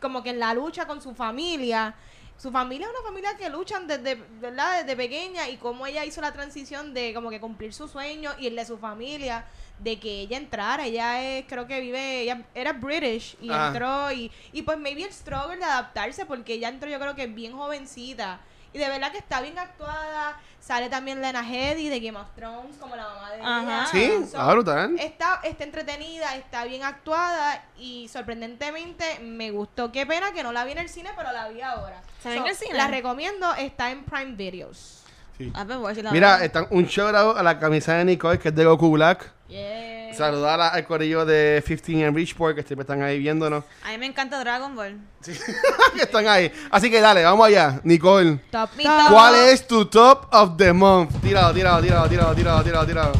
como 0.00 0.24
que 0.24 0.30
en 0.30 0.40
la 0.40 0.52
lucha 0.54 0.86
con 0.88 1.00
su 1.00 1.14
familia. 1.14 1.94
Su 2.36 2.50
familia 2.52 2.86
es 2.86 2.92
una 2.98 3.08
familia 3.08 3.36
que 3.36 3.48
luchan 3.48 3.86
desde, 3.86 4.14
¿verdad? 4.40 4.80
desde 4.82 4.96
pequeña 4.96 5.48
y 5.48 5.56
cómo 5.56 5.86
ella 5.86 6.04
hizo 6.04 6.20
la 6.20 6.32
transición 6.32 6.94
de 6.94 7.12
como 7.14 7.30
que 7.30 7.40
cumplir 7.40 7.72
su 7.74 7.86
sueño 7.88 8.32
y 8.38 8.46
el 8.48 8.54
de 8.56 8.64
su 8.64 8.78
familia, 8.78 9.44
de 9.78 9.98
que 9.98 10.20
ella 10.20 10.36
entrara. 10.36 10.84
Ella 10.86 11.22
es, 11.22 11.44
creo 11.48 11.66
que 11.66 11.80
vive, 11.80 12.22
ella 12.22 12.42
era 12.54 12.72
British 12.72 13.36
y 13.40 13.50
entró 13.52 14.10
y, 14.12 14.30
y 14.52 14.62
pues 14.62 14.78
maybe 14.78 15.04
el 15.04 15.12
struggle 15.12 15.56
de 15.56 15.64
adaptarse 15.64 16.26
porque 16.26 16.54
ella 16.54 16.68
entró 16.68 16.88
yo 16.88 16.98
creo 16.98 17.14
que 17.14 17.26
bien 17.26 17.52
jovencita. 17.52 18.40
Y 18.72 18.78
de 18.78 18.88
verdad 18.88 19.10
que 19.12 19.18
está 19.18 19.40
bien 19.40 19.58
actuada. 19.58 20.38
Sale 20.60 20.90
también 20.90 21.22
Lena 21.22 21.40
Headey 21.40 21.88
de 21.88 22.00
Game 22.00 22.18
of 22.18 22.28
Thrones 22.34 22.76
como 22.76 22.94
la 22.94 23.04
mamá 23.08 23.30
de 23.32 23.40
Ajá. 23.40 23.62
ella. 23.62 23.86
Sí, 23.90 24.26
So, 24.30 24.38
ah, 24.38 24.52
brutal. 24.52 24.98
Está, 24.98 25.40
está 25.42 25.64
entretenida, 25.64 26.36
está 26.36 26.64
bien 26.64 26.82
actuada 26.82 27.64
y 27.78 28.08
sorprendentemente 28.08 29.20
me 29.20 29.50
gustó. 29.50 29.90
Qué 29.90 30.04
pena 30.04 30.32
que 30.32 30.42
no 30.42 30.52
la 30.52 30.64
vi 30.64 30.72
en 30.72 30.78
el 30.78 30.90
cine, 30.90 31.10
pero 31.16 31.32
la 31.32 31.48
vi 31.48 31.62
ahora. 31.62 32.02
¿Se 32.22 32.28
ve 32.28 32.36
en 32.36 32.46
el 32.46 32.54
cine? 32.54 32.74
La 32.74 32.88
recomiendo, 32.88 33.54
está 33.54 33.90
en 33.90 34.04
Prime 34.04 34.32
Videos. 34.32 35.04
Sí. 35.38 35.52
A 35.54 35.64
ver, 35.64 35.76
voy 35.78 35.86
a 35.86 35.88
decir 35.90 36.04
la 36.04 36.10
Mira, 36.10 36.30
verdad. 36.32 36.44
están 36.44 36.66
un 36.70 36.84
shout 36.86 37.14
out 37.14 37.36
a 37.36 37.42
la 37.42 37.58
camisa 37.58 37.94
de 37.94 38.04
Nicole, 38.04 38.38
que 38.38 38.48
es 38.48 38.54
de 38.54 38.64
Goku 38.64 38.90
Black. 38.90 39.30
Yeah. 39.48 40.12
Saludar 40.14 40.60
a- 40.60 40.68
al 40.68 40.84
corillo 40.84 41.24
de 41.24 41.62
15 41.64 42.04
en 42.04 42.14
Richport, 42.14 42.56
que 42.56 42.62
siempre 42.64 42.82
están 42.82 43.02
ahí 43.02 43.18
viéndonos. 43.20 43.62
A 43.86 43.90
mí 43.92 43.98
me 43.98 44.06
encanta 44.06 44.40
Dragon 44.40 44.74
Ball. 44.74 44.98
que 45.24 46.02
están 46.02 46.26
ahí. 46.26 46.50
Así 46.70 46.90
que 46.90 47.00
dale, 47.00 47.22
vamos 47.22 47.46
allá. 47.46 47.80
Nicole, 47.84 48.40
Top, 48.50 48.70
Mi 48.76 48.82
top. 48.84 48.98
top. 48.98 49.10
¿cuál 49.12 49.34
es 49.36 49.66
tu 49.66 49.84
top 49.86 50.26
of 50.32 50.56
the 50.56 50.72
month? 50.72 51.12
Tíralo, 51.22 51.54
tíralo, 51.54 51.80
tíralo, 51.82 52.08
tíralo, 52.08 52.34
tíralo, 52.34 52.64
tíralo, 52.64 52.86
tíralo. 52.86 53.12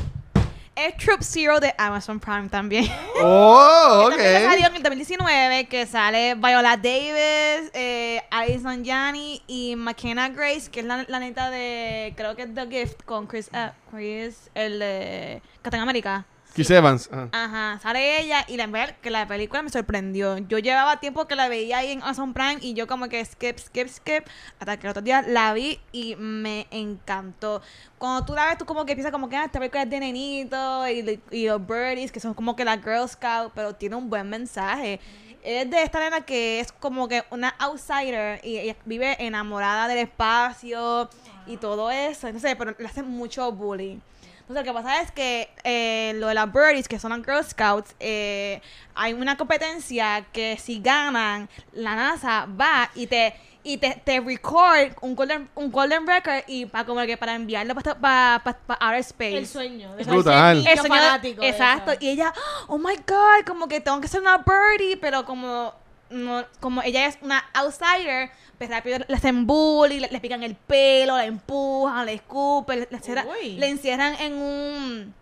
Es 0.79 0.97
Troop 0.97 1.23
Zero 1.23 1.59
de 1.59 1.75
Amazon 1.77 2.21
Prime 2.21 2.49
también. 2.49 2.89
Oh, 3.21 4.05
ok. 4.07 4.11
También 4.11 4.43
salió 4.45 4.67
en 4.69 4.77
el 4.77 4.83
2019 4.85 5.65
que 5.67 5.87
sale 5.87 6.37
Viola 6.37 6.77
Davis, 6.77 7.71
eh, 7.75 8.23
Alison 8.31 8.85
Janney 8.85 9.43
y 9.49 9.75
McKenna 9.75 10.29
Grace, 10.29 10.71
que 10.71 10.81
es 10.81 10.87
la, 10.87 11.05
la 11.09 11.19
neta 11.19 11.51
de, 11.51 12.15
creo 12.17 12.37
que 12.37 12.43
es 12.43 12.55
The 12.55 12.69
Gift 12.69 13.03
con 13.05 13.27
Chris, 13.27 13.51
eh, 13.53 13.71
Chris 13.91 14.51
el 14.55 14.79
de 14.79 15.43
Captain 15.63 15.83
America. 15.83 16.25
Chris 16.59 16.71
Evans. 16.73 17.09
ajá. 17.31 17.79
Sale 17.81 18.21
ella 18.21 18.45
y 18.49 18.57
la 18.57 18.67
verdad 18.67 18.97
que 19.01 19.11
la 19.11 19.29
película 19.29 19.63
me 19.63 19.71
sorprendió. 19.71 20.39
Yo 20.39 20.59
llevaba 20.59 20.99
tiempo 20.99 21.29
que 21.29 21.37
la 21.37 21.49
veía 21.49 21.79
ahí 21.79 21.93
en 21.93 22.03
Amazon 22.03 22.35
Prime 22.35 22.57
y 22.61 22.75
yo 22.75 22.89
como 22.89 23.09
que 23.09 23.25
skip, 23.25 23.61
skip, 23.61 23.87
skip, 23.87 24.25
hasta 24.59 24.77
que 24.77 24.89
el 24.89 24.91
otro 24.91 25.03
día 25.03 25.23
la 25.23 25.53
vi 25.53 25.79
y 25.93 26.17
me 26.17 26.67
encantó. 26.73 27.63
Cuando 27.97 28.25
tú 28.25 28.35
la 28.35 28.47
ves, 28.47 28.59
tú 28.59 28.65
como 28.65 28.85
que 28.85 28.97
piensas 28.97 29.13
como 29.13 29.29
que 29.29 29.37
ah, 29.37 29.45
esta 29.45 29.61
película 29.61 29.85
es 29.85 29.91
de 29.91 30.01
nenito 30.01 30.89
y, 30.89 31.47
los 31.47 31.65
birdies, 31.65 32.11
que 32.11 32.19
son 32.19 32.35
como 32.35 32.57
que 32.57 32.65
las 32.65 32.83
Girl 32.83 33.09
Scouts, 33.09 33.53
pero 33.55 33.77
tiene 33.77 33.95
un 33.95 34.11
buen 34.11 34.29
mensaje. 34.29 34.99
Es 35.45 35.71
de 35.71 35.81
esta 35.85 36.01
nena 36.01 36.23
que 36.23 36.59
es 36.59 36.73
como 36.73 37.07
que 37.07 37.23
una 37.31 37.51
outsider 37.61 38.45
y 38.45 38.59
ella 38.59 38.75
vive 38.85 39.17
enamorada 39.25 39.87
del 39.87 39.99
espacio 39.99 41.09
y 41.47 41.57
todo 41.57 41.93
eso. 41.93 42.27
Entonces, 42.27 42.57
pero 42.59 42.75
le 42.77 42.87
hacen 42.89 43.09
mucho 43.09 43.53
bullying. 43.53 44.01
Entonces, 44.49 44.67
lo 44.67 44.73
que 44.73 44.83
pasa 44.83 45.03
es 45.03 45.13
que 45.13 45.51
eh, 45.63 46.15
lo 46.17 46.29
de 46.29 46.35
las 46.35 46.51
birdies, 46.51 46.89
que 46.89 46.99
son 46.99 47.11
las 47.11 47.21
Girl 47.23 47.45
Scouts, 47.45 47.95
eh, 48.01 48.63
hay 48.95 49.13
una 49.13 49.37
competencia 49.37 50.25
que 50.33 50.57
si 50.57 50.81
ganan, 50.81 51.51
la 51.73 51.95
NASA 51.95 52.49
va 52.59 52.91
y 52.95 53.07
te 53.09 53.35
y 53.63 53.77
te, 53.77 54.01
te 54.03 54.21
record 54.21 54.93
un 55.03 55.15
golden, 55.15 55.51
un 55.55 55.71
golden 55.71 56.07
record 56.07 56.45
y 56.47 56.65
para 56.65 56.87
como 56.87 57.03
que 57.03 57.19
para 57.19 57.35
enviarlo 57.35 57.75
para 57.75 57.95
pa, 58.43 58.57
pa, 58.67 58.75
outer 58.81 59.01
space. 59.01 59.37
El 59.37 59.47
sueño. 59.47 59.95
de 59.97 60.03
Es 60.03 60.09
brutal. 60.09 60.67
El 60.67 60.79
sueño 60.79 61.19
de 61.21 61.49
exacto. 61.49 61.93
Y 62.01 62.09
ella, 62.09 62.33
oh 62.69 62.79
my 62.79 62.97
god, 63.07 63.45
como 63.47 63.69
que 63.69 63.83
tengo 63.83 64.01
que 64.01 64.09
ser 64.09 64.23
una 64.23 64.39
birdie, 64.39 64.97
pero 64.97 65.27
como 65.27 65.75
no, 66.11 66.45
como 66.61 66.83
ella 66.83 67.07
es 67.07 67.19
una 67.23 67.45
outsider, 67.55 68.31
pues 68.57 68.71
rápido 68.71 68.99
le 69.07 69.15
hacen 69.15 69.47
bullying, 69.47 70.01
le, 70.01 70.09
le 70.09 70.21
pican 70.21 70.43
el 70.43 70.55
pelo, 70.57 71.17
la 71.17 71.25
empujan, 71.25 72.07
le 72.07 72.15
escupen, 72.15 72.81
le, 72.81 72.89
le 72.91 72.99
encierran- 72.99 73.27
Uy. 73.41 73.53
le 73.57 73.69
encierran 73.69 74.15
en 74.21 74.35
un 74.35 75.15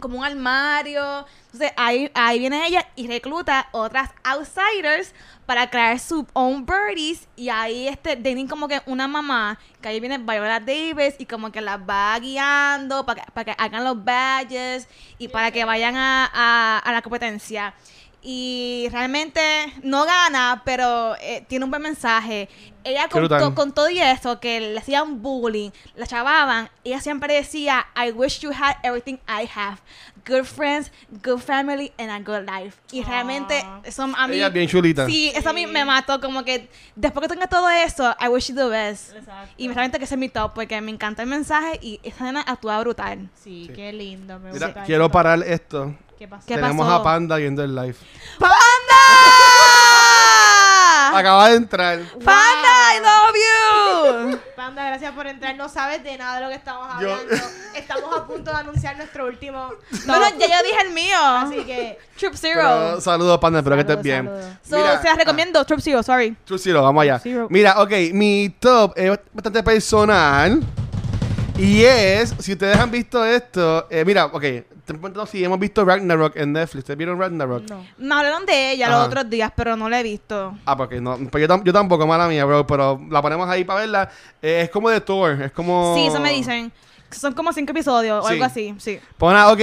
como 0.00 0.18
un 0.18 0.24
armario. 0.24 1.26
Entonces 1.46 1.72
ahí, 1.76 2.10
ahí 2.14 2.38
viene 2.38 2.66
ella 2.66 2.88
y 2.96 3.06
recluta 3.06 3.68
otras 3.72 4.08
outsiders 4.24 5.14
para 5.44 5.68
crear 5.68 5.98
su 5.98 6.26
own 6.32 6.64
birdies. 6.64 7.28
Y 7.36 7.50
ahí 7.50 7.86
este, 7.86 8.16
tienen 8.16 8.48
como 8.48 8.66
que 8.66 8.80
una 8.86 9.06
mamá, 9.06 9.58
que 9.82 9.88
ahí 9.88 10.00
viene 10.00 10.16
Viola 10.16 10.58
Davis 10.58 11.16
y 11.18 11.26
como 11.26 11.52
que 11.52 11.60
las 11.60 11.78
va 11.80 12.18
guiando 12.18 13.04
para 13.04 13.22
que, 13.24 13.30
para 13.32 13.44
que 13.44 13.62
hagan 13.62 13.84
los 13.84 14.02
badges 14.02 14.88
y 15.18 15.28
para 15.28 15.50
que 15.50 15.66
vayan 15.66 15.96
a, 15.96 16.30
a, 16.32 16.78
a 16.78 16.92
la 16.92 17.02
competencia. 17.02 17.74
Y 18.22 18.88
realmente 18.92 19.40
no 19.82 20.04
gana, 20.04 20.62
pero 20.64 21.16
eh, 21.20 21.44
tiene 21.48 21.64
un 21.64 21.70
buen 21.70 21.82
mensaje. 21.82 22.48
Ella 22.84 23.06
brutal. 23.08 23.40
con, 23.40 23.48
to- 23.50 23.54
con 23.54 23.72
todo 23.72 23.90
y 23.90 23.98
eso, 24.00 24.40
que 24.40 24.60
le 24.60 24.78
hacían 24.78 25.22
bullying, 25.22 25.70
la 25.94 26.06
chavaban, 26.06 26.70
ella 26.84 27.00
siempre 27.00 27.34
decía, 27.34 27.86
I 27.96 28.10
wish 28.12 28.40
you 28.40 28.50
had 28.52 28.76
everything 28.82 29.16
I 29.28 29.48
have. 29.54 29.78
Good 30.26 30.44
friends, 30.44 30.90
good 31.22 31.40
family, 31.40 31.92
and 31.98 32.10
a 32.10 32.18
good 32.20 32.46
life. 32.48 32.76
Y 32.92 33.02
realmente, 33.02 33.64
eso 33.84 34.02
a 34.02 34.26
mí... 34.26 34.36
Ella 34.36 34.48
es 34.48 34.52
bien 34.52 34.68
chulita. 34.68 35.06
Sí, 35.06 35.32
eso 35.34 35.50
a 35.50 35.52
mí 35.52 35.66
me 35.66 35.84
mató, 35.84 36.20
como 36.20 36.44
que 36.44 36.68
después 36.94 37.22
que 37.26 37.34
tenga 37.34 37.46
todo 37.46 37.68
eso, 37.70 38.14
I 38.20 38.28
wish 38.28 38.48
you 38.48 38.54
the 38.54 38.66
best. 38.68 39.14
Exacto. 39.16 39.54
Y 39.56 39.66
realmente 39.68 39.98
que 39.98 40.04
ese 40.04 40.14
es 40.14 40.18
mi 40.18 40.28
top, 40.28 40.52
porque 40.54 40.80
me 40.80 40.90
encanta 40.90 41.22
el 41.22 41.28
mensaje 41.28 41.78
y 41.82 42.00
esa 42.02 42.24
nena 42.24 42.42
actúa 42.46 42.80
brutal. 42.80 43.28
Sí, 43.34 43.64
Sí. 43.68 43.72
qué 43.74 43.92
lindo. 43.92 44.38
Me 44.38 44.52
Mira, 44.52 44.66
gusta 44.68 44.84
quiero 44.84 45.10
parar 45.10 45.42
esto. 45.46 45.94
¿Qué 46.18 46.28
pasó? 46.28 46.46
¿Qué 46.46 46.54
Tenemos 46.56 46.86
pasó? 46.86 47.00
a 47.00 47.02
Panda 47.02 47.36
viendo 47.36 47.64
el 47.64 47.74
live. 47.74 47.96
¡Panda! 48.38 48.54
Acaba 51.08 51.48
de 51.50 51.56
entrar. 51.56 51.98
¡Panda, 52.24 52.94
I 52.94 53.00
love 53.00 54.32
you! 54.32 54.38
Panda, 54.56 54.84
gracias 54.86 55.12
por 55.12 55.26
entrar. 55.26 55.56
No 55.56 55.68
sabes 55.68 56.02
de 56.04 56.16
nada 56.18 56.36
de 56.36 56.42
lo 56.42 56.48
que 56.48 56.54
estamos 56.56 56.88
Yo- 57.00 57.12
hablando. 57.14 57.44
Estamos 57.74 58.16
a 58.16 58.26
punto 58.26 58.50
de 58.50 58.56
anunciar 58.56 58.96
nuestro 58.96 59.26
último. 59.26 59.70
Bueno, 60.06 60.24
ya 60.38 60.46
yo 60.46 60.62
dije 60.64 60.80
el 60.86 60.90
mío. 60.92 61.16
Así 61.20 61.64
que. 61.64 61.98
Troop 62.18 62.34
Zero. 62.34 62.60
Pero, 62.62 63.00
saludos, 63.00 63.38
Panda. 63.38 63.60
Espero 63.60 63.76
que 63.76 63.80
estés 63.82 64.02
bien. 64.02 64.26
saludos. 64.26 64.46
So, 64.68 64.76
Mira, 64.76 65.00
se 65.02 65.08
las 65.08 65.16
recomiendo, 65.16 65.64
Troop 65.64 65.80
Zero, 65.80 66.02
sorry. 66.02 66.36
True 66.44 66.58
Zero, 66.58 66.82
vamos 66.82 67.02
allá. 67.02 67.18
Zero. 67.18 67.46
Mira, 67.50 67.80
ok, 67.80 67.90
mi 68.12 68.54
top 68.58 68.92
es 68.96 69.18
bastante 69.32 69.62
personal. 69.62 70.60
Y 71.56 71.82
es, 71.84 72.34
si 72.38 72.52
ustedes 72.52 72.76
han 72.78 72.90
visto 72.90 73.22
esto, 73.24 73.86
eh, 73.90 74.02
mira, 74.04 74.26
ok, 74.26 74.44
te 74.94 74.98
pregunto 74.98 75.26
si 75.26 75.44
hemos 75.44 75.58
visto 75.58 75.84
Ragnarok 75.84 76.36
en 76.36 76.52
Netflix. 76.52 76.80
¿Ustedes 76.80 76.98
vieron 76.98 77.18
Ragnarok? 77.18 77.68
No. 77.70 77.84
Me 77.98 78.14
hablaron 78.14 78.44
de 78.46 78.72
ella 78.72 78.88
Ajá. 78.88 78.98
los 78.98 79.06
otros 79.06 79.30
días, 79.30 79.52
pero 79.56 79.76
no 79.76 79.88
la 79.88 80.00
he 80.00 80.02
visto. 80.02 80.56
Ah, 80.64 80.76
porque 80.76 81.00
no, 81.00 81.16
pues 81.30 81.42
yo, 81.42 81.48
tam- 81.48 81.62
yo 81.64 81.72
tampoco, 81.72 82.06
mala 82.06 82.26
mía, 82.28 82.44
bro, 82.44 82.66
pero 82.66 83.00
la 83.10 83.22
ponemos 83.22 83.48
ahí 83.48 83.64
para 83.64 83.80
verla. 83.80 84.10
Eh, 84.42 84.62
es 84.64 84.70
como 84.70 84.90
de 84.90 85.00
Thor, 85.00 85.40
es 85.42 85.52
como... 85.52 85.94
Sí, 85.96 86.06
eso 86.06 86.20
me 86.20 86.32
dicen. 86.32 86.72
Son 87.10 87.32
como 87.34 87.52
cinco 87.52 87.72
episodios 87.72 88.24
o 88.24 88.28
Sí. 88.28 88.34
algo 88.34 88.44
así, 88.44 88.74
sí. 88.78 89.00
Pues 89.18 89.34
nada, 89.34 89.52
ok. 89.52 89.60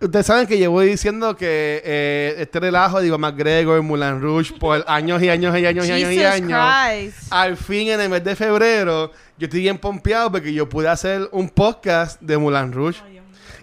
Ustedes 0.00 0.26
saben 0.26 0.46
que 0.46 0.56
llevo 0.56 0.80
diciendo 0.80 1.36
que 1.36 1.82
eh, 1.84 2.34
este 2.38 2.60
relajo 2.60 3.00
de 3.00 3.08
Iván 3.08 3.20
McGregor, 3.20 3.82
Mulan 3.82 4.20
Rouge, 4.22 4.52
por 4.52 4.84
años 4.86 5.20
y 5.22 5.28
años 5.28 5.58
y 5.58 5.66
años 5.66 5.88
y 5.88 5.90
años 5.90 6.12
y 6.12 6.22
años. 6.22 7.14
Al 7.30 7.56
fin, 7.56 7.88
en 7.88 8.00
el 8.02 8.08
mes 8.08 8.22
de 8.22 8.36
febrero, 8.36 9.10
yo 9.38 9.46
estoy 9.46 9.60
bien 9.62 9.76
pompeado 9.76 10.30
porque 10.30 10.52
yo 10.52 10.68
pude 10.68 10.86
hacer 10.88 11.28
un 11.32 11.48
podcast 11.48 12.20
de 12.20 12.38
Mulan 12.38 12.72
Rouge. 12.72 13.00
Dios 13.00 13.10
mío. 13.10 13.17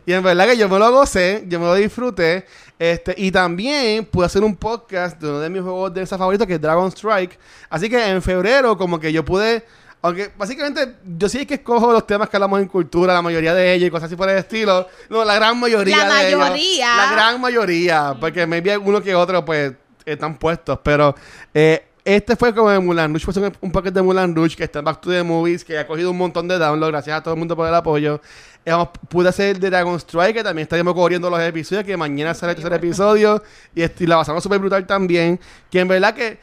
Y 0.05 0.13
en 0.13 0.23
verdad 0.23 0.45
que 0.47 0.57
yo 0.57 0.69
me 0.69 0.77
lo 0.79 0.91
gocé, 0.91 1.43
yo 1.47 1.59
me 1.59 1.65
lo 1.65 1.75
disfruté. 1.75 2.45
Este, 2.77 3.15
y 3.17 3.31
también 3.31 4.05
pude 4.05 4.25
hacer 4.25 4.43
un 4.43 4.55
podcast 4.55 5.19
de 5.19 5.29
uno 5.29 5.39
de 5.39 5.49
mis 5.49 5.61
juegos 5.61 5.93
de 5.93 6.01
mesa 6.01 6.17
favoritos, 6.17 6.45
que 6.45 6.55
es 6.55 6.61
Dragon 6.61 6.87
Strike. 6.91 7.39
Así 7.69 7.89
que 7.89 8.05
en 8.09 8.21
febrero, 8.21 8.77
como 8.77 8.99
que 8.99 9.11
yo 9.11 9.23
pude. 9.23 9.65
Aunque 10.01 10.31
básicamente 10.37 10.97
yo 11.17 11.27
sí 11.27 11.39
es 11.39 11.47
que 11.47 11.55
escojo 11.55 11.91
los 11.91 12.05
temas 12.05 12.29
que 12.29 12.37
hablamos 12.37 12.59
en 12.59 12.67
cultura, 12.67 13.11
la 13.13 13.23
mayoría 13.23 13.55
de 13.55 13.73
ellos 13.73 13.87
y 13.87 13.91
cosas 13.91 14.05
así 14.07 14.15
por 14.15 14.29
el 14.29 14.37
estilo. 14.37 14.87
No, 15.09 15.25
la 15.25 15.33
gran 15.35 15.59
mayoría 15.59 16.05
La 16.05 16.15
de 16.19 16.27
ellos. 16.27 16.39
mayoría. 16.39 16.95
La 16.95 17.11
gran 17.13 17.41
mayoría. 17.41 18.15
Porque 18.19 18.45
maybe 18.45 18.71
alguno 18.71 19.01
que 19.01 19.15
otro, 19.15 19.43
pues, 19.43 19.73
están 20.05 20.37
puestos. 20.37 20.77
Pero 20.83 21.15
eh, 21.55 21.87
este 22.05 22.35
fue 22.35 22.53
como 22.55 22.69
de 22.69 22.79
Mulan 22.79 23.11
Rouge. 23.13 23.25
Fue 23.25 23.41
un, 23.41 23.53
un 23.61 23.71
paquete 23.71 23.95
de 23.95 24.01
Mulan 24.03 24.33
Rouge 24.35 24.55
que 24.55 24.63
está 24.63 24.79
en 24.79 24.85
Back 24.85 25.01
to 25.01 25.09
the 25.09 25.23
Movies, 25.23 25.65
que 25.65 25.77
ha 25.77 25.85
cogido 25.87 26.11
un 26.11 26.17
montón 26.17 26.47
de 26.47 26.57
downloads. 26.57 26.91
Gracias 26.91 27.17
a 27.17 27.23
todo 27.23 27.33
el 27.33 27.39
mundo 27.39 27.55
por 27.55 27.67
el 27.67 27.75
apoyo. 27.75 28.21
Eh, 28.63 28.71
vamos, 28.71 28.89
pude 29.09 29.27
hacer 29.29 29.55
el 29.55 29.59
de 29.59 29.69
Dragon 29.69 29.95
Strike, 29.99 30.35
que 30.37 30.43
también 30.43 30.63
estaremos 30.63 30.93
cubriendo 30.93 31.29
los 31.29 31.39
episodios, 31.41 31.83
que 31.83 31.97
mañana 31.97 32.33
sale 32.33 32.51
el 32.51 32.55
tercer 32.55 32.73
episodio. 32.73 33.43
Y, 33.75 33.83
y 33.83 34.07
la 34.07 34.17
pasamos 34.17 34.41
súper 34.43 34.59
brutal 34.59 34.85
también. 34.87 35.39
Que 35.69 35.79
en 35.81 35.87
verdad 35.87 36.13
que 36.13 36.37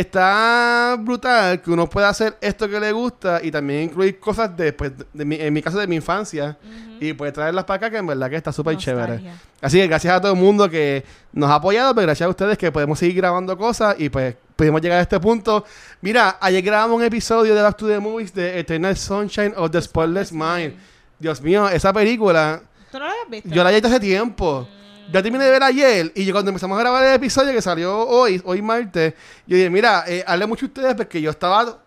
está 0.00 0.96
brutal 0.98 1.62
que 1.62 1.70
uno 1.70 1.88
pueda 1.88 2.08
hacer 2.08 2.36
esto 2.40 2.68
que 2.68 2.78
le 2.80 2.92
gusta 2.92 3.40
y 3.42 3.50
también 3.50 3.84
incluir 3.84 4.18
cosas 4.18 4.54
de, 4.56 4.72
pues, 4.72 4.92
de 5.12 5.24
mi- 5.24 5.36
en 5.36 5.52
mi 5.54 5.62
caso 5.62 5.78
de 5.78 5.86
mi 5.86 5.96
infancia 5.96 6.58
y 7.00 7.12
pues 7.12 7.32
traerlas 7.32 7.64
para 7.64 7.76
acá 7.78 7.90
que 7.90 7.98
en 7.98 8.06
verdad 8.06 8.28
que 8.28 8.36
está 8.36 8.52
súper 8.52 8.76
chévere. 8.76 9.20
Así 9.60 9.78
que 9.78 9.86
gracias 9.86 10.12
a 10.14 10.20
todo 10.20 10.32
el 10.32 10.38
mundo 10.38 10.68
que 10.68 11.04
nos 11.32 11.48
ha 11.50 11.54
apoyado, 11.56 11.94
pero 11.94 12.06
gracias 12.08 12.26
a 12.26 12.30
ustedes 12.30 12.58
que 12.58 12.70
podemos 12.72 12.98
seguir 12.98 13.16
grabando 13.16 13.56
cosas 13.56 13.96
y 13.98 14.08
pues 14.08 14.34
pudimos 14.56 14.80
llegar 14.80 14.98
a 14.98 15.02
este 15.02 15.20
punto. 15.20 15.64
Mira, 16.00 16.38
ayer 16.40 16.62
grabamos 16.62 16.96
un 16.96 17.04
episodio 17.04 17.54
de 17.54 17.62
Back 17.62 17.76
to 17.76 17.86
the 17.86 18.00
Movies 18.00 18.34
de 18.34 18.58
Eternal 18.58 18.96
Sunshine 18.96 19.52
of 19.56 19.70
the 19.70 19.80
Spotless 19.80 20.32
Mind. 20.32 20.74
Dios 21.18 21.40
mío, 21.40 21.68
esa 21.68 21.92
película 21.92 22.62
¿Tú 22.90 22.98
no 22.98 23.04
lo 23.04 23.10
habías 23.10 23.30
visto? 23.30 23.48
yo 23.50 23.62
la 23.62 23.70
he 23.70 23.74
visto 23.74 23.88
hace 23.88 24.00
tiempo. 24.00 24.66
Yo 25.12 25.22
terminé 25.22 25.44
de 25.44 25.50
ver 25.52 25.62
ayer 25.62 26.12
y 26.14 26.24
yo 26.24 26.32
cuando 26.32 26.50
empezamos 26.50 26.76
a 26.76 26.80
grabar 26.80 27.04
el 27.04 27.14
episodio 27.14 27.52
que 27.52 27.62
salió 27.62 27.96
hoy, 27.96 28.42
hoy 28.44 28.60
martes, 28.60 29.14
yo 29.46 29.56
dije, 29.56 29.70
mira, 29.70 30.04
eh, 30.06 30.24
hablé 30.26 30.46
mucho 30.46 30.66
ustedes 30.66 30.94
porque 30.94 31.20
yo 31.20 31.30
estaba 31.30 31.78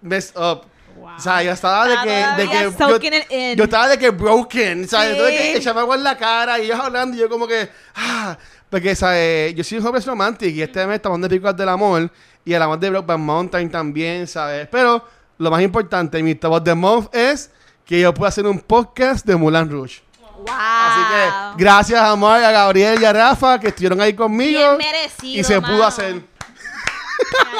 messed 0.00 0.36
up. 0.36 0.62
Wow. 0.96 1.16
O 1.16 1.20
sea, 1.20 1.42
yo 1.42 1.52
estaba 1.52 1.86
de 1.86 1.96
que... 2.02 2.42
De 2.42 2.48
que 2.48 2.62
yo, 2.62 3.54
yo 3.56 3.64
estaba 3.64 3.88
de 3.88 3.98
que 3.98 4.10
broken, 4.10 4.88
¿sabes? 4.88 5.12
Sí. 5.12 5.18
Tuve 5.18 5.30
que 5.30 5.56
echarme 5.56 5.80
agua 5.80 5.96
en 5.96 6.04
la 6.04 6.16
cara 6.16 6.58
y 6.58 6.64
ellos 6.64 6.80
hablando 6.80 7.16
y 7.16 7.20
yo 7.20 7.28
como 7.28 7.46
que... 7.46 7.68
Ah, 7.94 8.38
porque, 8.72 8.96
¿sabes? 8.96 9.54
Yo 9.54 9.62
soy 9.62 9.76
un 9.76 9.84
joven 9.84 10.02
romantic 10.02 10.54
y 10.54 10.62
este 10.62 10.86
mes 10.86 10.96
estamos 10.96 11.20
de 11.20 11.28
películas 11.28 11.54
del 11.54 11.68
amor 11.68 12.10
y 12.42 12.54
el 12.54 12.62
amor 12.62 12.78
de 12.80 12.88
Brokeback 12.88 13.18
Mountain 13.18 13.70
también, 13.70 14.26
¿sabes? 14.26 14.66
Pero 14.72 15.06
lo 15.36 15.50
más 15.50 15.60
importante, 15.60 16.22
mi 16.22 16.34
top 16.34 16.52
of 16.54 16.64
the 16.64 16.74
month 16.74 17.14
es 17.14 17.50
que 17.84 18.00
yo 18.00 18.14
puedo 18.14 18.26
hacer 18.30 18.46
un 18.46 18.58
podcast 18.60 19.26
de 19.26 19.36
Mulan 19.36 19.70
Rouge. 19.70 20.00
Wow. 20.38 20.46
Así 20.48 21.00
que 21.12 21.62
gracias 21.62 22.00
a 22.00 22.16
Mark, 22.16 22.42
a 22.42 22.50
Gabriel 22.50 22.98
y 22.98 23.04
a 23.04 23.12
Rafa 23.12 23.60
que 23.60 23.68
estuvieron 23.68 24.00
ahí 24.00 24.14
conmigo. 24.14 24.58
Bien 24.58 24.78
merecido, 24.78 25.38
y 25.40 25.44
se 25.44 25.60
mano. 25.60 25.74
pudo 25.74 25.86
hacer. 25.86 26.14
Me 26.14 26.22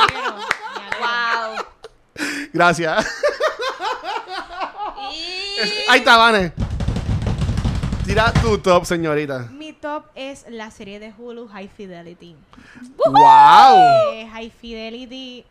alegro, 0.01 0.35
me 0.35 0.83
alegro. 0.95 1.57
Wow. 2.17 2.29
Gracias. 2.55 3.07
Y- 5.13 5.91
ahí 5.91 5.99
está, 5.99 6.17
Vane. 6.17 6.53
Tira 8.07 8.33
tu 8.33 8.57
top, 8.57 8.87
señorita. 8.87 9.49
Top 9.83 10.05
es 10.15 10.47
la 10.49 10.71
serie 10.71 11.01
de 11.01 11.13
Hulu 11.13 11.49
High 11.49 11.69
Fidelity. 11.69 12.37
¡Wow! 13.05 14.13
Eh, 14.13 14.29
High 14.31 14.51
Fidelity 14.51 15.45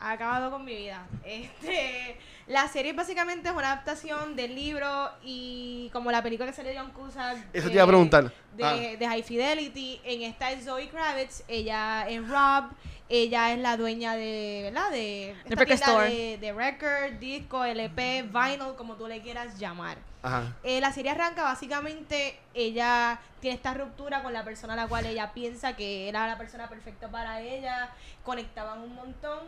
ha 0.00 0.10
acabado 0.10 0.50
con 0.50 0.64
mi 0.64 0.74
vida. 0.74 1.06
Este, 1.24 2.16
la 2.48 2.66
serie 2.66 2.92
básicamente 2.94 3.48
es 3.48 3.54
una 3.54 3.70
adaptación 3.72 4.34
del 4.34 4.56
libro 4.56 4.88
y 5.22 5.88
como 5.92 6.10
la 6.10 6.20
película 6.20 6.48
que 6.50 6.56
salió 6.56 6.72
de 6.72 6.78
John 6.78 6.90
Cusack. 6.90 7.38
Eso 7.52 7.68
te 7.68 7.74
iba 7.74 7.84
a 7.84 7.86
preguntar. 7.86 8.32
De, 8.56 8.64
Ah. 8.64 8.74
de 8.74 9.06
High 9.06 9.22
Fidelity. 9.22 10.00
En 10.02 10.22
esta 10.22 10.50
es 10.50 10.64
Zoe 10.64 10.88
Kravitz. 10.88 11.44
Ella 11.46 12.08
es 12.08 12.26
Rob. 12.28 12.72
Ella 13.08 13.52
es 13.52 13.58
la 13.60 13.76
dueña 13.76 14.14
de, 14.16 14.62
¿verdad? 14.64 14.90
De, 14.90 15.30
esta 15.30 15.48
record 15.50 15.66
tienda 15.66 15.86
store. 15.86 16.10
de, 16.10 16.38
de 16.38 16.52
record, 16.52 17.18
disco, 17.20 17.64
LP, 17.64 18.22
vinyl, 18.22 18.74
como 18.76 18.94
tú 18.96 19.06
le 19.06 19.20
quieras 19.20 19.58
llamar. 19.58 19.98
Ajá. 20.22 20.54
Eh, 20.62 20.80
la 20.80 20.92
serie 20.92 21.12
arranca 21.12 21.42
básicamente, 21.44 22.38
ella 22.52 23.18
tiene 23.40 23.56
esta 23.56 23.72
ruptura 23.74 24.22
con 24.22 24.32
la 24.32 24.44
persona 24.44 24.74
a 24.74 24.76
la 24.76 24.86
cual 24.86 25.06
ella 25.06 25.32
piensa 25.32 25.74
que 25.76 26.08
era 26.08 26.26
la 26.26 26.36
persona 26.36 26.68
perfecta 26.68 27.08
para 27.08 27.40
ella, 27.40 27.90
conectaban 28.22 28.82
un 28.82 28.94
montón, 28.94 29.38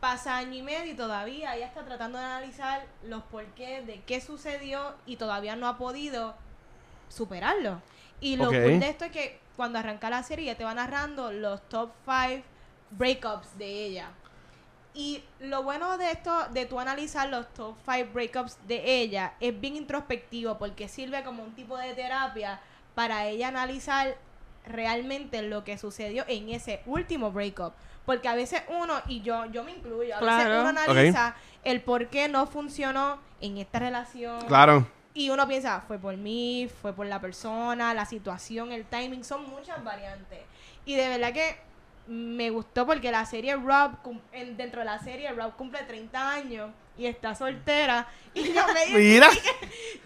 pasa 0.00 0.36
año 0.38 0.54
y 0.54 0.62
medio 0.62 0.92
y 0.92 0.96
todavía 0.96 1.54
ella 1.56 1.66
está 1.66 1.84
tratando 1.84 2.18
de 2.18 2.24
analizar 2.24 2.86
los 3.02 3.22
porqués 3.24 3.86
de 3.86 4.02
qué 4.06 4.20
sucedió 4.20 4.94
y 5.04 5.16
todavía 5.16 5.56
no 5.56 5.68
ha 5.68 5.76
podido 5.76 6.34
superarlo. 7.08 7.80
Y 8.20 8.36
lo 8.36 8.44
Ok. 8.48 8.54
cool 8.62 8.80
de 8.80 8.88
esto 8.88 9.04
es 9.04 9.12
que 9.12 9.38
cuando 9.56 9.78
arranca 9.78 10.08
la 10.10 10.22
serie 10.22 10.46
ella 10.46 10.56
te 10.56 10.64
va 10.64 10.74
narrando 10.74 11.32
los 11.32 11.60
top 11.68 11.90
5 12.04 12.42
breakups 12.90 13.58
de 13.58 13.84
ella. 13.86 14.10
Y 14.96 15.22
lo 15.40 15.62
bueno 15.62 15.98
de 15.98 16.10
esto, 16.10 16.48
de 16.52 16.64
tú 16.64 16.80
analizar 16.80 17.28
los 17.28 17.52
top 17.52 17.76
5 17.84 18.12
breakups 18.14 18.56
de 18.66 19.02
ella, 19.02 19.34
es 19.40 19.60
bien 19.60 19.76
introspectivo 19.76 20.56
porque 20.56 20.88
sirve 20.88 21.22
como 21.22 21.42
un 21.42 21.54
tipo 21.54 21.76
de 21.76 21.92
terapia 21.92 22.60
para 22.94 23.26
ella 23.26 23.48
analizar 23.48 24.16
realmente 24.66 25.42
lo 25.42 25.64
que 25.64 25.76
sucedió 25.76 26.24
en 26.28 26.48
ese 26.48 26.80
último 26.86 27.30
breakup. 27.30 27.74
Porque 28.06 28.26
a 28.26 28.34
veces 28.34 28.62
uno, 28.68 28.94
y 29.06 29.20
yo, 29.20 29.44
yo 29.52 29.64
me 29.64 29.72
incluyo, 29.72 30.16
a 30.16 30.20
veces 30.20 30.46
uno 30.46 30.68
analiza 30.68 31.34
el 31.62 31.82
por 31.82 32.08
qué 32.08 32.28
no 32.28 32.46
funcionó 32.46 33.18
en 33.42 33.58
esta 33.58 33.78
relación. 33.78 34.40
Claro. 34.46 34.88
Y 35.12 35.28
uno 35.28 35.46
piensa, 35.46 35.82
fue 35.86 35.98
por 35.98 36.16
mí, 36.16 36.70
fue 36.80 36.94
por 36.94 37.06
la 37.06 37.20
persona, 37.20 37.92
la 37.92 38.06
situación, 38.06 38.72
el 38.72 38.86
timing, 38.86 39.24
son 39.24 39.46
muchas 39.50 39.84
variantes. 39.84 40.40
Y 40.86 40.94
de 40.94 41.06
verdad 41.08 41.34
que 41.34 41.66
me 42.06 42.50
gustó 42.50 42.86
porque 42.86 43.10
la 43.10 43.26
serie 43.26 43.56
Rob, 43.56 43.92
dentro 44.56 44.80
de 44.80 44.84
la 44.86 44.98
serie 45.02 45.32
Rob 45.32 45.54
cumple 45.56 45.82
30 45.82 46.30
años 46.32 46.70
y 46.96 47.06
está 47.06 47.34
soltera. 47.34 48.06
Y 48.32 48.52
yo 48.52 48.62
me, 48.72 48.86
Mira. 48.98 49.28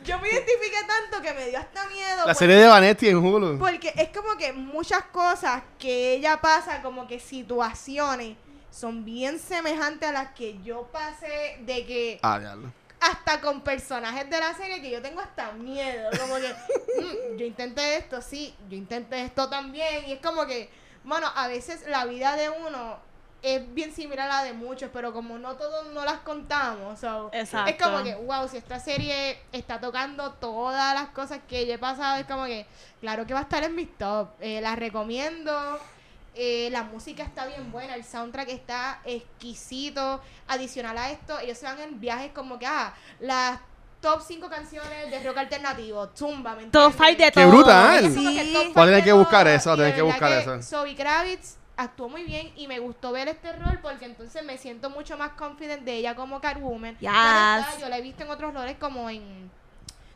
yo 0.05 0.19
me 0.19 0.29
identifiqué 0.29 0.79
tanto 0.87 1.23
que 1.23 1.33
me 1.35 1.47
dio 1.49 1.59
hasta 1.59 1.87
miedo. 1.89 2.27
La 2.27 2.35
serie 2.35 2.57
de 2.57 2.67
Vanetti 2.67 3.09
en 3.09 3.17
Hulu. 3.19 3.59
porque 3.59 3.93
es 3.97 4.09
como 4.09 4.37
que 4.37 4.53
muchas 4.53 5.03
cosas 5.13 5.63
que 5.79 6.15
ella 6.15 6.41
pasa, 6.41 6.83
como 6.83 7.07
que 7.07 7.21
situaciones, 7.21 8.37
son 8.71 9.05
bien 9.05 9.39
semejantes 9.39 10.09
a 10.09 10.13
las 10.13 10.33
que 10.33 10.59
yo 10.63 10.85
pasé 10.93 11.59
de 11.61 11.85
que 11.87 12.19
Ah, 12.23 12.39
diablo. 12.39 12.73
hasta 13.01 13.41
con 13.41 13.63
personajes 13.63 14.29
de 14.31 14.39
la 14.39 14.55
serie 14.55 14.81
que 14.81 14.91
yo 14.91 15.03
tengo 15.03 15.21
hasta 15.21 15.53
miedo. 15.53 16.09
Como 16.21 16.37
que, 16.37 16.49
"Mm, 16.53 17.37
yo 17.37 17.47
intenté 17.47 17.97
esto, 17.97 18.23
sí, 18.23 18.55
yo 18.69 18.77
intenté 18.77 19.23
esto 19.25 19.49
también. 19.51 20.05
Y 20.09 20.13
es 20.13 20.21
como 20.21 20.47
que, 20.47 20.71
bueno, 21.05 21.27
a 21.35 21.49
veces 21.49 21.85
la 21.89 22.05
vida 22.05 22.37
de 22.37 22.51
uno 22.51 22.99
es 23.43 23.75
bien 23.75 23.93
similar 23.95 24.31
a 24.31 24.37
la 24.37 24.45
de 24.45 24.53
muchos, 24.53 24.91
pero 24.93 25.13
como 25.13 25.39
no 25.39 25.57
todos 25.57 25.87
no 25.93 26.05
las 26.05 26.21
contamos. 26.21 27.01
so. 27.01 27.31
Es 27.33 27.51
como 27.83 28.03
que, 28.03 28.15
wow, 28.15 28.49
si 28.49 28.59
esta 28.59 28.79
serie 28.79 29.39
está 29.53 29.81
tocando 29.81 30.33
todas 30.33 30.95
las 30.95 31.09
cosas 31.11 31.41
que 31.49 31.67
yo 31.67 31.75
he 31.75 31.79
pasado, 31.79 32.19
es 32.19 32.27
como 32.27 32.45
que, 32.45 32.67
claro 33.01 33.27
que 33.27 33.35
va 33.35 33.41
a 33.41 33.45
estar 33.45 33.63
en 33.65 33.75
mis 33.75 33.97
top. 33.97 34.29
Eh, 34.41 34.61
la 34.61 34.77
recomiendo. 34.77 35.79
Eh, 36.35 36.69
la 36.71 36.85
música 36.85 37.25
está 37.25 37.45
bien 37.47 37.73
buena, 37.73 37.95
el 37.97 38.05
soundtrack 38.05 38.49
está 38.51 39.01
exquisito. 39.05 40.21
Adicional 40.47 40.97
a 40.99 41.11
esto, 41.11 41.39
ellos 41.41 41.59
se 41.59 41.65
van 41.65 41.81
en 41.81 41.99
viajes 41.99 42.33
como 42.33 42.59
que, 42.59 42.67
ah, 42.67 42.95
las 43.19 43.59
top 44.01 44.21
5 44.27 44.49
canciones 44.49 45.11
de 45.11 45.23
rock 45.23 45.39
alternativo, 45.39 46.09
zumba, 46.17 46.55
¿me 46.55 46.67
Top 46.67 46.93
entiendes? 46.93 46.97
5 46.97 47.09
de 47.09 47.17
¡Qué 47.33 47.41
todo. 47.43 47.49
brutal! 47.51 48.03
Como 48.03 48.15
que 48.15 48.21
Sí. 48.21 48.73
Voy 48.75 48.83
a 48.83 48.87
tener 48.87 49.05
que 49.05 49.13
buscar 49.13 49.49
eso, 49.49 49.71
voy 49.71 49.75
a 49.75 49.83
tener 49.83 49.95
que 49.95 50.03
buscar 50.03 50.33
eso. 50.33 50.63
Zoe 50.63 50.95
Kravitz 50.97 51.57
actuó 51.77 52.09
muy 52.09 52.25
bien 52.25 52.53
y 52.57 52.67
me 52.69 52.79
gustó 52.79 53.13
ver 53.13 53.29
este 53.29 53.53
rol 53.53 53.79
porque 53.83 54.05
entonces 54.05 54.45
me 54.45 54.59
siento 54.59 54.91
mucho 54.91 55.17
más 55.17 55.31
confident 55.33 55.83
de 55.85 55.95
ella 55.97 56.15
como 56.15 56.41
Catwoman. 56.41 56.93
Yes. 56.99 57.11
Claro 57.11 57.67
yo 57.81 57.89
la 57.89 57.99
he 57.99 58.03
visto 58.03 58.23
en 58.23 58.31
otros 58.31 58.53
roles 58.55 58.77
como 58.79 59.09
en... 59.11 59.51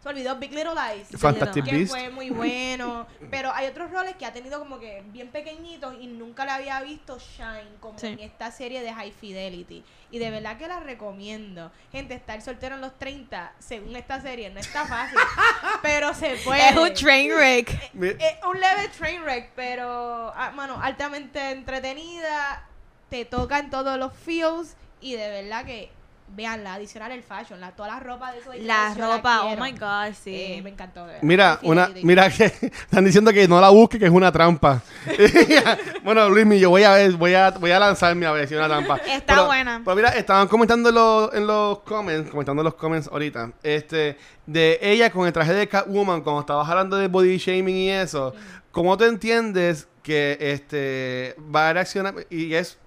Se 0.04 0.08
olvidó 0.10 0.36
Big 0.36 0.52
Little 0.52 0.74
Lies. 0.74 1.08
Fantastic 1.18 1.64
que 1.64 1.72
Beast. 1.78 1.90
fue 1.90 2.10
muy 2.10 2.28
bueno. 2.30 3.06
Pero 3.30 3.50
hay 3.52 3.66
otros 3.66 3.90
roles 3.90 4.14
que 4.16 4.26
ha 4.26 4.32
tenido 4.34 4.58
como 4.58 4.78
que 4.78 5.02
bien 5.06 5.28
pequeñitos 5.30 5.96
y 5.98 6.06
nunca 6.06 6.44
la 6.44 6.56
había 6.56 6.78
visto 6.82 7.18
shine 7.18 7.64
como 7.80 7.98
Sí. 7.98 8.08
en 8.08 8.20
esta 8.20 8.50
serie 8.52 8.82
de 8.82 8.92
High 8.92 9.12
Fidelity. 9.12 9.82
Y 10.10 10.18
de 10.18 10.30
verdad 10.30 10.58
que 10.58 10.68
la 10.68 10.78
recomiendo. 10.80 11.72
Gente, 11.90 12.12
estar 12.14 12.40
soltero 12.42 12.74
en 12.74 12.82
los 12.82 12.96
30, 12.98 13.52
según 13.58 13.96
esta 13.96 14.20
serie, 14.20 14.50
no 14.50 14.60
está 14.60 14.86
fácil. 14.86 15.18
pero 15.82 16.12
se 16.14 16.36
puede. 16.44 16.68
Es 16.68 16.76
un 16.76 16.92
train 16.92 17.32
wreck. 17.32 17.94
Mi- 17.94 18.08
Es 18.08 18.36
un 18.46 18.60
leve 18.60 18.88
train 18.96 19.22
wreck, 19.22 19.52
pero, 19.56 20.32
ah, 20.36 20.52
mano, 20.54 20.78
altamente 20.82 21.50
entretenida. 21.50 22.68
Te 23.08 23.24
toca 23.24 23.58
en 23.58 23.70
todos 23.70 23.98
los 23.98 24.12
feels. 24.14 24.76
Y 25.00 25.14
de 25.16 25.28
verdad 25.30 25.64
que, 25.64 25.90
veanla, 26.28 26.74
adicional 26.74 27.12
el 27.12 27.22
fashion, 27.22 27.60
la, 27.60 27.70
toda 27.72 27.88
la 27.88 28.00
ropa 28.00 28.32
de 28.32 28.38
eso. 28.40 28.50
de 28.50 28.58
La 28.62 28.92
yo 28.96 29.06
la 29.06 29.16
ropa, 29.16 29.42
oh 29.44 29.56
my 29.56 29.72
god, 29.72 30.06
Eh, 30.08 30.14
sí. 30.14 30.60
me 30.62 30.70
encantó, 30.70 31.00
de 31.02 31.06
verdad. 31.12 31.22
Mira, 31.22 31.58
una, 31.62 31.90
mira 32.02 32.28
que 32.30 32.44
están 32.62 33.04
diciendo 33.04 33.32
que 33.32 33.46
no 33.46 33.60
la 33.60 33.68
busque, 33.70 33.98
que 33.98 34.06
es 34.06 34.10
una 34.10 34.32
trampa. 34.32 34.82
bueno, 36.02 36.28
Luismi, 36.28 36.58
yo 36.58 36.70
voy 36.70 36.82
a 36.84 36.92
ver, 36.92 37.12
voy 37.12 37.34
a, 37.34 37.50
voy 37.50 37.70
a 37.70 37.78
lanzarme 37.78 38.26
a 38.26 38.32
ver 38.32 38.48
si 38.48 38.54
es 38.54 38.58
una 38.58 38.68
trampa. 38.68 38.96
Está 39.06 39.34
Pero- 39.34 39.46
buena. 39.46 39.80
Pero 39.84 39.96
mira, 39.96 40.08
estaban 40.10 40.48
comentando 40.48 40.88
en 40.88 40.94
los, 40.94 41.34
en 41.34 41.46
los 41.46 41.78
comments, 41.80 42.30
comentando 42.30 42.62
en 42.62 42.64
los 42.64 42.74
comments 42.74 43.08
ahorita, 43.08 43.52
este, 43.62 44.16
de 44.46 44.78
ella 44.82 45.10
con 45.10 45.26
el 45.26 45.32
traje 45.32 45.52
de 45.52 45.68
Catwoman, 45.68 46.22
cuando 46.22 46.40
estabas 46.40 46.68
hablando 46.68 46.96
de 46.96 47.08
body 47.08 47.36
shaming 47.38 47.76
y 47.76 47.90
eso, 47.90 48.34
¿cómo 48.70 48.96
te 48.96 49.06
entiendes 49.06 49.88
que 50.02 50.36
este 50.40 51.36
va 51.54 51.68
a 51.70 51.72
reaccionar? 51.74 52.14
Y 52.28 52.52
es 52.54 52.78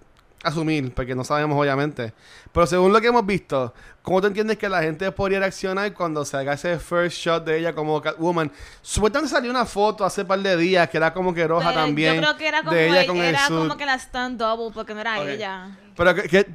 asumir, 0.44 0.94
porque 0.94 1.16
no 1.16 1.24
sabemos 1.24 1.60
obviamente. 1.60 2.14
Pero 2.52 2.66
según 2.68 2.94
lo 2.94 3.02
que 3.02 3.08
hemos 3.08 3.26
visto, 3.26 3.74
¿cómo 4.02 4.22
te 4.22 4.28
entiendes 4.28 4.58
que 4.58 4.70
la 4.70 4.82
gente 4.82 5.12
podría 5.12 5.40
reaccionar 5.40 5.92
cuando 5.94 6.24
se 6.26 6.38
haga 6.38 6.54
ese 6.54 6.80
first 6.80 7.18
shot 7.18 7.44
de 7.46 7.60
ella 7.60 7.74
como 7.74 8.02
Catwoman? 8.02 8.52
Supuestamente 8.82 9.34
salió 9.34 9.52
una 9.52 9.66
foto 9.66 10.06
hace 10.06 10.24
par 10.26 10.40
de 10.40 10.56
días 10.58 10.90
que 10.90 10.98
era 10.98 11.14
como 11.14 11.34
que 11.34 11.48
roja 11.48 11.70
Pero 11.70 11.82
también. 11.82 12.16
Yo 12.16 12.22
creo 12.22 12.38
que 12.38 12.48
era 12.48 12.60
como, 12.60 12.72
de 12.72 12.88
ella 12.88 13.02
el- 13.02 13.08
con 13.08 13.18
el 13.18 13.24
era 13.26 13.48
como 13.48 13.78
que 13.78 13.86
la 13.86 13.96
stand 13.96 14.38
double 14.40 14.72
porque 14.74 14.94
no 14.94 15.02
era 15.02 15.20
ella. 15.22 15.78
Pero 15.96 16.14
que 16.16 16.46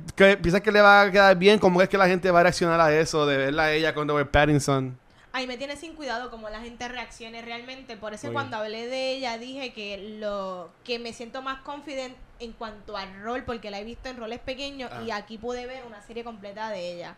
piensas 0.41 0.61
que 0.61 0.71
le 0.73 0.81
va 0.81 1.03
a 1.03 1.11
quedar 1.11 1.37
bien, 1.37 1.59
¿cómo 1.59 1.83
es 1.83 1.89
que 1.89 1.99
la 1.99 2.07
gente 2.07 2.31
va 2.31 2.41
a 2.41 2.43
reaccionar 2.45 2.81
a 2.81 2.93
eso 2.97 3.27
de 3.27 3.37
verla 3.37 3.65
a 3.65 3.73
ella 3.73 3.93
con 3.95 4.09
Robert 4.09 4.31
Pattinson? 4.31 4.97
Ay, 5.35 5.47
me 5.47 5.57
tiene 5.57 5.77
sin 5.77 5.95
cuidado 5.95 6.31
como 6.31 6.51
la 6.51 6.61
gente 6.61 6.87
reaccione 6.89 7.41
realmente. 7.43 7.97
Por 7.97 8.13
eso 8.13 8.27
Muy 8.27 8.35
cuando 8.35 8.59
hablé 8.59 8.87
de 8.87 9.13
ella 9.13 9.39
dije 9.39 9.73
que 9.73 10.17
lo 10.21 10.71
que 10.85 10.99
me 10.99 11.13
siento 11.15 11.41
más 11.41 11.63
confident 11.63 12.15
en 12.39 12.53
cuanto 12.53 12.97
al 12.97 13.23
rol, 13.23 13.45
porque 13.45 13.71
la 13.71 13.81
he 13.81 13.85
visto 13.85 14.09
en 14.11 14.19
roles 14.19 14.41
pequeños 14.41 14.91
Ah. 14.93 15.03
y 15.07 15.11
aquí 15.11 15.39
pude 15.39 15.67
ver 15.67 15.85
una 15.87 16.03
serie 16.03 16.23
completa 16.25 16.69
de 16.71 16.93
ella. 16.93 17.17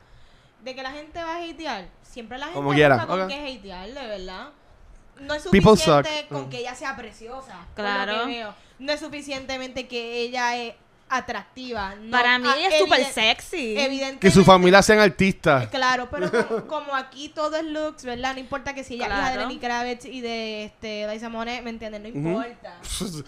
De 0.63 0.75
que 0.75 0.83
la 0.83 0.93
gente 0.93 1.23
va 1.23 1.37
a 1.37 1.43
hatear, 1.45 1.89
siempre 2.03 2.39
la 2.39 2.47
gente 2.47 2.57
Como 2.59 2.73
quiera, 2.73 3.05
con 3.07 3.23
ok. 3.23 3.29
qué 3.29 3.57
hatear, 3.59 3.89
de 3.89 4.07
verdad. 4.07 4.49
No 5.21 5.35
es 5.35 5.43
suficiente 5.45 6.27
con 6.29 6.47
Mm. 6.47 6.51
que 6.51 6.59
ella 6.59 6.75
sea 6.75 6.97
preciosa. 6.97 7.57
lo 7.69 7.75
Claro. 7.75 8.21
que 8.21 8.27
veo. 8.27 8.55
No 8.79 8.93
es 8.93 9.01
suficientemente 9.01 9.87
que 9.89 10.21
ella 10.21 10.57
es 10.57 10.75
atractiva. 11.09 11.95
No, 11.95 12.11
Para 12.11 12.39
mí 12.39 12.49
ah, 12.49 12.57
ella 12.57 12.69
es 12.69 12.79
súper 12.79 13.05
sexy. 13.05 13.77
Evidentemente. 13.79 14.21
Que 14.21 14.31
su 14.31 14.45
familia 14.45 14.83
sean 14.83 14.99
artistas. 14.99 15.69
Claro, 15.69 16.09
pero 16.11 16.31
como, 16.49 16.67
como 16.67 16.95
aquí 16.95 17.29
todo 17.29 17.57
es 17.57 17.65
looks, 17.65 18.05
¿verdad? 18.05 18.35
No 18.35 18.41
importa 18.41 18.75
que 18.75 18.85
si 18.85 18.95
ella 18.95 19.07
es 19.07 19.13
hija 19.13 19.31
de. 19.31 19.39
Lenny 19.39 19.59
Kravitz 19.59 20.05
y 20.07 20.21
de 20.21 20.65
este, 20.65 21.07
Liza 21.09 21.29
Monet, 21.29 21.63
¿me 21.63 21.71
entiendes? 21.71 22.01
No 22.01 22.09
importa. 22.09 22.79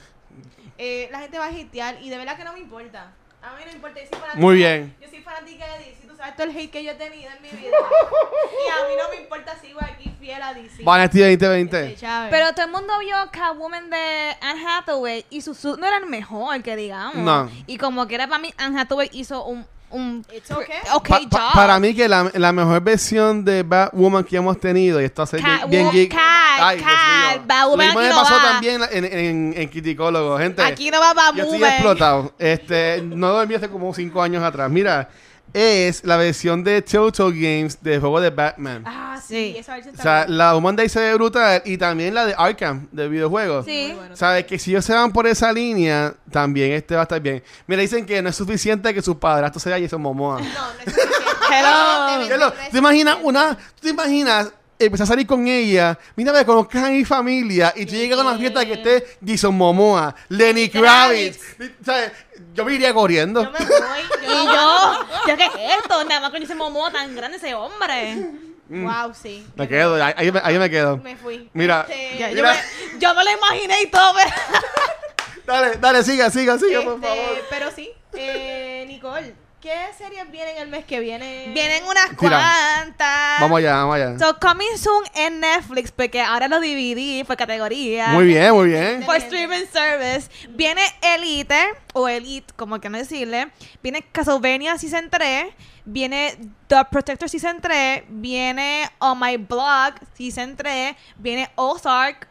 Eh, 0.78 1.08
la 1.10 1.20
gente 1.20 1.38
va 1.38 1.46
a 1.46 1.52
hitear 1.52 2.02
y 2.02 2.10
de 2.10 2.18
verdad 2.18 2.36
que 2.36 2.44
no 2.44 2.52
me 2.52 2.58
importa. 2.58 3.10
A 3.42 3.56
mí 3.56 3.62
no 3.66 3.72
importa. 3.72 4.00
Yo 4.00 4.06
soy 4.08 4.18
fanática, 4.18 4.40
Muy 4.40 4.56
bien. 4.56 4.96
Yo 5.00 5.08
soy 5.08 5.20
fanática 5.20 5.64
de 5.72 5.78
DC. 5.84 6.06
Tú 6.08 6.16
sabes 6.16 6.36
todo 6.36 6.46
el 6.48 6.56
hate 6.56 6.70
que 6.70 6.84
yo 6.84 6.92
he 6.92 6.94
tenido 6.94 7.30
en 7.30 7.42
mi 7.42 7.48
vida. 7.50 7.70
y 8.66 8.70
a 8.70 8.88
mí 8.88 8.94
no 9.00 9.08
me 9.10 9.16
importa. 9.22 9.56
Sigo 9.60 9.80
aquí 9.82 10.10
fiel 10.18 10.42
a 10.42 10.54
DC. 10.54 10.82
Vanity 10.82 11.22
Este, 11.22 11.46
2020. 11.46 11.96
Chávez. 11.96 12.30
Pero 12.30 12.52
todo 12.52 12.66
el 12.66 12.72
mundo 12.72 12.92
vio 13.00 13.16
Catwoman 13.30 13.90
de 13.90 14.36
Anne 14.40 14.66
Hathaway 14.66 15.24
y 15.30 15.40
su 15.42 15.54
suit 15.54 15.78
no 15.78 15.86
era 15.86 15.98
el 15.98 16.06
mejor, 16.06 16.62
que 16.62 16.74
digamos. 16.76 17.16
No. 17.16 17.50
Y 17.66 17.78
como 17.78 18.06
que 18.06 18.14
era 18.14 18.26
para 18.26 18.40
mí, 18.40 18.52
Anne 18.56 18.80
Hathaway 18.80 19.10
hizo 19.12 19.44
un, 19.44 19.66
un 19.90 20.24
It's 20.34 20.50
okay. 20.50 20.76
ok 20.94 21.08
Pa- 21.08 21.18
job. 21.20 21.28
pa- 21.30 21.52
para 21.54 21.78
mí 21.80 21.94
que 21.94 22.08
la, 22.08 22.30
la 22.34 22.52
mejor 22.52 22.80
versión 22.82 23.44
de 23.44 23.62
Batwoman 23.62 24.24
que 24.24 24.36
hemos 24.36 24.58
tenido, 24.58 25.00
y 25.00 25.04
esto 25.04 25.22
hace 25.22 25.38
bien, 25.38 25.58
Cat- 25.58 25.68
bien. 25.92 26.08
Cat- 26.08 26.20
Ay, 26.58 26.78
Dios 26.78 26.88
Cat, 26.90 27.34
mío. 27.36 27.42
Batwoman 27.46 27.88
aquí 27.88 27.98
me 27.98 28.08
no 28.08 28.16
pasó 28.16 28.34
va. 28.34 28.42
también 28.42 28.80
en, 28.90 29.04
en, 29.04 29.54
en 29.56 29.68
Criticólogo, 29.68 30.38
gente. 30.38 30.62
Aquí 30.62 30.90
no 30.90 31.00
va 31.00 31.12
Yo 31.14 31.20
estoy 31.44 31.60
Batwoman. 31.60 31.70
explotado. 31.70 32.34
Este, 32.38 33.02
no 33.02 33.28
dormí 33.28 33.54
hace 33.54 33.68
como 33.68 33.92
cinco 33.94 34.22
años 34.22 34.42
atrás. 34.42 34.70
Mira, 34.70 35.08
es 35.52 36.04
la 36.04 36.16
versión 36.16 36.62
de 36.64 36.82
Total 36.82 37.32
Games 37.32 37.82
del 37.82 38.00
juego 38.00 38.20
de 38.20 38.30
Batman. 38.30 38.82
Ah, 38.86 39.18
Sí. 39.26 39.54
esa 39.56 39.74
versión 39.74 39.94
O 39.98 40.02
sea, 40.02 40.26
la 40.28 40.54
Human 40.54 40.76
Day 40.76 40.88
se 40.88 41.00
ve 41.00 41.14
brutal 41.14 41.62
y 41.64 41.78
también 41.78 42.14
la 42.14 42.26
de 42.26 42.34
Arkham, 42.36 42.86
de 42.92 43.08
videojuegos. 43.08 43.64
Sí. 43.64 43.92
Bueno. 43.96 44.14
¿Sabes? 44.16 44.44
Que 44.46 44.58
si 44.58 44.70
ellos 44.70 44.84
se 44.84 44.92
van 44.92 45.12
por 45.12 45.26
esa 45.26 45.52
línea, 45.52 46.14
también 46.30 46.72
este 46.72 46.94
va 46.94 47.00
a 47.00 47.04
estar 47.04 47.20
bien. 47.20 47.42
Mira, 47.66 47.80
dicen 47.82 48.04
que 48.04 48.20
no 48.22 48.28
es 48.28 48.36
suficiente 48.36 48.92
que 48.92 49.02
su 49.02 49.18
padrastro 49.18 49.58
sea 49.60 49.80
Jason 49.80 50.00
Momoa. 50.02 50.40
No, 50.40 50.44
no 50.44 50.50
es 50.84 50.84
suficiente. 50.94 51.16
Hello. 51.50 52.26
Hello, 52.34 52.52
¿Te 52.70 52.78
imaginas 52.78 53.16
una? 53.22 53.56
¿Tú 53.56 53.82
te 53.82 53.88
imaginas 53.90 54.52
empezar 54.78 55.04
a 55.04 55.08
salir 55.08 55.26
con 55.26 55.46
ella? 55.46 55.98
Mira, 56.16 56.32
me 56.32 56.44
conozcas 56.44 56.84
a 56.84 56.90
mi 56.90 57.04
familia 57.04 57.72
y 57.76 57.86
tú 57.86 57.94
llegas 57.94 58.18
a 58.18 58.22
una 58.22 58.38
fiesta 58.38 58.64
que 58.64 58.74
esté 58.74 59.18
Jason 59.26 59.56
Momoa, 59.56 60.14
Lenny 60.28 60.68
Kravitz. 60.68 61.56
¿Sabes? 61.84 62.12
Yo 62.54 62.64
me 62.64 62.74
iría 62.74 62.92
corriendo. 62.92 63.42
Yo 63.44 63.50
me 63.50 63.58
voy. 63.58 64.00
Y 64.22 64.26
Yo, 64.26 64.44
yo, 64.54 65.28
¿yo 65.28 65.36
qué 65.36 65.44
es 65.44 65.78
esto? 65.82 66.04
Nada 66.04 66.20
más 66.20 66.30
con 66.30 66.42
ese 66.42 66.54
momo 66.54 66.90
tan 66.90 67.14
grande 67.14 67.36
ese 67.38 67.54
hombre. 67.54 68.30
Wow, 68.68 69.14
sí. 69.14 69.46
Me 69.54 69.68
quedo, 69.68 70.02
ahí, 70.02 70.12
ahí 70.16 70.32
me, 70.32 70.40
ahí 70.42 70.58
me 70.58 70.68
quedo. 70.68 70.96
Me 70.98 71.16
fui. 71.16 71.48
Mira, 71.52 71.86
Este, 71.88 72.18
yo, 72.18 72.28
Mira. 72.34 72.52
me, 72.52 72.98
yo 72.98 73.14
me 73.14 73.24
lo 73.24 73.30
imaginé 73.30 73.82
y 73.82 73.86
todo, 73.86 74.12
pero... 74.14 74.30
Dale, 75.46 75.76
dale, 75.76 76.02
siga, 76.02 76.28
siga, 76.28 76.58
siga, 76.58 76.82
por 76.82 76.94
este, 76.94 77.06
favor. 77.06 77.44
Pero 77.48 77.70
sí, 77.70 77.88
eh, 78.14 78.84
Nicole, 78.88 79.32
¿qué 79.60 79.74
series 79.96 80.30
vienen 80.30 80.56
el 80.58 80.68
mes 80.68 80.84
que 80.84 81.00
viene? 81.00 81.50
Vienen 81.52 81.84
unas 81.84 82.16
Tira. 82.16 82.16
cuantas. 82.16 83.40
Vamos 83.40 83.58
allá, 83.58 83.76
vamos 83.76 83.96
allá. 83.96 84.18
So, 84.18 84.38
coming 84.38 84.76
soon 84.76 85.04
en 85.14 85.40
Netflix, 85.40 85.90
porque 85.90 86.20
ahora 86.20 86.48
lo 86.48 86.60
dividí 86.60 87.24
por 87.24 87.36
categoría. 87.36 88.08
Muy 88.08 88.26
bien, 88.26 88.52
muy 88.52 88.68
bien. 88.68 89.04
Por 89.04 89.16
streaming 89.16 89.66
service. 89.72 90.30
Viene 90.50 90.82
Elite, 91.02 91.74
o 91.94 92.08
Elite, 92.08 92.52
como 92.56 92.80
que 92.80 92.88
no 92.88 92.98
decirle. 92.98 93.48
Viene 93.82 94.02
Castlevania 94.12 94.78
Season 94.78 95.08
3. 95.10 95.46
Viene 95.84 96.36
The 96.68 96.84
Protector 96.90 97.28
Season 97.28 97.60
3. 97.60 98.04
Viene 98.08 98.90
On 98.98 99.18
My 99.18 99.36
Blog 99.36 99.94
Season 100.14 100.56
3. 100.56 100.94
Viene 101.16 101.50
Ozark. 101.54 102.28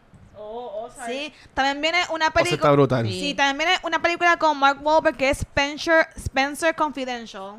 Oh, 0.47 0.85
oh. 0.85 0.89
Sí. 1.07 1.33
También 1.53 1.81
viene 1.81 1.97
una 2.09 2.09
O 2.09 2.17
sea, 2.17 2.27
está 2.27 2.31
película. 2.43 2.71
brutal. 2.71 3.07
Sí, 3.07 3.33
también 3.35 3.57
viene 3.57 3.73
una 3.83 4.01
película 4.01 4.37
con 4.37 4.57
Mark 4.57 4.79
Wahlberg 4.81 5.17
que 5.17 5.29
es 5.29 5.39
Spencer, 5.39 6.07
Spencer 6.15 6.75
Confidential. 6.75 7.55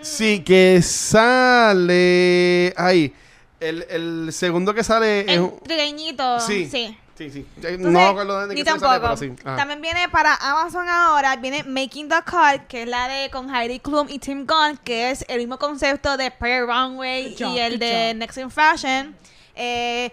Sí, 0.00 0.42
que 0.44 0.80
sale. 0.82 2.72
Ahí. 2.76 3.12
El, 3.60 3.86
el 3.90 4.32
segundo 4.32 4.74
que 4.74 4.82
sale 4.82 5.20
es. 5.20 5.28
El 5.28 5.40
un- 5.40 5.60
trigueñito. 5.60 6.40
Sí. 6.40 6.66
sí. 6.70 6.96
Sí, 7.16 7.30
sí. 7.30 7.46
Entonces, 7.56 7.78
no 7.78 7.90
me 7.90 8.02
acuerdo 8.06 8.40
de 8.40 8.54
ni 8.54 8.62
qué 8.62 8.64
sale, 8.68 8.80
tampoco. 8.80 9.00
pero 9.02 9.16
sí. 9.18 9.32
Ajá. 9.44 9.56
También 9.56 9.80
viene 9.82 10.08
para 10.08 10.34
Amazon 10.34 10.88
ahora, 10.88 11.36
viene 11.36 11.62
Making 11.62 12.08
the 12.08 12.16
Cut, 12.28 12.66
que 12.68 12.82
es 12.82 12.88
la 12.88 13.06
de 13.06 13.30
con 13.30 13.54
Heidi 13.54 13.78
Klum 13.80 14.08
y 14.08 14.18
Tim 14.18 14.46
Gunn, 14.46 14.78
que 14.82 15.10
es 15.10 15.24
el 15.28 15.38
mismo 15.38 15.58
concepto 15.58 16.16
de 16.16 16.30
Prayer 16.30 16.66
Runway 16.66 17.36
job, 17.38 17.54
y 17.54 17.58
el 17.58 17.78
de 17.78 18.08
job. 18.12 18.16
Next 18.18 18.38
in 18.38 18.50
Fashion. 18.50 19.14
Eh, 19.54 20.10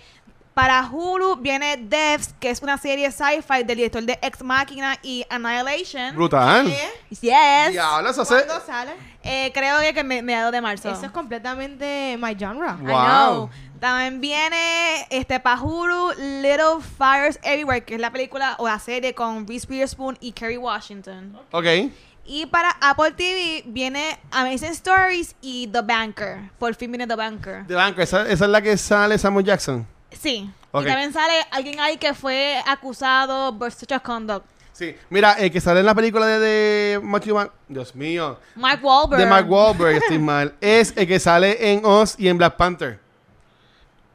para 0.59 0.89
Hulu 0.91 1.37
viene 1.37 1.77
Devs, 1.77 2.35
que 2.37 2.49
es 2.49 2.61
una 2.61 2.77
serie 2.77 3.09
sci-fi 3.13 3.63
del 3.63 3.77
director 3.77 4.03
de 4.03 4.19
Ex 4.21 4.43
Machina 4.43 4.97
y 5.01 5.25
Annihilation. 5.29 6.13
Brutal. 6.13 6.65
¿Qué? 6.65 7.15
Yes. 7.21 7.71
Diablo, 7.71 8.09
eso 8.09 8.23
hace. 8.23 8.43
¿Cuándo 8.45 8.65
sale? 8.65 8.91
Eh, 9.23 9.51
creo 9.53 9.79
que, 9.79 9.93
que 9.93 10.03
me, 10.03 10.21
mediados 10.21 10.51
de 10.51 10.59
marzo. 10.59 10.91
Eso 10.91 11.05
es 11.05 11.11
completamente 11.13 12.17
my 12.19 12.35
genre. 12.37 12.73
Wow. 12.73 12.89
I 12.89 13.05
know. 13.05 13.49
También 13.79 14.19
viene 14.19 15.07
este 15.09 15.39
para 15.39 15.61
Hulu 15.61 16.09
Little 16.41 16.81
Fires 16.97 17.39
Everywhere, 17.41 17.85
que 17.85 17.95
es 17.95 18.01
la 18.01 18.11
película 18.11 18.57
o 18.59 18.67
la 18.67 18.79
serie 18.79 19.15
con 19.15 19.47
Reese 19.47 19.65
Witherspoon 19.69 20.17
y 20.19 20.33
Kerry 20.33 20.57
Washington. 20.57 21.39
Ok. 21.51 21.67
Y 22.25 22.47
para 22.47 22.71
Apple 22.81 23.13
TV 23.13 23.63
viene 23.65 24.19
Amazing 24.31 24.71
Stories 24.71 25.35
y 25.41 25.67
The 25.67 25.83
Banker. 25.83 26.51
Por 26.59 26.75
fin 26.75 26.91
viene 26.91 27.07
The 27.07 27.15
Banker. 27.15 27.63
Banco, 27.63 28.01
esa, 28.01 28.27
esa 28.27 28.43
es 28.43 28.51
la 28.51 28.61
que 28.61 28.75
sale 28.75 29.17
Samuel 29.17 29.45
Jackson. 29.45 29.87
Sí. 30.11 30.49
Ok. 30.71 30.83
Y 30.83 30.87
también 30.87 31.13
sale 31.13 31.33
alguien 31.51 31.79
ahí 31.79 31.97
que 31.97 32.13
fue 32.13 32.61
acusado 32.65 33.57
por 33.57 33.71
sexual 33.71 34.01
conduct. 34.01 34.45
Sí. 34.73 34.95
Mira, 35.09 35.33
el 35.33 35.51
que 35.51 35.59
sale 35.59 35.81
en 35.81 35.85
la 35.85 35.93
película 35.95 36.25
de, 36.25 36.39
de 36.39 36.99
Matthew 37.03 37.35
Mc- 37.37 37.51
Dios 37.67 37.93
mío. 37.95 38.39
Mark 38.55 38.79
Wahlberg. 38.83 39.19
De 39.21 39.25
Mark 39.27 39.49
Wahlberg, 39.51 39.97
estoy 39.97 40.19
mal. 40.19 40.55
Es 40.61 40.93
el 40.95 41.05
que 41.07 41.19
sale 41.19 41.71
en 41.73 41.81
Oz 41.83 42.15
y 42.17 42.27
en 42.29 42.37
Black 42.37 42.55
Panther. 42.55 42.99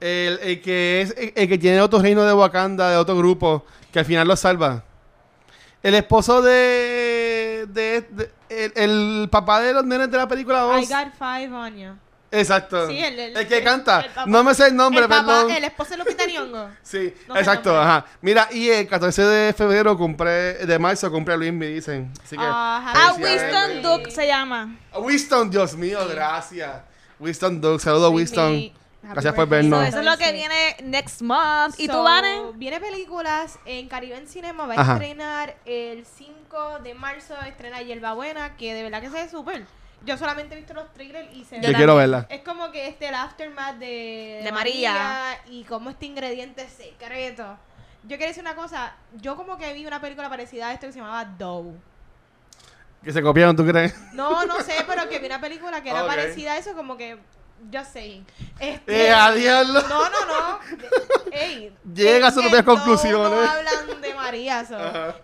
El, 0.01 0.39
el 0.43 0.61
que 0.63 1.01
es 1.03 1.15
el, 1.17 1.33
el 1.37 1.49
que 1.49 1.59
tiene 1.59 1.81
otro 1.81 1.99
reino 2.01 2.25
de 2.25 2.33
Wakanda, 2.35 2.91
de 2.91 2.97
otro 2.97 3.17
grupo, 3.17 3.65
que 3.93 3.99
al 4.01 4.05
final 4.05 4.27
lo 4.29 4.37
salva. 4.37 4.85
El 5.83 5.95
esposo 5.95 6.41
de. 6.43 7.67
de, 7.69 8.01
de- 8.11 8.31
el, 8.49 8.73
el 8.77 9.29
papá 9.31 9.61
de 9.61 9.73
los 9.73 9.85
nenes 9.85 10.11
de 10.11 10.17
la 10.17 10.29
película 10.29 10.59
I 10.79 10.83
Oz. 10.83 10.89
got 10.89 11.13
five 11.19 11.53
on 11.53 11.77
you. 11.77 11.91
Exacto. 12.35 12.87
Sí, 12.89 12.99
el, 12.99 13.19
el- 13.19 13.49
que 13.49 13.59
el- 13.59 13.65
canta. 13.65 14.01
el 14.01 14.11
papá- 14.11 14.27
no 14.27 14.45
me 14.45 14.55
sé 14.55 14.67
el 14.69 14.77
nombre, 14.77 15.03
el 15.03 15.09
papá, 15.09 15.25
perdón. 15.27 15.51
El 15.51 15.65
esposo 15.65 15.91
de 15.91 15.97
Lupita 15.99 16.27
Nyong'o. 16.27 16.69
Sí, 16.83 17.15
No 17.29 17.35
sé 17.35 17.41
exacto, 17.41 17.79
ajá. 17.81 18.05
Mira, 18.21 18.49
y 18.53 18.69
el 18.71 18.87
14 18.89 19.23
de 19.23 19.53
febrero 19.53 19.97
cumple, 19.97 20.31
de 20.55 20.79
marzo 20.79 21.11
cumple 21.11 21.37
Luis, 21.37 21.53
me 21.53 21.67
dicen. 21.67 22.13
Así 22.23 22.37
que. 22.37 22.43
Ah, 22.45 22.93
Ah, 22.95 23.15
Winston. 23.19 23.83
Duke 23.83 24.11
se 24.11 24.27
llama. 24.27 24.77
A 24.93 24.99
Winston, 24.99 25.51
Dios 25.51 25.75
mío, 25.77 26.01
gracias. 26.09 26.71
Winston 27.21 27.61
Duke, 27.61 27.83
saludo 27.83 28.07
a 28.07 28.11
Sí, 28.11 28.15
Winston. 28.17 28.73
Gracias 29.03 29.35
por. 29.35 29.45
So, 29.45 29.51
vernos. 29.51 29.87
eso 29.87 29.99
es 29.99 30.05
lo 30.07 30.17
que 30.17 30.25
Sí. 30.29 30.33
viene 30.33 30.77
next 30.83 31.21
month. 31.21 31.75
¿Y 31.79 31.87
So, 31.87 31.93
tú, 31.93 32.03
Vane? 32.03 32.41
Viene 32.55 32.81
películas 32.81 33.59
en 33.67 33.87
Caribe 33.87 34.27
Cinema. 34.27 34.67
Va 34.67 34.75
a 34.75 34.81
Ajá. 34.81 34.93
estrenar 34.95 35.57
el 35.67 36.07
5 36.07 36.79
de 36.83 36.95
marzo. 36.95 37.35
Estrena 37.47 38.15
Buena 38.15 38.57
que 38.57 38.73
de 38.73 38.83
verdad 38.83 39.03
que 39.03 39.11
se 39.11 39.23
ve 39.25 39.29
súper. 39.29 39.67
Yo 40.05 40.19
solamente 40.19 40.55
he 40.55 40.59
visto 40.59 40.75
los 40.75 40.93
trailers 40.93 41.35
y 41.35 41.45
se 41.45 41.61
Yo 41.61 41.73
quiero 41.73 41.97
verla. 41.97 42.27
Es 42.29 42.43
como 42.43 42.71
que 42.71 42.89
este 42.89 43.09
el 43.09 43.15
aftermath 43.15 43.77
de, 43.77 44.41
De 44.43 44.53
María. 44.53 45.39
y 45.49 45.65
como 45.65 45.91
este 45.91 46.07
ingrediente 46.07 46.69
secreto. 46.69 47.57
Yo 48.03 48.17
quiero 48.17 48.27
decir 48.27 48.43
una 48.43 48.55
cosa. 48.55 48.95
Yo 49.15 49.37
como 49.37 49.57
que 49.57 49.73
vi 49.73 49.87
una 49.87 50.01
película 50.01 50.29
parecida 50.29 50.69
a 50.69 50.73
esto 50.75 50.87
que 50.87 50.93
se 50.93 50.99
llamaba 50.99 51.25
Doe. 51.25 51.75
Que 53.03 53.13
se 53.13 53.23
copiaron, 53.23 53.55
¿tú 53.57 53.67
crees? 53.67 53.95
No, 54.13 54.45
no 54.47 54.61
sé, 54.61 54.75
pero 54.87 55.09
que 55.09 55.19
vi 55.19 55.27
una 55.27 55.41
película 55.41 55.83
que 55.83 55.91
era 55.91 56.07
parecida 56.07 56.53
a 56.53 56.59
eso, 56.59 56.75
como 56.75 56.97
que. 56.97 57.19
Just 57.73 57.93
saying. 57.93 58.25
Este, 58.61 59.07
¡Eh, 59.07 59.11
adiós! 59.13 59.67
no, 59.69 59.81
no, 59.83 60.09
no. 60.09 60.59
Ey, 61.33 61.73
Llega 61.95 62.29
a 62.29 62.31
sus 62.31 62.43
propias 62.43 62.63
conclusiones. 62.65 63.31
No 63.31 63.51
hablan 63.51 64.01
de 64.01 64.15
María. 64.15 64.65
so. 64.65 64.77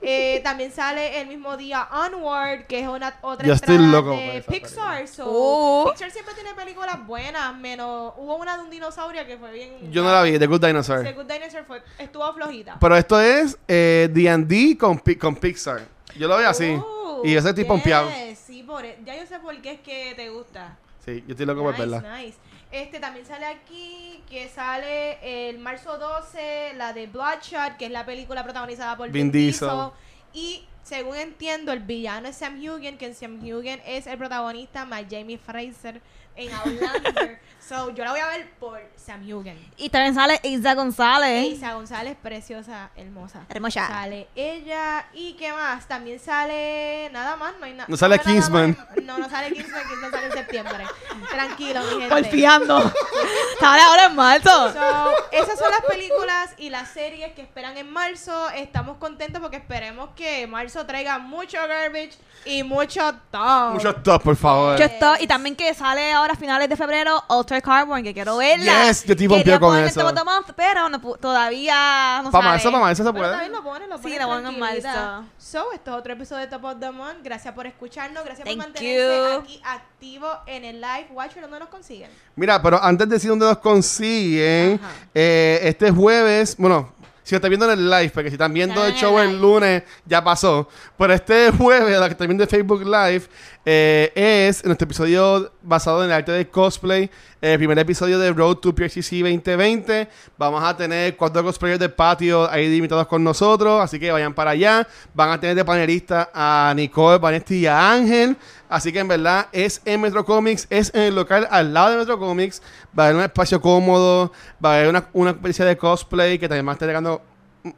Eh, 0.02 0.40
también 0.42 0.72
sale 0.72 1.20
el 1.20 1.28
mismo 1.28 1.56
día 1.56 1.88
Onward, 1.92 2.66
que 2.66 2.80
es 2.80 2.88
una 2.88 3.14
otra 3.22 3.46
Yo 3.46 3.54
estoy 3.54 3.78
loco 3.78 4.10
de 4.10 4.44
Pixar. 4.48 5.06
So, 5.06 5.26
Uh. 5.30 5.90
Pixar 5.90 6.10
siempre 6.10 6.34
tiene 6.34 6.54
películas 6.54 7.06
buenas, 7.06 7.54
menos 7.56 8.12
hubo 8.16 8.36
una 8.36 8.56
de 8.56 8.64
un 8.64 8.70
dinosaurio 8.70 9.24
que 9.26 9.36
fue 9.38 9.52
bien. 9.52 9.92
Yo 9.92 10.02
no 10.02 10.10
la 10.12 10.22
vi, 10.22 10.38
The 10.38 10.46
Good 10.46 10.60
The 10.60 10.66
Dinosaur. 10.68 11.14
Good 11.14 11.24
Dinosaur 11.30 11.64
fue, 11.64 11.82
estuvo 11.98 12.32
flojita. 12.34 12.76
Pero 12.80 12.96
esto 12.96 13.20
es 13.20 13.56
eh, 13.68 14.08
D&D 14.12 14.76
con, 14.78 14.98
Pi- 14.98 15.16
con 15.16 15.36
Pixar. 15.36 15.82
Yo 16.16 16.26
lo 16.26 16.36
veo 16.36 16.48
así. 16.50 16.70
Uh, 16.70 17.22
y 17.24 17.36
estoy 17.36 17.64
pompeado. 17.64 18.08
yes, 18.10 18.38
Sí, 18.38 18.62
por, 18.64 18.84
e- 18.84 18.98
ya 19.04 19.14
yo 19.16 19.26
sé 19.26 19.38
por 19.38 19.56
qué 19.62 19.72
es 19.74 19.80
que 19.80 20.12
te 20.16 20.28
gusta. 20.30 20.76
Sí, 21.04 21.24
yo 21.26 21.32
estoy 21.32 21.46
loco 21.46 21.62
por 21.62 21.72
Nice, 21.72 21.86
verla. 21.86 22.18
nice. 22.18 22.36
Este 22.70 23.00
también 23.00 23.26
sale 23.26 23.46
aquí, 23.46 24.22
que 24.28 24.48
sale 24.48 25.48
el 25.48 25.58
marzo 25.58 25.98
12, 25.98 26.74
la 26.76 26.92
de 26.92 27.06
Bloodshot, 27.06 27.76
que 27.78 27.86
es 27.86 27.90
la 27.90 28.04
película 28.06 28.44
protagonizada 28.44 28.96
por 28.96 29.06
Vin 29.10 29.24
Vin, 29.30 29.32
Diesel. 29.32 29.68
Diesel. 29.68 29.90
Y 30.32 30.64
según 30.84 31.16
entiendo, 31.16 31.72
el 31.72 31.80
villano 31.80 32.28
es 32.28 32.36
Sam 32.36 32.60
Hugen, 32.60 32.96
que 32.96 33.12
Sam 33.14 33.40
Hugen 33.42 33.80
es 33.86 34.06
el 34.06 34.18
protagonista 34.18 34.84
más 34.84 35.04
Jamie 35.10 35.38
Fraser 35.38 36.00
en 36.36 36.52
Outlander. 36.52 37.40
so, 37.70 37.90
yo 37.90 38.04
la 38.04 38.10
voy 38.10 38.18
a 38.18 38.26
ver 38.26 38.50
por 38.58 38.80
Sam 38.96 39.22
Hugen. 39.22 39.56
Y 39.76 39.90
también 39.90 40.12
sale 40.12 40.40
Isa 40.42 40.74
González. 40.74 41.46
Isa 41.52 41.74
González, 41.74 42.16
preciosa, 42.20 42.90
hermosa. 42.96 43.46
Hermosa. 43.48 43.86
Sale 43.86 44.26
ella 44.34 45.06
y 45.12 45.34
qué 45.34 45.52
más. 45.52 45.86
También 45.86 46.18
sale 46.18 47.08
nada 47.12 47.36
más, 47.36 47.54
no 47.60 47.66
hay 47.66 47.74
nada. 47.74 47.86
No 47.88 47.96
sale 47.96 48.16
nada 48.16 48.28
Kingsman. 48.28 48.76
más. 48.76 49.04
No, 49.04 49.18
no 49.18 49.30
sale 49.30 49.52
Kingsman, 49.52 49.82
Kingsman 49.88 50.10
sale 50.10 50.26
en 50.26 50.32
septiembre. 50.32 50.84
Tranquilo, 51.30 51.80
mi 51.82 52.00
gente. 52.00 52.08
Porfiando. 52.08 52.92
Sale 53.60 53.82
ahora 53.82 54.06
en 54.06 54.16
marzo. 54.16 54.72
So, 54.72 55.10
esas 55.32 55.58
son 55.58 55.70
las 55.70 55.82
películas 55.82 56.54
y 56.56 56.70
las 56.70 56.88
series 56.88 57.32
que 57.34 57.42
esperan 57.42 57.76
en 57.76 57.92
marzo. 57.92 58.48
Estamos 58.50 58.96
contentos 58.96 59.40
porque 59.40 59.58
esperemos 59.58 60.10
que 60.16 60.46
marzo 60.46 60.86
traiga 60.86 61.18
mucho 61.18 61.58
garbage 61.68 62.12
y 62.46 62.62
mucho 62.62 63.02
top. 63.30 63.74
Mucho 63.74 63.94
top, 63.96 64.22
por 64.22 64.36
favor. 64.36 64.78
Yo 64.78 64.86
estoy, 64.86 65.18
y 65.20 65.26
también 65.26 65.54
que 65.54 65.74
sale 65.74 66.10
ahora 66.12 66.32
a 66.32 66.36
finales 66.36 66.70
de 66.70 66.76
febrero 66.76 67.22
Ultra 67.28 67.59
Carbon, 67.62 68.02
que 68.02 68.12
quiero 68.14 68.36
verla. 68.36 68.86
Yes, 68.86 69.04
yo 69.04 69.12
estoy 69.12 69.16
Quería 69.16 69.28
pompeado 69.28 69.60
con 69.60 69.78
eso. 69.78 70.00
Top 70.00 70.08
of 70.10 70.14
the 70.14 70.24
Month, 70.24 70.50
pero 70.56 70.88
no 70.88 71.00
todavía 71.00 72.20
no 72.22 72.30
Para 72.30 72.44
marzo, 72.44 72.70
para 72.70 72.82
marzo 72.84 73.02
se 73.04 73.10
Bueno, 73.10 73.18
puede. 73.18 73.30
también 73.32 73.52
lo 73.52 73.62
ponen, 73.62 73.88
lo 73.90 73.96
Sí, 73.98 74.02
ponen 74.02 74.18
lo 74.20 74.26
ponen 74.28 74.54
en 74.54 74.60
marzo. 74.60 75.24
So, 75.38 75.72
esto 75.72 75.90
es 75.92 75.96
otro 75.96 76.12
episodio 76.12 76.40
de 76.42 76.46
Top 76.48 76.64
of 76.64 76.80
the 76.80 76.90
Month. 76.90 77.18
Gracias 77.22 77.52
por 77.54 77.66
escucharnos. 77.66 78.24
Gracias 78.24 78.44
Thank 78.46 78.56
por 78.58 78.66
mantenerse 78.66 79.32
you. 79.34 79.40
aquí 79.40 79.60
activo 79.64 80.28
en 80.46 80.64
el 80.64 80.80
live. 80.80 81.08
Watcher, 81.12 81.42
¿dónde 81.42 81.58
nos 81.60 81.68
consiguen? 81.68 82.10
Mira, 82.36 82.60
pero 82.62 82.82
antes 82.82 83.08
de 83.08 83.14
decir 83.14 83.30
dónde 83.30 83.46
nos 83.46 83.58
consiguen, 83.58 84.80
eh, 85.14 85.60
este 85.62 85.90
jueves, 85.90 86.56
bueno, 86.56 86.92
si 87.22 87.34
lo 87.34 87.36
están 87.36 87.50
viendo 87.50 87.70
en 87.70 87.78
el 87.78 87.90
live, 87.90 88.10
porque 88.12 88.28
si 88.30 88.34
están 88.34 88.52
viendo 88.52 88.84
el 88.84 88.94
show 88.94 89.18
el 89.20 89.40
lunes, 89.40 89.82
ya 90.04 90.22
pasó. 90.24 90.68
Pero 90.96 91.12
este 91.12 91.50
jueves, 91.52 91.98
la 91.98 92.06
que 92.06 92.12
están 92.12 92.26
viendo 92.26 92.42
en 92.44 92.50
Facebook 92.50 92.82
Live, 92.82 93.22
eh, 93.66 94.10
es 94.14 94.64
nuestro 94.64 94.86
episodio 94.86 95.52
basado 95.62 96.02
en 96.02 96.10
el 96.10 96.16
arte 96.16 96.32
de 96.32 96.48
cosplay. 96.48 97.10
El 97.42 97.58
primer 97.58 97.78
episodio 97.78 98.18
de 98.18 98.32
Road 98.32 98.56
to 98.56 98.74
PRCC 98.74 99.20
2020. 99.20 100.08
Vamos 100.38 100.64
a 100.64 100.74
tener 100.76 101.16
cuatro 101.16 101.42
cosplayers 101.42 101.78
de 101.78 101.88
patio 101.90 102.50
ahí 102.50 102.74
invitados 102.74 103.06
con 103.06 103.22
nosotros. 103.22 103.82
Así 103.82 104.00
que 104.00 104.10
vayan 104.10 104.32
para 104.32 104.52
allá. 104.52 104.88
Van 105.12 105.30
a 105.30 105.38
tener 105.38 105.56
de 105.56 105.64
panelista 105.64 106.30
a 106.32 106.72
Nicole, 106.74 107.18
Vanesti 107.18 107.56
y 107.56 107.66
a 107.66 107.92
Ángel. 107.92 108.36
Así 108.68 108.92
que 108.92 109.00
en 109.00 109.08
verdad 109.08 109.48
es 109.52 109.82
en 109.84 110.00
Metro 110.00 110.24
Comics, 110.24 110.66
es 110.70 110.94
en 110.94 111.02
el 111.02 111.14
local 111.14 111.46
al 111.50 111.74
lado 111.74 111.90
de 111.90 111.96
Metro 111.98 112.18
Comics. 112.18 112.62
Va 112.98 113.04
a 113.04 113.06
haber 113.06 113.16
un 113.16 113.22
espacio 113.24 113.60
cómodo, 113.60 114.32
va 114.64 114.72
a 114.72 114.74
haber 114.76 114.88
una, 114.88 115.08
una 115.12 115.32
de 115.32 115.76
cosplay 115.76 116.38
que 116.38 116.48
también 116.48 116.66
va 116.66 116.72
a 116.72 116.74
estar 116.74 116.88
llegando 116.88 117.20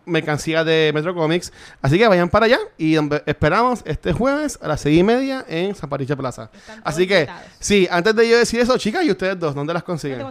mercancía 0.04 0.64
de 0.64 0.92
Metro 0.94 1.14
Comics. 1.14 1.52
Así 1.80 1.98
que 1.98 2.06
vayan 2.06 2.28
para 2.28 2.46
allá 2.46 2.58
y 2.78 2.96
esperamos 3.26 3.82
este 3.84 4.12
jueves 4.12 4.58
a 4.62 4.68
las 4.68 4.80
seis 4.80 4.98
y 4.98 5.02
media 5.02 5.44
en 5.48 5.74
San 5.74 5.88
Patricio 5.88 6.16
Plaza. 6.16 6.50
Así 6.84 7.06
que, 7.06 7.28
sí, 7.58 7.88
antes 7.90 8.14
de 8.14 8.28
yo 8.28 8.38
decir 8.38 8.60
eso, 8.60 8.76
chicas, 8.78 9.04
¿y 9.04 9.10
ustedes 9.10 9.38
dos? 9.38 9.54
¿Dónde 9.54 9.74
las 9.74 9.82
consiguen? 9.82 10.26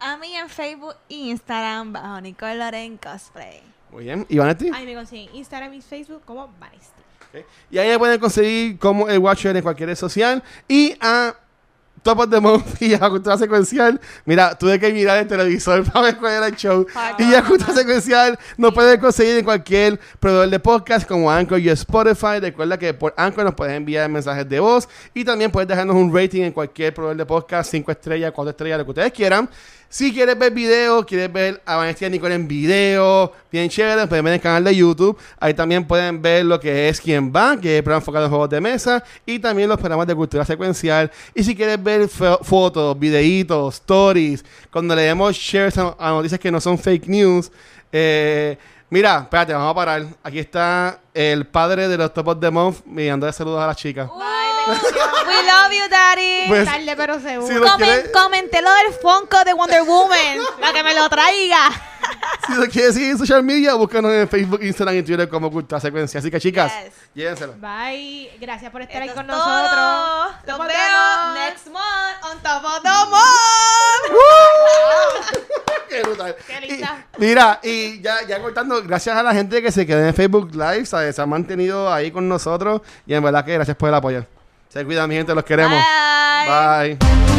A 0.00 0.16
mí 0.16 0.36
en 0.36 0.48
Facebook 0.48 0.96
e 1.08 1.14
Instagram 1.14 1.92
bajo 1.92 2.20
Nicole 2.20 2.56
Loren 2.56 2.96
Cosplay. 2.96 3.62
Muy 3.92 4.04
bien. 4.04 4.26
¿Y 4.28 4.38
Vanetti? 4.38 4.70
Ahí 4.74 4.84
me 4.84 4.94
consiguen 4.94 5.34
Instagram 5.34 5.74
y 5.74 5.80
Facebook 5.80 6.22
como 6.24 6.48
Vanetti. 6.58 6.86
Y 7.70 7.78
ahí 7.78 7.96
pueden 7.98 8.20
conseguir 8.20 8.78
como 8.78 9.08
el 9.08 9.18
Watcher 9.18 9.56
en 9.56 9.62
cualquier 9.62 9.88
red 9.88 9.96
social. 9.96 10.42
Y 10.68 10.94
a 11.00 11.34
Top 12.02 12.18
of 12.18 12.30
the 12.30 12.40
Month 12.40 12.80
y 12.82 12.94
a 12.94 13.08
Cultura 13.08 13.38
Secuencial. 13.38 14.00
Mira, 14.24 14.56
tuve 14.56 14.78
que 14.78 14.92
mirar 14.92 15.18
el 15.18 15.26
televisor 15.26 15.84
para 15.92 16.06
ver 16.06 16.16
cuál 16.16 16.32
era 16.32 16.46
el 16.48 16.56
show. 16.56 16.86
y 17.18 17.34
a 17.34 17.42
Cultura 17.42 17.72
Secuencial 17.72 18.38
nos 18.56 18.74
pueden 18.74 19.00
conseguir 19.00 19.38
en 19.38 19.44
cualquier 19.44 19.98
proveedor 20.18 20.50
de 20.50 20.58
podcast 20.58 21.06
como 21.06 21.30
Anchor 21.30 21.58
y 21.60 21.68
Spotify. 21.70 22.40
Recuerda 22.40 22.78
que 22.78 22.92
por 22.94 23.14
Anchor 23.16 23.44
nos 23.44 23.54
puedes 23.54 23.74
enviar 23.76 24.08
mensajes 24.10 24.48
de 24.48 24.60
voz 24.60 24.88
y 25.14 25.24
también 25.24 25.50
puedes 25.50 25.68
dejarnos 25.68 25.96
un 25.96 26.14
rating 26.14 26.42
en 26.42 26.52
cualquier 26.52 26.92
proveedor 26.92 27.16
de 27.16 27.26
podcast, 27.26 27.70
5 27.70 27.90
estrellas, 27.92 28.32
4 28.34 28.50
estrellas, 28.50 28.78
lo 28.78 28.84
que 28.84 28.90
ustedes 28.90 29.12
quieran. 29.12 29.48
Si 29.92 30.10
quieres 30.10 30.38
ver 30.38 30.50
video, 30.54 31.04
quieres 31.04 31.30
ver 31.30 31.60
a 31.66 31.76
Vanessa 31.76 32.06
y 32.06 32.08
Nicole 32.08 32.34
en 32.34 32.48
video, 32.48 33.30
bien 33.50 33.68
chévere, 33.68 34.06
pueden 34.06 34.24
ver 34.24 34.32
el 34.32 34.40
canal 34.40 34.64
de 34.64 34.74
YouTube. 34.74 35.18
Ahí 35.38 35.52
también 35.52 35.86
pueden 35.86 36.22
ver 36.22 36.46
lo 36.46 36.58
que 36.58 36.88
es 36.88 36.98
Quien 36.98 37.30
Va, 37.30 37.60
que 37.60 37.74
es 37.74 37.78
el 37.80 37.84
programa 37.84 38.00
enfocado 38.00 38.24
en 38.24 38.30
juegos 38.30 38.48
de 38.48 38.62
mesa, 38.62 39.04
y 39.26 39.38
también 39.38 39.68
los 39.68 39.76
programas 39.76 40.06
de 40.06 40.14
cultura 40.14 40.46
secuencial. 40.46 41.10
Y 41.34 41.44
si 41.44 41.54
quieres 41.54 41.82
ver 41.82 42.08
fotos, 42.08 42.98
videitos, 42.98 43.74
stories, 43.74 44.42
cuando 44.70 44.96
le 44.96 45.02
demos 45.02 45.36
shares 45.36 45.76
a, 45.76 45.94
noticias 45.98 46.40
que 46.40 46.50
no 46.50 46.58
son 46.58 46.78
fake 46.78 47.06
news, 47.08 47.52
eh, 47.92 48.56
Mira, 48.88 49.20
espérate, 49.22 49.52
vamos 49.52 49.72
a 49.72 49.74
parar. 49.74 50.06
Aquí 50.22 50.38
está 50.38 51.00
el 51.12 51.46
padre 51.46 51.88
de 51.88 51.98
los 51.98 52.14
Top 52.14 52.28
of 52.28 52.40
the 52.40 52.50
Month 52.50 52.84
mirando 52.86 53.26
de 53.26 53.32
saludos 53.32 53.60
a 53.60 53.66
las 53.66 53.76
chicas. 53.76 54.08
We 55.26 55.42
love 55.42 55.72
you, 55.72 55.88
daddy. 55.90 56.48
Pues, 56.48 56.64
Tarde, 56.64 56.96
pero 56.96 57.20
seguro. 57.20 57.46
Si 57.46 58.10
Comenté 58.12 58.62
lo 58.62 58.70
del 58.74 58.92
Funko 59.00 59.44
de 59.44 59.52
Wonder 59.52 59.82
Woman. 59.82 60.38
la 60.60 60.72
que 60.72 60.82
me 60.82 60.94
lo 60.94 61.08
traiga. 61.08 61.70
si 62.46 62.54
lo 62.54 62.66
quieres 62.66 62.94
seguir 62.94 63.10
en 63.10 63.18
social 63.18 63.42
media, 63.42 63.74
búscanos 63.74 64.12
en 64.12 64.28
Facebook, 64.28 64.62
Instagram 64.62 64.96
y 64.96 65.02
Twitter 65.02 65.28
como 65.28 65.50
Cultura 65.50 65.80
Secuencia. 65.80 66.20
Así 66.20 66.30
que, 66.30 66.40
chicas, 66.40 66.72
llévenselo. 67.14 67.54
Bye. 67.54 68.30
Gracias 68.40 68.70
por 68.70 68.82
estar 68.82 69.02
ahí 69.02 69.08
con 69.10 69.26
nosotros. 69.26 70.32
Nos 70.46 70.58
vemos 70.58 71.34
next 71.34 71.66
month 71.68 72.24
on 72.30 72.42
Top 72.42 72.64
of 72.64 72.82
the 72.82 72.88
Month. 73.10 74.22
Qué 75.88 76.02
brutal. 76.02 76.36
Qué 76.46 76.60
linda. 76.66 77.06
mira, 77.18 77.60
y 77.62 78.00
ya, 78.00 78.26
ya 78.26 78.40
cortando, 78.40 78.82
gracias 78.82 79.16
a 79.16 79.22
la 79.22 79.34
gente 79.34 79.60
que 79.60 79.70
se 79.70 79.86
quedó 79.86 80.00
en 80.00 80.14
Facebook 80.14 80.50
Live, 80.54 80.86
¿sabes? 80.86 81.16
se 81.16 81.22
ha 81.22 81.26
mantenido 81.26 81.92
ahí 81.92 82.10
con 82.10 82.28
nosotros 82.28 82.80
y 83.06 83.12
en 83.14 83.22
verdad 83.22 83.44
que 83.44 83.52
gracias 83.52 83.76
por 83.76 83.90
el 83.90 83.94
apoyo. 83.94 84.24
Se 84.72 84.86
cuidan, 84.86 85.06
mi 85.06 85.16
gente, 85.16 85.34
los 85.34 85.44
queremos. 85.44 85.78
Bye. 86.46 87.31